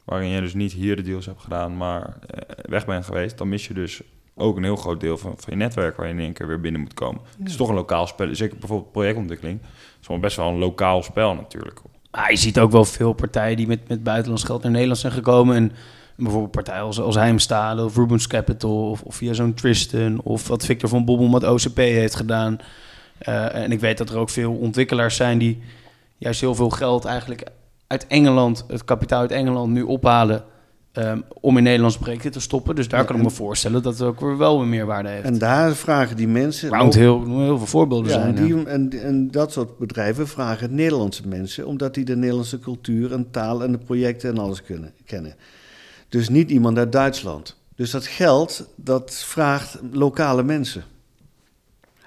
waarin 0.05 0.29
je 0.29 0.41
dus 0.41 0.53
niet 0.53 0.73
hier 0.73 0.95
de 0.95 1.01
deals 1.01 1.25
hebt 1.25 1.41
gedaan, 1.41 1.77
maar 1.77 2.17
eh, 2.27 2.41
weg 2.69 2.85
bent 2.85 3.05
geweest, 3.05 3.37
dan 3.37 3.49
mis 3.49 3.67
je 3.67 3.73
dus 3.73 4.01
ook 4.35 4.57
een 4.57 4.63
heel 4.63 4.75
groot 4.75 4.99
deel 4.99 5.17
van, 5.17 5.33
van 5.37 5.53
je 5.53 5.55
netwerk 5.55 5.95
waar 5.95 6.07
je 6.07 6.13
in 6.13 6.19
één 6.19 6.33
keer 6.33 6.47
weer 6.47 6.59
binnen 6.59 6.81
moet 6.81 6.93
komen. 6.93 7.21
Het 7.37 7.49
is 7.49 7.55
toch 7.55 7.69
een 7.69 7.75
lokaal 7.75 8.07
spel. 8.07 8.35
Zeker 8.35 8.57
bijvoorbeeld 8.57 8.91
projectontwikkeling. 8.91 9.61
Het 9.61 10.01
is 10.01 10.07
wel 10.07 10.19
best 10.19 10.37
wel 10.37 10.47
een 10.47 10.57
lokaal 10.57 11.03
spel 11.03 11.35
natuurlijk. 11.35 11.81
Maar 12.15 12.31
je 12.31 12.37
ziet 12.37 12.59
ook 12.59 12.71
wel 12.71 12.85
veel 12.85 13.13
partijen 13.13 13.57
die 13.57 13.67
met, 13.67 13.87
met 13.87 14.03
buitenlands 14.03 14.43
geld 14.43 14.63
naar 14.63 14.71
Nederland 14.71 14.99
zijn 14.99 15.13
gekomen. 15.13 15.55
En 15.55 15.71
bijvoorbeeld 16.15 16.51
partijen 16.51 16.81
als, 16.81 16.99
als 16.99 17.15
Heimstade 17.15 17.83
of 17.83 17.95
Rubens 17.95 18.27
Capital 18.27 18.89
of, 18.89 19.01
of 19.01 19.15
via 19.15 19.33
zo'n 19.33 19.53
Tristan 19.53 20.21
of 20.21 20.47
wat 20.47 20.65
Victor 20.65 20.89
van 20.89 21.05
Bobbel 21.05 21.27
met 21.27 21.43
OCP 21.43 21.77
heeft 21.77 22.15
gedaan. 22.15 22.57
Eh, 23.17 23.55
en 23.55 23.71
ik 23.71 23.79
weet 23.79 23.97
dat 23.97 24.09
er 24.09 24.17
ook 24.17 24.29
veel 24.29 24.53
ontwikkelaars 24.53 25.15
zijn 25.15 25.37
die 25.37 25.61
juist 26.17 26.41
heel 26.41 26.55
veel 26.55 26.69
geld 26.69 27.05
eigenlijk 27.05 27.47
uit 27.87 28.07
Engeland, 28.07 28.65
het 28.67 28.85
kapitaal 28.85 29.19
uit 29.19 29.31
Engeland 29.31 29.71
nu 29.71 29.81
ophalen 29.81 30.43
ehm, 30.93 31.19
om 31.41 31.57
in 31.57 31.63
Nederlandse 31.63 31.99
projecten 31.99 32.31
te 32.31 32.39
stoppen. 32.39 32.75
Dus 32.75 32.87
daar 32.87 32.99
Ja, 32.99 33.05
kan 33.05 33.15
ik 33.15 33.21
me 33.23 33.29
voorstellen 33.29 33.81
dat 33.81 33.97
het 33.97 34.07
ook 34.07 34.19
weer 34.19 34.37
wel 34.37 34.61
een 34.61 34.69
meerwaarde 34.69 35.09
heeft. 35.09 35.23
En 35.23 35.37
daar 35.37 35.75
vragen 35.75 36.15
die 36.15 36.27
mensen... 36.27 36.77
Moet 36.77 36.93
heel, 36.93 37.25
heel 37.25 37.57
veel 37.57 37.67
voorbeelden 37.67 38.11
Ja, 38.11 38.19
zijn. 38.21 38.37
en, 38.37 38.47
ja. 38.47 38.55
die, 38.55 38.65
en, 38.65 38.89
en 39.03 39.31
dat 39.31 39.51
soort 39.51 39.77
bedrijven 39.77 40.27
vragen 40.27 40.75
Nederlandse 40.75 41.27
mensen, 41.27 41.67
omdat 41.67 41.93
die 41.93 42.05
de 42.05 42.15
Nederlandse 42.15 42.59
cultuur 42.59 43.13
en 43.13 43.31
taal 43.31 43.63
en 43.63 43.71
de 43.71 43.77
projecten 43.77 44.29
en 44.29 44.37
alles 44.37 44.63
kunnen, 44.63 44.93
kennen. 45.05 45.35
Dus 46.09 46.29
niet 46.29 46.51
iemand 46.51 46.77
uit 46.77 46.91
Duitsland. 46.91 47.55
Dus 47.75 47.91
dat 47.91 48.07
geld, 48.07 48.69
dat 48.75 49.13
vraagt 49.25 49.79
lokale 49.91 50.43
mensen. 50.43 50.83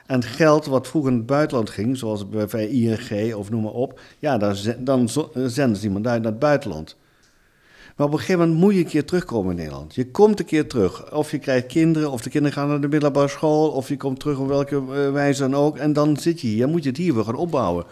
En 0.07 0.23
geld 0.23 0.67
wat 0.67 0.89
vroeger 0.89 1.11
in 1.11 1.17
het 1.17 1.27
buitenland 1.27 1.71
ging, 1.71 1.97
zoals 1.97 2.29
bij 2.29 2.69
ING 2.69 3.35
of 3.35 3.51
noem 3.51 3.63
maar 3.63 3.73
op, 3.73 4.01
ja, 4.19 4.39
dan, 4.39 4.57
dan 4.79 5.09
zenden 5.47 5.77
ze 5.77 5.87
iemand 5.87 6.07
uit 6.07 6.23
naar 6.23 6.31
het 6.31 6.41
buitenland. 6.41 6.97
Maar 7.97 8.07
op 8.07 8.13
een 8.13 8.19
gegeven 8.19 8.41
moment 8.41 8.59
moet 8.59 8.75
je 8.75 8.79
een 8.79 8.87
keer 8.87 9.05
terugkomen 9.05 9.51
in 9.51 9.57
Nederland. 9.57 9.95
Je 9.95 10.11
komt 10.11 10.41
een 10.41 10.47
keer 10.47 10.69
terug. 10.69 11.13
Of 11.13 11.31
je 11.31 11.39
krijgt 11.39 11.67
kinderen, 11.67 12.11
of 12.11 12.23
de 12.23 12.31
kinderen 12.31 12.57
gaan 12.57 12.69
naar 12.69 12.81
de 12.81 12.89
middelbare 12.89 13.29
school, 13.29 13.71
of 13.71 13.89
je 13.89 13.97
komt 13.97 14.21
terug 14.21 14.39
op 14.39 14.49
welke 14.49 14.77
eh, 14.77 15.13
wijze 15.13 15.41
dan 15.41 15.55
ook. 15.55 15.77
En 15.77 15.93
dan 15.93 16.17
zit 16.17 16.41
je 16.41 16.47
hier. 16.47 16.61
Dan 16.61 16.71
moet 16.71 16.83
je 16.83 16.89
het 16.89 16.99
hier 16.99 17.15
weer 17.15 17.25
gaan 17.25 17.35
opbouwen. 17.35 17.85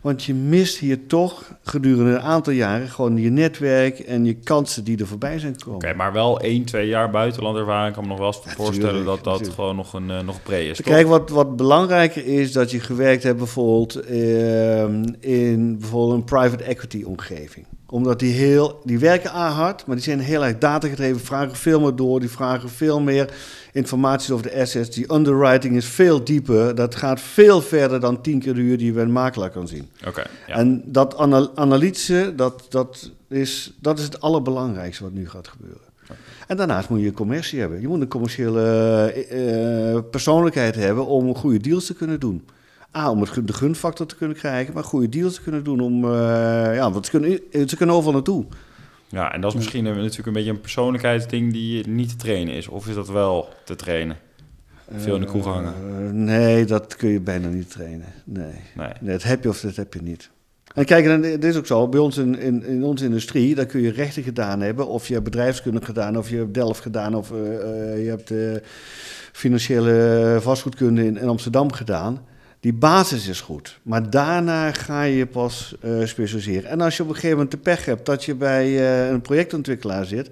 Want 0.00 0.24
je 0.24 0.34
mist 0.34 0.78
hier 0.78 1.06
toch 1.06 1.54
gedurende 1.62 2.10
een 2.10 2.20
aantal 2.20 2.52
jaren 2.52 2.88
gewoon 2.88 3.16
je 3.16 3.30
netwerk 3.30 3.98
en 3.98 4.24
je 4.24 4.34
kansen 4.34 4.84
die 4.84 4.98
er 4.98 5.06
voorbij 5.06 5.38
zijn 5.38 5.54
gekomen. 5.58 5.88
Oké, 5.88 5.94
maar 5.94 6.12
wel 6.12 6.40
één, 6.40 6.64
twee 6.64 6.88
jaar 6.88 7.10
buitenland 7.10 7.56
ervaring. 7.56 7.94
kan 7.94 8.02
me 8.02 8.08
nog 8.08 8.18
wel 8.18 8.26
eens 8.26 8.54
voorstellen 8.54 9.04
dat 9.04 9.24
dat 9.24 9.48
gewoon 9.48 9.76
nog 9.76 9.92
een, 9.92 10.08
uh, 10.08 10.20
nog 10.20 10.42
pre 10.42 10.68
is. 10.68 10.82
Kijk, 10.82 11.06
wat, 11.06 11.30
wat 11.30 11.56
belangrijker 11.56 12.26
is 12.26 12.52
dat 12.52 12.70
je 12.70 12.80
gewerkt 12.80 13.22
hebt 13.22 13.38
bijvoorbeeld 13.38 14.10
uh, 14.10 14.82
in 15.20 15.78
bijvoorbeeld 15.78 16.12
een 16.12 16.24
private 16.24 16.64
equity 16.64 17.02
omgeving 17.02 17.66
omdat 17.92 18.18
die 18.18 18.32
heel, 18.32 18.80
die 18.84 18.98
werken 18.98 19.30
hard, 19.30 19.86
maar 19.86 19.96
die 19.96 20.04
zijn 20.04 20.20
heel 20.20 20.44
erg 20.44 20.58
datagedreven, 20.58 21.20
vragen 21.20 21.56
veel 21.56 21.80
meer 21.80 21.96
door, 21.96 22.20
die 22.20 22.28
vragen 22.28 22.68
veel 22.68 23.00
meer 23.00 23.30
informatie 23.72 24.34
over 24.34 24.50
de 24.50 24.60
assets. 24.60 24.90
Die 24.90 25.12
underwriting 25.12 25.76
is 25.76 25.86
veel 25.86 26.24
dieper, 26.24 26.74
dat 26.74 26.94
gaat 26.94 27.20
veel 27.20 27.60
verder 27.60 28.00
dan 28.00 28.20
tien 28.20 28.38
keer 28.38 28.54
de 28.54 28.60
uur 28.60 28.78
die 28.78 28.86
je 28.86 28.92
bij 28.92 29.02
een 29.02 29.12
makelaar 29.12 29.50
kan 29.50 29.68
zien. 29.68 29.88
Oké. 30.06 30.22
ja. 30.46 30.54
En 30.54 30.82
dat 30.86 31.16
analytische, 31.54 32.32
dat, 32.36 32.66
dat, 32.68 33.10
is, 33.28 33.72
dat 33.80 33.98
is 33.98 34.04
het 34.04 34.20
allerbelangrijkste 34.20 35.02
wat 35.02 35.12
nu 35.12 35.28
gaat 35.28 35.48
gebeuren. 35.48 35.90
En 36.46 36.56
daarnaast 36.56 36.88
moet 36.88 37.00
je 37.00 37.12
commercie 37.12 37.60
hebben. 37.60 37.80
Je 37.80 37.88
moet 37.88 38.00
een 38.00 38.08
commerciële 38.08 39.26
uh, 39.94 40.10
persoonlijkheid 40.10 40.74
hebben 40.74 41.06
om 41.06 41.34
goede 41.34 41.58
deals 41.58 41.86
te 41.86 41.94
kunnen 41.94 42.20
doen. 42.20 42.44
A, 42.96 43.10
om 43.10 43.20
het, 43.20 43.46
de 43.46 43.52
gunfactor 43.52 44.06
te 44.06 44.16
kunnen 44.16 44.36
krijgen, 44.36 44.74
maar 44.74 44.84
goede 44.84 45.08
deals 45.08 45.34
te 45.34 45.42
kunnen 45.42 45.64
doen 45.64 45.80
om, 45.80 46.04
uh, 46.04 46.10
ja, 46.74 46.90
want 46.92 47.04
ze 47.04 47.10
kunnen, 47.10 47.40
ze 47.68 47.76
kunnen 47.76 47.94
overal 47.96 48.12
naartoe. 48.12 48.44
Ja, 49.08 49.32
en 49.32 49.40
dat 49.40 49.50
is 49.50 49.56
misschien 49.56 49.84
een, 49.84 49.96
natuurlijk 49.96 50.26
een 50.26 50.32
beetje 50.32 50.50
een 50.50 50.60
persoonlijkheidsding 50.60 51.52
die 51.52 51.88
niet 51.88 52.08
te 52.08 52.16
trainen 52.16 52.54
is. 52.54 52.68
Of 52.68 52.88
is 52.88 52.94
dat 52.94 53.08
wel 53.08 53.48
te 53.64 53.76
trainen? 53.76 54.16
Veel 54.96 55.14
in 55.14 55.20
de 55.20 55.26
kroeg 55.26 55.44
hangen? 55.44 55.74
Uh, 55.86 56.10
nee, 56.10 56.64
dat 56.64 56.96
kun 56.96 57.08
je 57.08 57.20
bijna 57.20 57.48
niet 57.48 57.70
trainen. 57.70 58.06
Nee. 58.24 58.52
nee. 58.74 58.88
nee. 59.00 59.12
dat 59.12 59.22
heb 59.22 59.42
je 59.42 59.48
of 59.48 59.60
dat 59.60 59.76
heb 59.76 59.94
je 59.94 60.02
niet. 60.02 60.30
En 60.74 60.84
kijk, 60.84 61.22
dit 61.22 61.44
is 61.44 61.56
ook 61.56 61.66
zo, 61.66 61.88
bij 61.88 62.00
ons 62.00 62.18
in, 62.18 62.38
in, 62.38 62.64
in 62.64 62.84
onze 62.84 63.04
industrie, 63.04 63.54
dan 63.54 63.66
kun 63.66 63.80
je 63.80 63.90
rechten 63.90 64.22
gedaan 64.22 64.60
hebben, 64.60 64.86
of 64.86 65.06
je 65.06 65.12
hebt 65.12 65.24
bedrijfskunde 65.24 65.84
gedaan, 65.84 66.18
of 66.18 66.30
je 66.30 66.36
hebt 66.36 66.54
Delft 66.54 66.80
gedaan, 66.80 67.14
of 67.14 67.30
uh, 67.30 67.38
je 68.04 68.08
hebt 68.08 68.32
financiële 69.32 70.38
vastgoedkunde 70.40 71.04
in, 71.04 71.18
in 71.18 71.28
Amsterdam 71.28 71.72
gedaan. 71.72 72.20
Die 72.62 72.72
basis 72.72 73.28
is 73.28 73.40
goed, 73.40 73.78
maar 73.82 74.10
daarna 74.10 74.72
ga 74.72 75.02
je 75.02 75.26
pas 75.26 75.74
uh, 75.84 76.06
specialiseren. 76.06 76.70
En 76.70 76.80
als 76.80 76.96
je 76.96 77.02
op 77.02 77.08
een 77.08 77.14
gegeven 77.14 77.36
moment 77.36 77.50
de 77.50 77.58
pech 77.58 77.84
hebt 77.84 78.06
dat 78.06 78.24
je 78.24 78.34
bij 78.34 78.68
uh, 78.68 79.08
een 79.08 79.20
projectontwikkelaar 79.20 80.04
zit, 80.04 80.28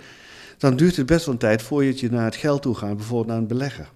dan 0.59 0.77
duurt 0.77 0.97
het 0.97 1.07
best 1.07 1.25
wel 1.25 1.35
een 1.35 1.41
tijd 1.41 1.63
voordat 1.63 2.01
je 2.01 2.11
naar 2.11 2.25
het 2.25 2.37
geld 2.37 2.63
toe 2.63 2.75
gaat, 2.75 2.97
bijvoorbeeld 2.97 3.27
naar 3.27 3.37
een 3.37 3.47
belegger. 3.47 3.89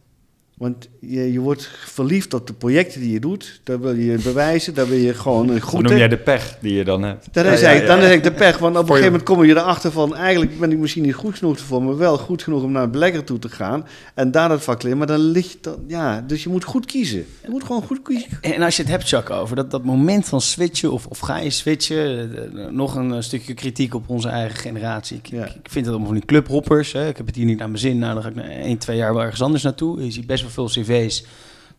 Want 0.54 0.88
je, 1.00 1.32
je 1.32 1.40
wordt 1.40 1.70
verliefd 1.84 2.34
op 2.34 2.46
de 2.46 2.52
projecten 2.52 3.00
die 3.00 3.12
je 3.12 3.20
doet. 3.20 3.60
Daar 3.64 3.80
wil 3.80 3.94
je 3.94 4.18
bewijzen, 4.18 4.74
daar 4.74 4.88
wil 4.88 4.98
je 4.98 5.14
gewoon 5.14 5.48
een 5.48 5.60
goed. 5.60 5.82
noem 5.82 5.96
jij 5.96 6.08
de 6.08 6.16
pech 6.16 6.56
die 6.60 6.74
je 6.74 6.84
dan 6.84 7.02
hebt. 7.02 7.28
Dat 7.32 7.44
is, 7.44 7.60
ja, 7.60 7.70
ja, 7.70 7.86
Dan 7.86 7.98
is 7.98 8.10
ik 8.10 8.22
de 8.22 8.32
pech, 8.32 8.58
want 8.58 8.76
op 8.76 8.80
een 8.82 8.86
gegeven 8.86 9.10
moment 9.10 9.28
kom 9.28 9.44
je 9.44 9.54
erachter 9.54 9.92
van... 9.92 10.16
eigenlijk 10.16 10.58
ben 10.58 10.72
ik 10.72 10.78
misschien 10.78 11.02
niet 11.02 11.14
goed 11.14 11.38
genoeg 11.38 11.58
voor, 11.58 11.82
maar 11.82 11.96
wel 11.96 12.18
goed 12.18 12.42
genoeg 12.42 12.62
om 12.62 12.72
naar 12.72 12.82
een 12.82 12.90
belegger 12.90 13.24
toe 13.24 13.38
te 13.38 13.48
gaan. 13.48 13.86
En 14.14 14.30
daar 14.30 14.48
dat 14.48 14.62
vak 14.62 14.82
leren. 14.82 14.98
Maar 14.98 15.06
dan 15.06 15.20
ligt 15.20 15.52
je 15.52 15.58
dan... 15.60 15.84
Ja, 15.88 16.20
dus 16.20 16.42
je 16.42 16.48
moet 16.48 16.64
goed 16.64 16.86
kiezen. 16.86 17.26
Je 17.42 17.50
moet 17.50 17.64
gewoon 17.64 17.82
goed 17.82 18.02
kiezen. 18.02 18.28
En 18.40 18.62
als 18.62 18.76
je 18.76 18.82
het 18.82 18.90
hebt, 18.90 19.08
Jacques, 19.08 19.38
over 19.38 19.56
dat, 19.56 19.70
dat 19.70 19.84
moment 19.84 20.28
van 20.28 20.40
switchen 20.40 20.92
of, 20.92 21.06
of 21.06 21.18
ga 21.18 21.38
je 21.38 21.50
switchen... 21.50 22.30
nog 22.70 22.94
een, 22.94 23.22
stukje 23.22 23.54
kritiek 23.54 23.94
op 23.94 24.08
onze 24.08 24.28
eigen 24.28 24.58
generatie. 24.58 25.16
Ik, 25.16 25.28
ik 25.28 25.70
vind 25.70 25.84
het 25.84 25.88
allemaal 25.88 26.06
van 26.06 26.14
die 26.14 26.24
clubhoppers. 26.24 26.92
Hè. 26.92 27.08
Ik 27.08 27.16
heb 27.16 27.26
het 27.26 27.36
hier 27.36 27.44
niet 27.44 27.58
naar 27.58 27.68
mijn 27.68 27.80
zin. 27.80 27.98
Nou, 27.98 28.14
dan 28.14 28.22
ga 28.22 28.28
ik 28.28 28.36
1, 28.36 28.78
2 28.78 28.96
jaar 28.96 29.14
wel 29.14 29.22
ergens 29.22 29.42
anders 29.42 29.62
naartoe. 29.62 30.04
Je 30.04 30.10
ziet 30.10 30.26
best 30.26 30.43
wel 30.44 30.68
veel 30.68 30.82
cv's 30.82 31.24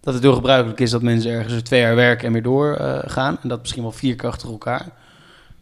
dat 0.06 0.14
het 0.14 0.24
heel 0.24 0.34
gebruikelijk 0.34 0.80
is 0.80 0.92
dat 0.92 1.02
mensen 1.02 1.32
ergens 1.32 1.62
twee 1.62 1.80
jaar 1.80 1.96
werken 1.96 2.28
en 2.28 2.34
weer 2.34 2.42
doorgaan. 2.42 3.34
Uh, 3.34 3.40
en 3.42 3.50
dat 3.50 3.60
misschien 3.60 3.82
wel 3.82 3.92
vier 3.92 4.16
keer 4.16 4.30
achter 4.30 4.50
elkaar. 4.50 4.92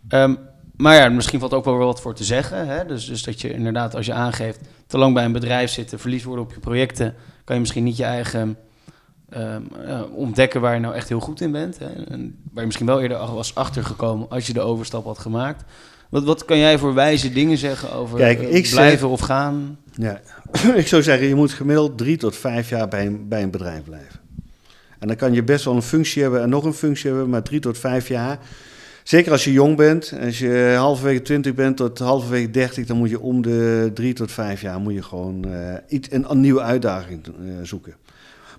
Um, 0.09 0.37
maar 0.75 0.95
ja, 0.95 1.09
misschien 1.09 1.39
valt 1.39 1.53
ook 1.53 1.65
wel 1.65 1.77
wat 1.77 2.01
voor 2.01 2.13
te 2.13 2.23
zeggen. 2.23 2.67
Hè? 2.67 2.85
Dus, 2.85 3.05
dus 3.05 3.23
dat 3.23 3.41
je 3.41 3.53
inderdaad, 3.53 3.95
als 3.95 4.05
je 4.05 4.13
aangeeft, 4.13 4.59
te 4.87 4.97
lang 4.97 5.13
bij 5.13 5.25
een 5.25 5.31
bedrijf 5.31 5.71
zitten, 5.71 5.99
verlies 5.99 6.23
worden 6.23 6.45
op 6.45 6.53
je 6.53 6.59
projecten, 6.59 7.15
kan 7.43 7.55
je 7.55 7.61
misschien 7.61 7.83
niet 7.83 7.97
je 7.97 8.03
eigen 8.03 8.57
um, 9.35 9.67
uh, 9.85 10.01
ontdekken 10.15 10.61
waar 10.61 10.73
je 10.73 10.79
nou 10.79 10.95
echt 10.95 11.09
heel 11.09 11.19
goed 11.19 11.41
in 11.41 11.51
bent. 11.51 11.79
Hè? 11.79 11.85
En 11.85 12.39
waar 12.43 12.59
je 12.59 12.65
misschien 12.65 12.87
wel 12.87 13.01
eerder 13.01 13.33
was 13.33 13.55
achtergekomen 13.55 14.29
als 14.29 14.47
je 14.47 14.53
de 14.53 14.61
overstap 14.61 15.05
had 15.05 15.19
gemaakt. 15.19 15.63
Wat, 16.09 16.23
wat 16.23 16.45
kan 16.45 16.57
jij 16.57 16.77
voor 16.77 16.93
wijze 16.93 17.31
dingen 17.31 17.57
zeggen 17.57 17.93
over 17.93 18.17
Kijk, 18.17 18.41
uh, 18.41 18.55
ik 18.55 18.69
blijven 18.69 18.99
zeg, 18.99 19.09
of 19.09 19.19
gaan? 19.19 19.77
Ja, 19.91 20.21
ik 20.75 20.87
zou 20.87 21.01
zeggen, 21.01 21.27
je 21.27 21.35
moet 21.35 21.51
gemiddeld 21.51 21.97
drie 21.97 22.17
tot 22.17 22.35
vijf 22.35 22.69
jaar 22.69 22.87
bij 22.87 23.05
een, 23.05 23.27
bij 23.27 23.43
een 23.43 23.51
bedrijf 23.51 23.83
blijven. 23.83 24.19
En 24.99 25.07
dan 25.07 25.17
kan 25.17 25.33
je 25.33 25.43
best 25.43 25.65
wel 25.65 25.75
een 25.75 25.81
functie 25.81 26.21
hebben 26.21 26.41
en 26.41 26.49
nog 26.49 26.63
een 26.63 26.73
functie 26.73 27.09
hebben, 27.09 27.29
maar 27.29 27.43
drie 27.43 27.59
tot 27.59 27.77
vijf 27.77 28.07
jaar. 28.07 28.39
Zeker 29.03 29.31
als 29.31 29.43
je 29.43 29.51
jong 29.51 29.77
bent, 29.77 30.13
als 30.25 30.39
je 30.39 30.75
halverwege 30.77 31.21
20 31.21 31.53
bent 31.53 31.77
tot 31.77 31.99
halverwege 31.99 32.49
30, 32.51 32.85
dan 32.85 32.97
moet 32.97 33.09
je 33.09 33.19
om 33.19 33.41
de 33.41 33.91
drie 33.93 34.13
tot 34.13 34.31
vijf 34.31 34.61
jaar 34.61 34.79
moet 34.79 34.93
je 34.93 35.03
gewoon 35.03 35.45
uh, 35.47 35.73
iets, 35.87 36.07
een, 36.11 36.39
nieuwe 36.39 36.61
uitdaging 36.61 37.25
uh, 37.27 37.53
zoeken. 37.63 37.95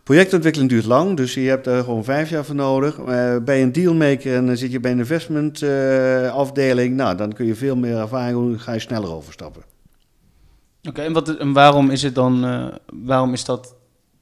Projectontwikkeling 0.02 0.70
duurt 0.70 0.84
lang, 0.84 1.16
dus 1.16 1.34
je 1.34 1.40
hebt 1.40 1.66
er 1.66 1.84
gewoon 1.84 2.04
vijf 2.04 2.30
jaar 2.30 2.44
voor 2.44 2.54
nodig. 2.54 2.98
Uh, 2.98 3.36
bij 3.44 3.62
een 3.62 3.72
dealmaker 3.72 4.34
en 4.34 4.46
dan 4.46 4.56
zit 4.56 4.72
je 4.72 4.80
bij 4.80 4.90
een 4.90 4.98
investment 4.98 5.62
afdeling, 6.32 6.96
nou, 6.96 7.16
dan 7.16 7.32
kun 7.32 7.46
je 7.46 7.54
veel 7.54 7.76
meer 7.76 7.96
ervaring 7.96 8.38
doen, 8.38 8.60
ga 8.60 8.72
je 8.72 8.78
sneller 8.78 9.12
overstappen. 9.12 9.73
Oké, 10.88 11.02
en, 11.02 11.12
wat, 11.12 11.36
en 11.36 11.52
waarom 11.52 11.90
is 11.90 12.02
het 12.02 12.14
dan, 12.14 12.70
waarom 12.92 13.32
is 13.32 13.44
dat 13.44 13.74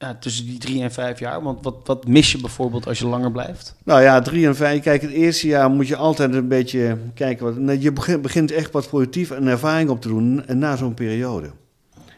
ja, 0.03 0.15
tussen 0.19 0.45
die 0.45 0.57
drie 0.57 0.81
en 0.81 0.91
vijf 0.91 1.19
jaar? 1.19 1.43
Want 1.43 1.63
wat, 1.63 1.75
wat 1.83 2.07
mis 2.07 2.31
je 2.31 2.37
bijvoorbeeld 2.37 2.87
als 2.87 2.99
je 2.99 3.07
langer 3.07 3.31
blijft? 3.31 3.75
Nou 3.83 4.01
ja, 4.01 4.21
drie 4.21 4.47
en 4.47 4.55
vijf. 4.55 4.81
Kijk, 4.81 5.01
het 5.01 5.11
eerste 5.11 5.47
jaar 5.47 5.69
moet 5.69 5.87
je 5.87 5.95
altijd 5.95 6.33
een 6.33 6.47
beetje 6.47 6.97
kijken. 7.13 7.65
Wat, 7.65 7.81
je 7.81 8.19
begint, 8.19 8.51
echt 8.51 8.71
wat 8.71 8.87
productief 8.87 9.31
en 9.31 9.47
ervaring 9.47 9.89
op 9.89 10.01
te 10.01 10.07
doen 10.07 10.43
na 10.47 10.75
zo'n 10.75 10.93
periode. 10.93 11.51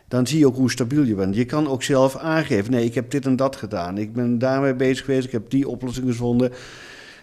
Dan 0.08 0.28
zie 0.28 0.40
je 0.40 0.48
ook 0.48 0.56
hoe 0.56 0.72
stabiel 0.72 1.04
je 1.04 1.16
bent. 1.16 1.36
Je 1.36 1.46
kan 1.46 1.68
ook 1.68 1.84
zelf 1.84 2.16
aangeven: 2.16 2.72
nee, 2.72 2.86
ik 2.86 2.96
heb 2.96 3.12
dit 3.12 3.26
en 3.26 3.36
dat 3.36 3.56
gedaan. 3.56 3.98
Ik 3.98 4.14
ben 4.14 4.40
daarmee 4.40 4.76
bezig 4.76 5.06
geweest. 5.06 5.26
Ik 5.26 5.32
heb 5.32 5.50
die 5.50 5.68
oplossing 5.68 6.08
gevonden. 6.08 6.52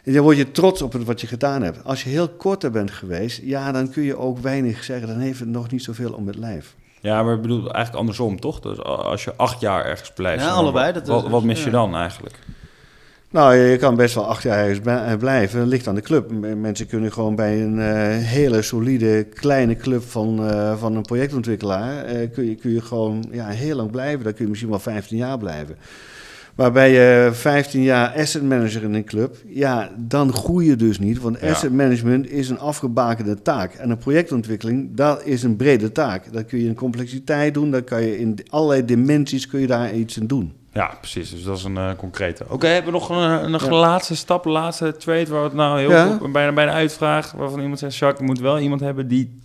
En 0.05 0.13
dan 0.13 0.23
word 0.23 0.37
je 0.37 0.51
trots 0.51 0.83
op 0.83 0.95
wat 0.95 1.21
je 1.21 1.27
gedaan 1.27 1.63
hebt. 1.63 1.85
Als 1.85 2.03
je 2.03 2.11
heel 2.11 2.29
kort 2.29 2.65
er 2.65 2.71
bent 2.71 2.91
geweest, 2.91 3.41
ja, 3.43 3.73
dan 3.73 3.91
kun 3.91 4.03
je 4.03 4.17
ook 4.17 4.39
weinig 4.39 4.85
zeggen. 4.85 5.09
Dan 5.09 5.19
heeft 5.19 5.41
het 5.41 5.49
nog 5.49 5.71
niet 5.71 5.83
zoveel 5.83 6.13
om 6.13 6.27
het 6.27 6.37
lijf. 6.37 6.77
Ja, 7.03 7.23
maar 7.23 7.35
ik 7.35 7.41
bedoel 7.41 7.59
eigenlijk 7.59 7.95
andersom, 7.95 8.41
toch? 8.41 8.61
Dus 8.61 8.83
als 8.83 9.25
je 9.25 9.33
acht 9.37 9.61
jaar 9.61 9.85
ergens 9.85 10.13
blijft, 10.13 10.45
ja, 10.45 10.51
allebei, 10.51 10.93
dat 10.93 11.07
wat, 11.07 11.29
wat 11.29 11.43
mis 11.43 11.59
ja. 11.59 11.65
je 11.65 11.71
dan 11.71 11.97
eigenlijk? 11.97 12.39
Nou, 13.31 13.55
je 13.55 13.77
kan 13.77 13.97
best 13.97 14.15
wel 14.15 14.27
acht 14.27 14.43
jaar 14.43 14.59
ergens 14.59 15.19
blijven. 15.19 15.59
Dat 15.59 15.69
ligt 15.69 15.89
aan 15.89 15.95
de 15.95 16.01
club. 16.01 16.31
Mensen 16.57 16.87
kunnen 16.87 17.13
gewoon 17.13 17.35
bij 17.35 17.63
een 17.63 17.79
uh, 17.79 18.27
hele 18.27 18.63
solide 18.63 19.25
kleine 19.25 19.77
club 19.77 20.03
van, 20.03 20.51
uh, 20.51 20.79
van 20.79 20.97
een 20.97 21.03
projectontwikkelaar... 21.03 22.15
Uh, 22.15 22.31
kun, 22.33 22.49
je, 22.49 22.55
kun 22.55 22.71
je 22.73 22.81
gewoon 22.81 23.25
ja, 23.31 23.49
heel 23.49 23.77
lang 23.77 23.91
blijven. 23.91 24.25
Dan 24.25 24.33
kun 24.33 24.45
je 24.45 24.51
misschien 24.51 24.71
wel 24.71 24.79
15 24.79 25.17
jaar 25.17 25.39
blijven. 25.39 25.77
Waarbij 26.55 26.93
je 26.93 27.31
15 27.33 27.83
jaar 27.83 28.15
asset 28.17 28.43
manager 28.43 28.83
in 28.83 28.95
een 28.95 29.05
club, 29.05 29.37
ja, 29.47 29.91
dan 29.97 30.33
groei 30.33 30.67
je 30.67 30.77
dus 30.77 30.99
niet. 30.99 31.21
Want 31.21 31.41
asset 31.41 31.73
management 31.73 32.31
is 32.31 32.49
een 32.49 32.59
afgebakende 32.59 33.43
taak. 33.43 33.75
En 33.75 33.91
een 33.91 33.99
projectontwikkeling, 33.99 34.97
dat 34.97 35.25
is 35.25 35.43
een 35.43 35.57
brede 35.57 35.93
taak. 35.93 36.33
Dat 36.33 36.47
kun 36.47 36.59
je 36.59 36.67
in 36.67 36.75
complexiteit 36.75 37.55
doen, 37.55 37.71
dan 37.71 37.85
kan 37.85 38.03
je 38.03 38.19
in 38.19 38.39
allerlei 38.49 38.85
dimensies 38.85 39.47
kun 39.47 39.61
je 39.61 39.67
daar 39.67 39.95
iets 39.95 40.17
in 40.17 40.27
doen. 40.27 40.53
Ja, 40.73 40.97
precies. 41.01 41.31
Dus 41.31 41.43
dat 41.43 41.57
is 41.57 41.65
een 41.65 41.77
uh, 41.77 41.91
concrete. 41.97 42.45
Oké, 42.45 42.53
okay, 42.53 42.73
hebben 42.73 42.93
we 42.93 42.99
nog 42.99 43.09
een, 43.09 43.45
een 43.55 43.61
ja. 43.61 43.71
laatste 43.71 44.17
stap, 44.17 44.45
laatste 44.45 44.97
tweet, 44.97 45.29
waar 45.29 45.45
het 45.45 45.53
nou 45.53 45.79
heel 45.79 45.91
ja. 45.91 46.17
goed, 46.17 46.33
bijna 46.33 46.53
bij 46.53 46.65
een 46.65 46.71
uitvraag, 46.71 47.33
waarvan 47.33 47.61
iemand 47.61 47.79
zegt, 47.79 47.97
Jacques, 47.97 48.21
je 48.21 48.27
moet 48.27 48.41
wel 48.41 48.59
iemand 48.59 48.81
hebben 48.81 49.09
die 49.09 49.41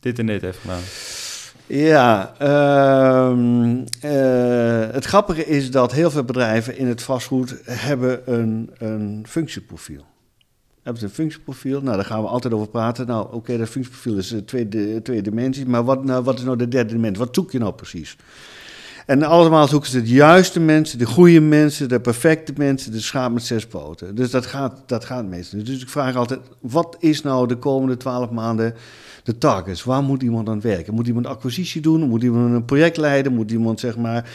dit 0.00 0.18
en 0.18 0.26
dit 0.26 0.42
heeft 0.42 0.58
gedaan. 0.58 0.80
Ja, 1.74 2.34
uh, 2.42 3.38
uh, 4.04 4.92
het 4.92 5.04
grappige 5.04 5.46
is 5.46 5.70
dat 5.70 5.92
heel 5.92 6.10
veel 6.10 6.24
bedrijven 6.24 6.76
in 6.76 6.86
het 6.86 7.02
vastgoed 7.02 7.54
hebben 7.64 8.32
een, 8.32 8.70
een 8.78 9.24
functieprofiel. 9.28 10.04
Hebben 10.82 11.00
ze 11.00 11.08
een 11.08 11.14
functieprofiel? 11.14 11.80
Nou, 11.80 11.96
daar 11.96 12.04
gaan 12.04 12.22
we 12.22 12.28
altijd 12.28 12.54
over 12.54 12.68
praten. 12.68 13.06
Nou, 13.06 13.34
oké, 13.34 13.58
dat 13.58 13.68
functieprofiel 13.68 14.16
is 14.16 14.34
twee, 14.46 15.02
twee 15.02 15.22
dimensies, 15.22 15.64
maar 15.64 15.84
wat, 15.84 16.04
nou, 16.04 16.24
wat 16.24 16.38
is 16.38 16.44
nou 16.44 16.56
de 16.56 16.68
derde 16.68 16.92
dimensie? 16.92 17.24
Wat 17.24 17.34
zoek 17.34 17.52
je 17.52 17.58
nou 17.58 17.72
precies? 17.72 18.16
En 19.06 19.22
allemaal 19.22 19.68
zoeken 19.68 19.90
ze 19.90 20.02
de 20.02 20.08
juiste 20.08 20.60
mensen, 20.60 20.98
de 20.98 21.06
goede 21.06 21.40
mensen, 21.40 21.88
de 21.88 22.00
perfecte 22.00 22.52
mensen, 22.56 22.92
de 22.92 23.00
schaap 23.00 23.32
met 23.32 23.44
zes 23.44 23.66
poten. 23.66 24.14
Dus 24.14 24.30
dat 24.30 24.46
gaat, 24.46 24.82
dat 24.86 25.04
gaat 25.04 25.26
meestal. 25.26 25.64
Dus 25.64 25.82
ik 25.82 25.88
vraag 25.88 26.16
altijd, 26.16 26.40
wat 26.60 26.96
is 26.98 27.22
nou 27.22 27.46
de 27.48 27.56
komende 27.56 27.96
twaalf 27.96 28.30
maanden 28.30 28.74
de 29.22 29.38
targets? 29.38 29.84
Waar 29.84 30.02
moet 30.02 30.22
iemand 30.22 30.48
aan 30.48 30.60
werken? 30.60 30.94
Moet 30.94 31.06
iemand 31.06 31.26
acquisitie 31.26 31.80
doen? 31.80 32.08
Moet 32.08 32.22
iemand 32.22 32.54
een 32.54 32.64
project 32.64 32.96
leiden? 32.96 33.34
Moet 33.34 33.50
iemand 33.50 33.80
zeg 33.80 33.96
maar 33.96 34.30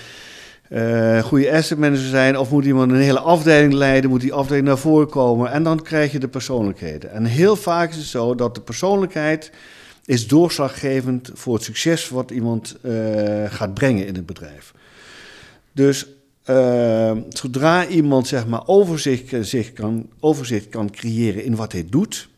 uh, 0.70 1.24
goede 1.24 1.52
asset 1.52 1.78
manager 1.78 2.08
zijn? 2.08 2.38
Of 2.38 2.52
moet 2.52 2.66
iemand 2.66 2.92
een 2.92 2.98
hele 2.98 3.20
afdeling 3.20 3.74
leiden? 3.74 4.10
Moet 4.10 4.22
die 4.22 4.34
afdeling 4.34 4.66
naar 4.66 4.78
voren 4.78 5.10
komen? 5.10 5.52
En 5.52 5.64
dan 5.64 5.82
krijg 5.82 6.12
je 6.12 6.20
de 6.20 6.28
persoonlijkheden. 6.28 7.12
En 7.12 7.26
heel 7.26 7.56
vaak 7.56 7.90
is 7.90 7.96
het 7.96 8.06
zo 8.06 8.36
dat 8.36 8.56
de 8.56 8.62
persoonlijkheid 8.62 9.52
is 10.06 10.28
doorslaggevend 10.28 11.32
voor 11.34 11.54
het 11.54 11.64
succes 11.64 12.10
wat 12.10 12.32
iemand 12.32 12.78
uh, 12.84 12.94
gaat 13.48 13.74
brengen 13.74 14.08
in 14.08 14.16
het 14.16 14.26
bedrijf. 14.26 14.74
Dus 15.72 16.08
uh, 16.50 17.12
zodra 17.30 17.88
iemand 17.88 18.28
zeg 18.28 18.48
maar 18.48 18.68
overzicht, 18.68 19.48
zich 19.48 19.74
kan, 19.74 20.10
overzicht 20.20 20.70
kan 20.70 20.92
creëren 20.92 21.44
in 21.44 21.56
wat 21.56 21.72
hij 21.72 21.86
doet, 21.90 22.30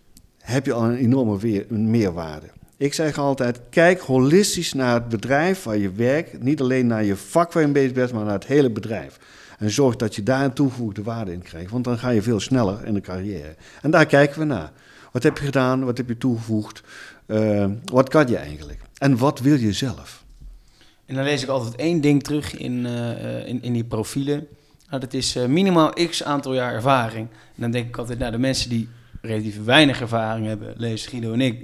heb 0.49 0.65
je 0.65 0.73
al 0.73 0.83
een 0.83 0.95
enorme 0.95 1.39
weer, 1.39 1.65
een 1.69 1.89
meerwaarde. 1.89 2.47
Ik 2.77 2.93
zeg 2.93 3.17
altijd, 3.17 3.59
kijk 3.69 3.99
holistisch 3.99 4.73
naar 4.73 4.93
het 4.93 5.09
bedrijf 5.09 5.63
waar 5.63 5.77
je 5.77 5.91
werkt. 5.91 6.43
Niet 6.43 6.61
alleen 6.61 6.87
naar 6.87 7.03
je 7.03 7.15
vak 7.15 7.53
waar 7.53 7.63
je 7.63 7.71
bezig 7.71 7.91
bent, 7.91 8.11
maar 8.11 8.23
naar 8.23 8.33
het 8.33 8.45
hele 8.45 8.69
bedrijf. 8.69 9.19
En 9.57 9.71
zorg 9.71 9.95
dat 9.95 10.15
je 10.15 10.23
daar 10.23 10.43
een 10.43 10.53
toegevoegde 10.53 11.03
waarde 11.03 11.33
in 11.33 11.41
krijgt. 11.41 11.71
Want 11.71 11.83
dan 11.83 11.97
ga 11.97 12.09
je 12.09 12.21
veel 12.21 12.39
sneller 12.39 12.85
in 12.85 12.93
de 12.93 13.01
carrière. 13.01 13.55
En 13.81 13.91
daar 13.91 14.05
kijken 14.05 14.39
we 14.39 14.45
naar. 14.45 14.71
Wat 15.11 15.23
heb 15.23 15.37
je 15.37 15.43
gedaan? 15.43 15.85
Wat 15.85 15.97
heb 15.97 16.07
je 16.07 16.17
toegevoegd? 16.17 16.81
Uh, 17.27 17.65
wat 17.85 18.09
kan 18.09 18.27
je 18.27 18.37
eigenlijk? 18.37 18.79
En 18.97 19.17
wat 19.17 19.39
wil 19.39 19.55
je 19.55 19.73
zelf? 19.73 20.23
En 21.05 21.15
dan 21.15 21.23
lees 21.23 21.43
ik 21.43 21.49
altijd 21.49 21.75
één 21.75 22.01
ding 22.01 22.23
terug 22.23 22.57
in, 22.57 22.85
uh, 22.85 23.47
in, 23.47 23.61
in 23.61 23.73
die 23.73 23.83
profielen. 23.83 24.47
Nou, 24.89 25.01
dat 25.01 25.13
is 25.13 25.37
minimaal 25.47 25.93
x 26.09 26.23
aantal 26.23 26.53
jaar 26.53 26.73
ervaring. 26.73 27.27
En 27.29 27.61
dan 27.61 27.71
denk 27.71 27.87
ik 27.87 27.97
altijd, 27.97 28.19
nou, 28.19 28.31
de 28.31 28.37
mensen 28.37 28.69
die 28.69 28.87
relatief 29.21 29.63
weinig 29.63 30.01
ervaring 30.01 30.45
hebben, 30.45 30.73
lees 30.77 31.05
Guido 31.05 31.33
en 31.33 31.41
ik, 31.41 31.63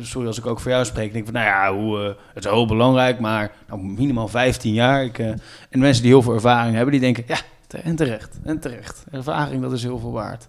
sorry 0.00 0.26
als 0.26 0.38
ik 0.38 0.46
ook 0.46 0.60
voor 0.60 0.70
jou 0.70 0.84
spreek, 0.84 1.12
denk 1.12 1.24
van, 1.24 1.34
nou 1.34 1.46
ja, 1.46 1.74
hoe, 1.74 1.98
uh, 1.98 2.06
het 2.34 2.44
is 2.44 2.50
heel 2.50 2.66
belangrijk, 2.66 3.20
maar 3.20 3.52
nou, 3.68 3.82
minimaal 3.82 4.28
15 4.28 4.72
jaar. 4.72 5.04
Ik, 5.04 5.18
uh, 5.18 5.26
en 5.70 5.78
mensen 5.78 6.02
die 6.02 6.12
heel 6.12 6.22
veel 6.22 6.34
ervaring 6.34 6.74
hebben, 6.74 6.92
die 6.92 7.00
denken, 7.00 7.24
ja, 7.26 7.38
en 7.82 7.96
terecht, 7.96 8.38
en 8.42 8.58
terecht. 8.58 9.04
Ervaring, 9.10 9.62
dat 9.62 9.72
is 9.72 9.82
heel 9.82 9.98
veel 9.98 10.12
waard. 10.12 10.48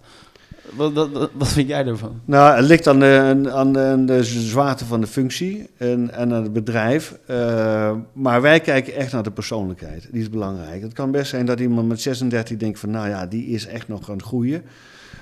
Wat, 0.76 1.10
wat, 1.34 1.48
vind 1.48 1.68
jij 1.68 1.86
ervan? 1.86 2.22
Nou, 2.26 2.56
het 2.56 2.66
ligt 2.66 2.88
aan 2.88 3.00
de, 3.00 3.52
aan 3.54 4.06
de, 4.06 4.24
zwaarte 4.24 4.86
van 4.86 5.02
de 5.02 5.08
functie 5.08 5.70
en, 5.78 6.12
en 6.12 6.34
aan 6.34 6.44
het 6.44 6.54
bedrijf. 6.54 7.18
Uh, 7.30 7.92
maar 8.14 8.42
wij 8.42 8.60
kijken 8.60 8.96
echt 8.96 9.12
naar 9.12 9.24
de 9.24 9.32
persoonlijkheid. 9.32 10.08
Die 10.12 10.22
is 10.22 10.30
belangrijk. 10.30 10.82
Het 10.82 10.94
kan 10.94 11.12
best 11.12 11.30
zijn 11.30 11.46
dat 11.46 11.60
iemand 11.60 11.88
met 11.88 12.02
36 12.02 12.58
denkt 12.58 12.80
van... 12.80 12.92
nou 12.92 13.10
ja, 13.10 13.26
die 13.26 13.46
is 13.46 13.68
echt 13.68 13.88
nog 13.88 14.10
aan 14.10 14.16
het 14.18 14.26
groeien. 14.26 14.64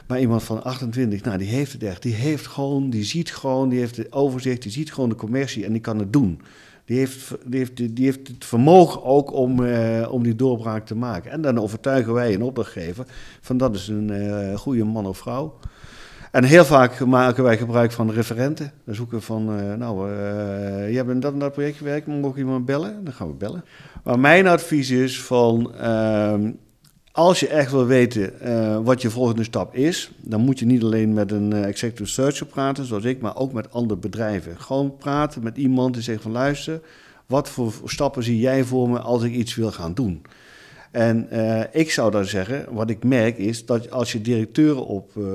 Maar 0.07 0.19
iemand 0.19 0.43
van 0.43 0.63
28, 0.63 1.23
nou, 1.23 1.37
die 1.37 1.47
heeft 1.47 1.73
het 1.73 1.83
echt. 1.83 2.01
Die 2.01 2.13
heeft 2.13 2.47
gewoon, 2.47 2.89
die 2.89 3.03
ziet 3.03 3.33
gewoon, 3.33 3.69
die 3.69 3.79
heeft 3.79 3.97
het 3.97 4.11
overzicht, 4.11 4.61
die 4.61 4.71
ziet 4.71 4.93
gewoon 4.93 5.09
de 5.09 5.15
commercie 5.15 5.65
en 5.65 5.71
die 5.71 5.81
kan 5.81 5.99
het 5.99 6.13
doen. 6.13 6.41
Die 6.85 6.97
heeft, 6.97 7.35
die 7.45 7.59
heeft, 7.59 7.95
die 7.95 8.05
heeft 8.05 8.27
het 8.27 8.45
vermogen 8.45 9.03
ook 9.03 9.33
om, 9.33 9.59
uh, 9.59 10.07
om 10.11 10.23
die 10.23 10.35
doorbraak 10.35 10.85
te 10.85 10.95
maken. 10.95 11.31
En 11.31 11.41
dan 11.41 11.59
overtuigen 11.59 12.13
wij 12.13 12.33
een 12.33 12.41
opdrachtgever 12.41 13.05
van 13.41 13.57
dat 13.57 13.75
is 13.75 13.87
een 13.87 14.11
uh, 14.11 14.55
goede 14.55 14.83
man 14.83 15.05
of 15.05 15.17
vrouw. 15.17 15.59
En 16.31 16.43
heel 16.43 16.65
vaak 16.65 17.05
maken 17.05 17.43
wij 17.43 17.57
gebruik 17.57 17.91
van 17.91 18.11
referenten. 18.11 18.71
Dan 18.85 18.95
zoeken 18.95 19.17
we 19.17 19.23
van, 19.23 19.59
uh, 19.59 19.73
nou, 19.73 20.11
je 20.89 20.95
hebt 20.95 21.09
in 21.09 21.19
dat 21.19 21.33
en 21.33 21.39
dat 21.39 21.51
project 21.51 21.77
gewerkt, 21.77 22.07
mogen 22.07 22.39
iemand 22.39 22.65
bellen? 22.65 23.03
Dan 23.03 23.13
gaan 23.13 23.27
we 23.27 23.33
bellen. 23.33 23.63
Maar 24.03 24.19
mijn 24.19 24.47
advies 24.47 24.89
is 24.89 25.21
van, 25.21 25.75
ehm, 25.75 26.51
als 27.15 27.39
je 27.39 27.47
echt 27.47 27.71
wil 27.71 27.85
weten 27.85 28.33
uh, 28.43 28.79
wat 28.83 29.01
je 29.01 29.09
volgende 29.09 29.43
stap 29.43 29.75
is, 29.75 30.11
dan 30.21 30.41
moet 30.41 30.59
je 30.59 30.65
niet 30.65 30.83
alleen 30.83 31.13
met 31.13 31.31
een 31.31 31.51
uh, 31.51 31.65
executive 31.65 32.09
searcher 32.09 32.45
praten, 32.45 32.85
zoals 32.85 33.03
ik, 33.03 33.21
maar 33.21 33.35
ook 33.35 33.53
met 33.53 33.71
andere 33.71 33.99
bedrijven. 33.99 34.59
Gewoon 34.59 34.97
praten 34.97 35.43
met 35.43 35.57
iemand 35.57 35.93
die 35.93 36.03
zegt 36.03 36.21
van 36.21 36.31
luister, 36.31 36.81
wat 37.25 37.49
voor 37.49 37.73
stappen 37.85 38.23
zie 38.23 38.39
jij 38.39 38.63
voor 38.63 38.89
me 38.89 38.99
als 38.99 39.23
ik 39.23 39.33
iets 39.33 39.55
wil 39.55 39.71
gaan 39.71 39.93
doen? 39.93 40.21
En 40.93 41.27
uh, 41.31 41.63
ik 41.71 41.91
zou 41.91 42.11
dan 42.11 42.25
zeggen, 42.25 42.65
wat 42.71 42.89
ik 42.89 43.03
merk 43.03 43.37
is 43.37 43.65
dat 43.65 43.91
als 43.91 44.11
je 44.11 44.21
directeuren 44.21 44.85
op, 44.85 45.11
uh, 45.17 45.25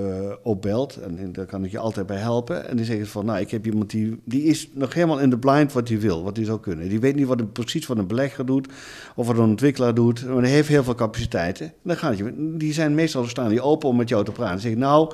opbelt, 0.42 0.97
en, 0.97 1.33
daar 1.33 1.47
kan 1.47 1.64
ik 1.64 1.71
je 1.71 1.79
altijd 1.79 2.07
bij 2.07 2.16
helpen, 2.16 2.68
en 2.68 2.77
die 2.77 2.85
zeggen 2.85 3.07
van, 3.07 3.25
nou, 3.25 3.40
ik 3.40 3.51
heb 3.51 3.66
iemand 3.66 3.90
die, 3.90 4.21
die 4.25 4.42
is 4.42 4.68
nog 4.73 4.94
helemaal 4.94 5.21
in 5.21 5.31
de 5.31 5.38
blind 5.38 5.73
wat 5.73 5.88
hij 5.88 6.01
wil, 6.01 6.23
wat 6.23 6.37
hij 6.37 6.44
zou 6.44 6.61
kunnen. 6.61 6.88
Die 6.88 7.01
weet 7.01 7.14
niet 7.14 7.27
wat 7.27 7.40
een, 7.40 7.53
precies 7.53 7.87
wat 7.87 7.99
een 7.99 8.07
belegger 8.07 8.47
doet, 8.47 8.68
of 9.14 9.27
wat 9.27 9.37
een 9.37 9.42
ontwikkelaar 9.42 9.94
doet, 9.94 10.27
maar 10.27 10.42
hij 10.42 10.51
heeft 10.51 10.68
heel 10.68 10.85
veel 10.85 10.94
capaciteiten. 10.94 11.73
Dan 11.83 11.97
gaat 11.97 12.18
je, 12.18 12.55
die 12.57 12.73
zijn 12.73 12.94
meestal 12.94 13.25
staan 13.25 13.49
die 13.49 13.62
open 13.62 13.88
om 13.88 13.97
met 13.97 14.09
jou 14.09 14.25
te 14.25 14.33
praten. 14.33 14.53
Dan 14.53 14.62
zeg 14.62 14.73
ik, 14.73 14.79
nou, 14.79 15.12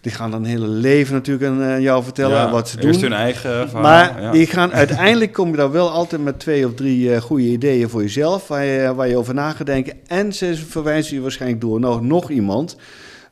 die 0.00 0.12
gaan 0.12 0.30
dan 0.30 0.44
hele 0.44 0.66
leven 0.66 1.14
natuurlijk 1.14 1.50
aan 1.50 1.62
uh, 1.62 1.80
jou 1.80 2.02
vertellen 2.02 2.36
ja, 2.36 2.50
wat 2.50 2.68
ze 2.68 2.76
doen. 2.76 2.88
Eerst 2.88 3.00
hun 3.00 3.12
eigen 3.12 3.68
verhaal. 3.68 3.82
Maar 3.82 4.22
ja. 4.22 4.32
die 4.32 4.46
gaan, 4.46 4.72
uiteindelijk 4.72 5.32
kom 5.32 5.50
je 5.50 5.56
daar 5.56 5.70
wel 5.70 5.90
altijd 5.90 6.22
met 6.22 6.38
twee 6.38 6.66
of 6.66 6.74
drie 6.74 7.08
uh, 7.08 7.20
goede 7.20 7.44
ideeën 7.44 7.88
voor 7.88 8.02
jezelf, 8.02 8.48
waar 8.48 8.64
je, 8.64 8.94
waar 8.94 9.08
je 9.08 9.16
over 9.16 9.34
na 9.34 9.50
gaat 9.50 9.66
denken. 9.66 9.94
En 10.06 10.32
ze 10.32 10.56
verwijzen 10.56 11.14
je 11.16 11.22
waarschijnlijk 11.22 11.60
door 11.60 11.80
nog, 11.80 12.02
nog 12.02 12.30
iemand 12.30 12.76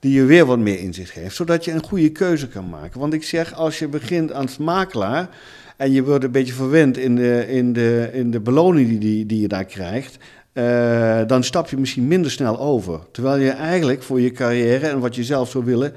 die 0.01 0.13
je 0.13 0.25
weer 0.25 0.47
wat 0.47 0.59
meer 0.59 0.79
inzicht 0.79 1.11
geeft, 1.11 1.37
zodat 1.37 1.65
je 1.65 1.73
een 1.73 1.85
goede 1.85 2.09
keuze 2.09 2.49
kan 2.49 2.69
maken. 2.69 3.01
Want 3.01 3.13
ik 3.13 3.25
zeg, 3.25 3.55
als 3.55 3.79
je 3.79 3.89
begint 3.89 4.33
aan 4.33 4.45
het 4.45 4.59
makelaar 4.59 5.29
en 5.77 5.93
je 5.93 6.05
wordt 6.05 6.25
een 6.25 6.31
beetje 6.31 6.53
verwend 6.53 6.97
in 6.97 7.17
de, 7.17 7.47
in 7.49 7.73
de, 7.73 8.11
in 8.13 8.31
de 8.31 8.41
beloning 8.41 8.89
die, 8.89 8.99
die, 8.99 9.27
die 9.27 9.41
je 9.41 9.49
daar 9.49 9.65
krijgt, 9.65 10.17
uh, 10.53 11.21
dan 11.27 11.45
stap 11.45 11.69
je 11.69 11.77
misschien 11.77 12.09
minder 12.09 12.31
snel 12.31 12.61
over. 12.61 13.01
Terwijl 13.13 13.43
je 13.43 13.51
eigenlijk 13.51 14.03
voor 14.03 14.21
je 14.21 14.31
carrière 14.31 14.87
en 14.87 14.99
wat 14.99 15.15
je 15.15 15.25
zelf 15.25 15.51
zou 15.51 15.65
willen, 15.65 15.93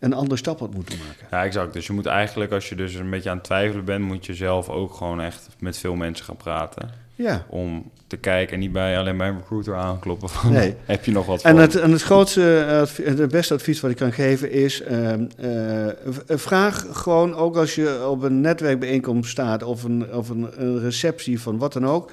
een 0.00 0.12
andere 0.12 0.36
stap 0.36 0.58
had 0.60 0.74
moeten 0.74 0.98
maken. 0.98 1.26
Ja, 1.30 1.44
exact. 1.44 1.72
Dus 1.72 1.86
je 1.86 1.92
moet 1.92 2.06
eigenlijk, 2.06 2.52
als 2.52 2.68
je 2.68 2.74
dus 2.74 2.94
een 2.94 3.10
beetje 3.10 3.30
aan 3.30 3.36
het 3.36 3.44
twijfelen 3.44 3.84
bent, 3.84 4.04
moet 4.04 4.26
je 4.26 4.34
zelf 4.34 4.68
ook 4.68 4.94
gewoon 4.94 5.20
echt 5.20 5.48
met 5.58 5.78
veel 5.78 5.94
mensen 5.94 6.24
gaan 6.24 6.36
praten. 6.36 6.90
Ja. 7.14 7.46
Om 7.48 7.90
te 8.06 8.16
kijken 8.16 8.54
en 8.54 8.60
niet 8.60 8.72
bij 8.72 8.98
alleen 8.98 9.16
bij 9.16 9.28
een 9.28 9.36
recruiter 9.36 9.74
aankloppen 9.76 10.28
van, 10.28 10.52
Nee. 10.52 10.74
heb 10.84 11.04
je 11.04 11.12
nog 11.12 11.26
wat 11.26 11.42
En 11.42 11.56
het, 11.56 11.74
en 11.76 11.90
het 11.92 12.02
grootste, 12.02 12.58
eh, 12.58 13.06
het 13.06 13.30
beste 13.30 13.54
advies 13.54 13.80
wat 13.80 13.90
ik 13.90 13.96
kan 13.96 14.12
geven 14.12 14.50
is: 14.50 14.82
ehm, 14.82 15.26
eh, 15.36 15.86
v- 16.06 16.40
vraag 16.40 16.86
gewoon, 16.90 17.34
ook 17.34 17.56
als 17.56 17.74
je 17.74 18.06
op 18.08 18.22
een 18.22 18.40
netwerkbijeenkomst 18.40 19.30
staat 19.30 19.62
of 19.62 19.82
een, 19.84 20.12
of 20.14 20.28
een, 20.28 20.48
een 20.62 20.80
receptie 20.80 21.40
van 21.40 21.58
wat 21.58 21.72
dan 21.72 21.86
ook. 21.86 22.12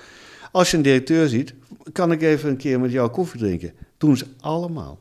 Als 0.52 0.72
je 0.72 0.78
een 0.78 0.84
directeur 0.84 1.28
ziet, 1.28 1.54
kan 1.92 2.12
ik 2.12 2.22
even 2.22 2.50
een 2.50 2.58
keer 2.58 2.80
met 2.80 2.92
jou 2.92 3.10
koffie 3.10 3.40
drinken. 3.40 3.74
Doen 3.98 4.18
ze 4.18 4.26
allemaal. 4.40 5.00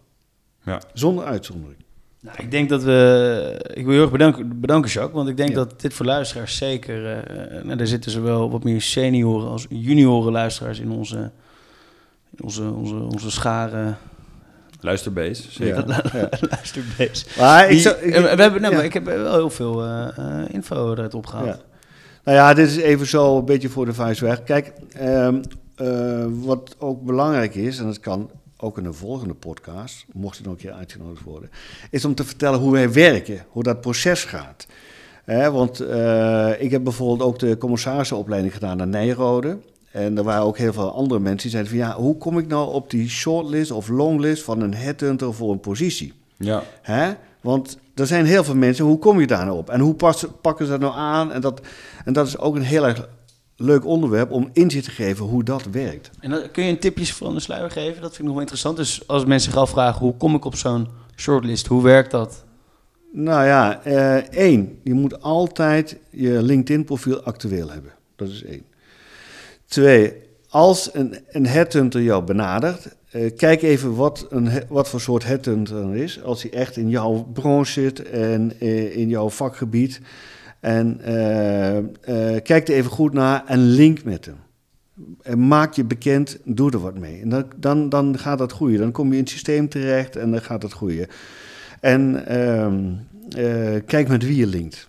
Ja. 0.65 0.81
Zonder 0.93 1.25
uitzondering. 1.25 1.79
Nou, 2.23 2.37
ik 2.39 2.51
denk 2.51 2.69
dat 2.69 2.83
we. 2.83 3.71
Ik 3.75 3.83
wil 3.85 3.85
je 3.85 3.93
heel 3.93 4.03
erg 4.03 4.11
bedanken, 4.11 4.61
bedanken 4.61 4.91
Jacques. 4.91 5.15
Want 5.15 5.29
ik 5.29 5.37
denk 5.37 5.49
Ja. 5.49 5.55
dat 5.55 5.81
dit 5.81 5.95
voor 5.95 6.07
luisteraars 6.07 6.57
zeker. 6.57 7.07
eh 7.11 7.65
nou, 7.65 7.77
daar 7.77 7.87
zitten 7.87 8.11
zowel 8.11 8.51
wat 8.51 8.65
meer 8.65 8.81
senioren 8.81 9.49
als 9.49 9.67
junioren 9.69 10.33
luisteraars 10.33 10.81
in 10.81 10.91
onze, 10.91 11.31
in 12.37 12.45
onze, 12.45 12.71
onze, 12.71 12.95
onze 12.95 13.31
scharen 13.31 13.99
Luisterbeest, 14.85 15.53
zeker. 15.53 15.89
Ja, 15.89 16.03
ja. 16.13 16.29
luisterbeest. 16.51 17.37
Maar 17.39 17.71
ik 17.71 17.79
zou, 17.79 17.97
we 18.01 18.11
hebben, 18.13 18.61
nou, 18.61 18.63
ja. 18.63 18.71
maar 18.71 18.85
ik 18.85 18.93
heb 18.93 19.05
wel 19.05 19.33
heel 19.35 19.51
veel 19.51 19.83
eh, 19.83 20.09
eh, 20.19 20.45
info 20.49 20.93
eruit 20.93 21.15
opgehaald. 21.15 21.47
Ja. 21.47 21.61
Nou 22.25 22.37
ja, 22.37 22.55
dit 22.55 22.69
is 22.69 22.77
even 22.77 23.07
zo 23.07 23.39
een 23.39 23.45
beetje 23.45 23.69
voor 23.69 23.85
de 23.85 23.95
vuist 23.95 24.21
weg. 24.21 24.43
Kijk, 24.43 24.73
ehm, 24.93 25.43
eh, 25.77 26.25
wat 26.31 26.77
ook 26.79 27.03
belangrijk 27.03 27.55
is, 27.55 27.79
en 27.79 27.85
dat 27.85 28.01
kan 28.01 28.31
ook 28.63 28.79
in 28.79 28.85
een 28.85 28.95
volgende 28.95 29.35
podcast, 29.35 30.05
mocht 30.13 30.37
het 30.37 30.47
nog 30.47 30.55
een 30.55 30.61
keer 30.61 30.73
uitgenodigd 30.73 31.25
worden, 31.25 31.51
is 31.91 32.05
om 32.05 32.15
te 32.15 32.25
vertellen 32.25 32.59
hoe 32.59 32.73
wij 32.73 32.93
werken, 32.93 33.45
hoe 33.49 33.63
dat 33.63 33.81
proces 33.81 34.25
gaat. 34.25 34.67
Want 35.27 35.81
eh, 35.81 36.51
ik 36.59 36.71
heb 36.71 36.85
bijvoorbeeld 36.85 37.29
ook 37.29 37.39
de 37.39 37.59
commissarissenopleiding 37.59 38.53
gedaan 38.53 38.81
aan 38.81 38.91
Nijrode. 38.91 39.59
En 39.91 40.17
er 40.17 40.25
waren 40.25 40.43
ook 40.43 40.59
heel 40.59 40.73
veel 40.73 40.93
andere 40.93 41.21
mensen 41.21 41.43
die 41.43 41.51
zeiden 41.51 41.73
van 41.73 41.81
ja, 41.81 41.95
hoe 41.95 42.17
kom 42.17 42.39
ik 42.39 42.47
nou 42.47 42.73
op 42.73 42.91
die 42.91 43.09
shortlist 43.09 43.71
of 43.71 43.89
longlist 43.89 44.43
van 44.43 44.61
een 44.61 44.75
headhunter 44.75 45.35
voor 45.35 45.53
een 45.53 45.61
positie? 45.61 46.13
Ja. 46.37 46.63
Hè? 46.83 47.13
Want 47.41 47.79
er 47.95 48.07
zijn 48.07 48.25
heel 48.25 48.45
veel 48.45 48.57
mensen, 48.57 48.85
hoe 48.85 48.99
kom 48.99 49.21
je 49.21 49.27
daar 49.27 49.45
nou 49.45 49.59
op? 49.59 49.71
En 49.71 49.81
hoe 49.81 49.95
pakken 50.41 50.65
ze 50.65 50.71
dat 50.71 50.81
nou 50.81 50.95
aan? 50.95 51.33
En 51.33 51.41
dat, 51.41 51.61
en 52.05 52.13
dat 52.13 52.27
is 52.27 52.39
ook 52.39 52.55
een 52.55 52.63
heel 52.63 52.87
erg 52.87 53.09
leuk 53.63 53.87
onderwerp 53.87 54.31
om 54.31 54.51
inzicht 54.53 54.85
te 54.85 54.91
geven 54.91 55.25
hoe 55.25 55.45
dat 55.45 55.65
werkt. 55.71 56.11
En 56.21 56.31
dan, 56.31 56.51
kun 56.51 56.65
je 56.65 56.71
een 56.71 56.79
tipjes 56.79 57.15
van 57.15 57.35
de 57.35 57.41
sluier 57.41 57.71
geven? 57.71 58.03
Dat 58.03 58.11
vind 58.11 58.19
ik 58.19 58.25
nog 58.25 58.33
wel 58.33 58.41
interessant. 58.41 58.77
Dus 58.77 59.09
als 59.09 59.25
mensen 59.25 59.51
zich 59.51 59.61
afvragen, 59.61 60.01
hoe 60.01 60.17
kom 60.17 60.35
ik 60.35 60.45
op 60.45 60.57
zo'n 60.57 60.89
shortlist? 61.17 61.67
Hoe 61.67 61.83
werkt 61.83 62.11
dat? 62.11 62.45
Nou 63.13 63.47
ja, 63.47 63.83
eh, 63.83 64.17
één, 64.17 64.79
je 64.83 64.95
moet 64.95 65.23
altijd 65.23 65.97
je 66.11 66.43
LinkedIn-profiel 66.43 67.23
actueel 67.23 67.71
hebben. 67.71 67.93
Dat 68.17 68.29
is 68.29 68.45
één. 68.45 68.65
Twee, 69.67 70.13
als 70.49 70.91
een, 70.93 71.17
een 71.29 71.47
headhunter 71.47 72.03
jou 72.03 72.25
benadert, 72.25 72.97
eh, 73.11 73.37
kijk 73.37 73.63
even 73.63 73.95
wat, 73.95 74.27
een, 74.31 74.51
wat 74.69 74.89
voor 74.89 75.01
soort 75.01 75.25
headhunter 75.25 75.77
er 75.77 75.97
is. 75.97 76.23
Als 76.23 76.43
hij 76.43 76.53
echt 76.53 76.77
in 76.77 76.89
jouw 76.89 77.27
branche 77.33 77.73
zit 77.73 78.03
en 78.03 78.53
eh, 78.59 78.97
in 78.97 79.09
jouw 79.09 79.31
vakgebied. 79.31 80.01
En 80.63 81.01
eh, 81.01 81.79
eh, 81.79 82.43
kijk 82.43 82.69
er 82.69 82.75
even 82.75 82.91
goed 82.91 83.13
naar 83.13 83.43
en 83.47 83.59
link 83.59 84.05
met 84.05 84.25
hem. 84.25 84.37
En 85.23 85.47
maak 85.49 85.73
je 85.73 85.85
bekend, 85.85 86.39
doe 86.45 86.71
er 86.71 86.79
wat 86.79 86.99
mee. 86.99 87.21
En 87.21 87.29
dan, 87.29 87.45
dan, 87.57 87.89
dan 87.89 88.19
gaat 88.19 88.39
dat 88.39 88.53
groeien. 88.53 88.79
Dan 88.79 88.93
kom 88.93 89.09
je 89.09 89.13
in 89.13 89.21
het 89.21 89.29
systeem 89.31 89.69
terecht 89.69 90.17
en 90.17 90.31
dan 90.31 90.41
gaat 90.41 90.61
dat 90.61 90.73
groeien. 90.73 91.07
En 91.81 92.27
ehm, 92.27 92.93
eh, 93.29 93.81
kijk 93.87 94.09
met 94.09 94.25
wie 94.25 94.37
je 94.37 94.47
linkt. 94.47 94.89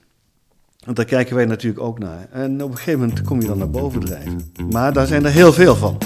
Want 0.86 0.98
daar 0.98 1.06
kijken 1.06 1.36
wij 1.36 1.46
natuurlijk 1.46 1.84
ook 1.84 2.00
naar. 2.00 2.28
En 2.32 2.64
op 2.64 2.72
een 2.72 2.78
gegeven 2.78 3.00
moment 3.00 3.22
kom 3.22 3.42
je 3.42 3.48
dan 3.48 3.58
naar 3.58 3.70
boven 3.70 4.00
drijven. 4.00 4.52
Maar 4.70 4.94
daar 4.94 5.08
zijn 5.08 5.26
er 5.26 5.32
heel 5.32 5.54
veel 5.54 5.76
van. 5.76 5.98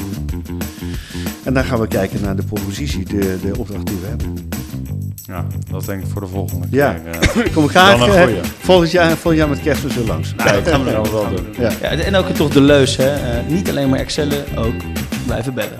En 1.43 1.53
dan 1.53 1.63
gaan 1.63 1.80
we 1.80 1.88
kijken 1.88 2.22
naar 2.22 2.36
de 2.36 2.43
propositie, 2.43 3.05
de, 3.05 3.38
de 3.41 3.57
opdracht 3.57 3.86
die 3.86 3.97
we 3.97 4.07
hebben. 4.07 4.47
Ja, 5.28 5.45
dat 5.71 5.86
denk 5.86 6.01
ik 6.03 6.07
voor 6.11 6.21
de 6.21 6.28
volgende 6.28 6.67
Ja. 6.69 6.93
keer. 6.93 7.11
eh. 7.39 7.45
Ik 7.45 7.51
kom 7.51 7.67
graag 7.67 7.99
Dan 7.99 8.15
eh, 8.15 8.25
volgend, 8.59 8.91
jaar, 8.91 9.09
volgend 9.09 9.36
jaar 9.38 9.49
met 9.49 9.61
kerst 9.61 9.95
weer 9.95 10.05
langs. 10.05 10.34
Nou, 10.36 10.51
dat 10.51 10.67
gaan 10.67 10.84
we 10.84 10.89
we 11.01 11.11
wel 11.11 11.30
doen. 11.30 11.47
Ja. 11.59 11.69
Ja, 11.82 11.89
en 11.89 12.15
ook 12.15 12.28
toch 12.30 12.49
de 12.49 12.61
leus, 12.61 12.95
hè? 12.97 13.13
Eh, 13.13 13.45
niet 13.47 13.69
alleen 13.69 13.89
maar 13.89 13.99
excellen, 13.99 14.45
ook 14.57 14.73
blijven 15.25 15.53
bellen. 15.53 15.80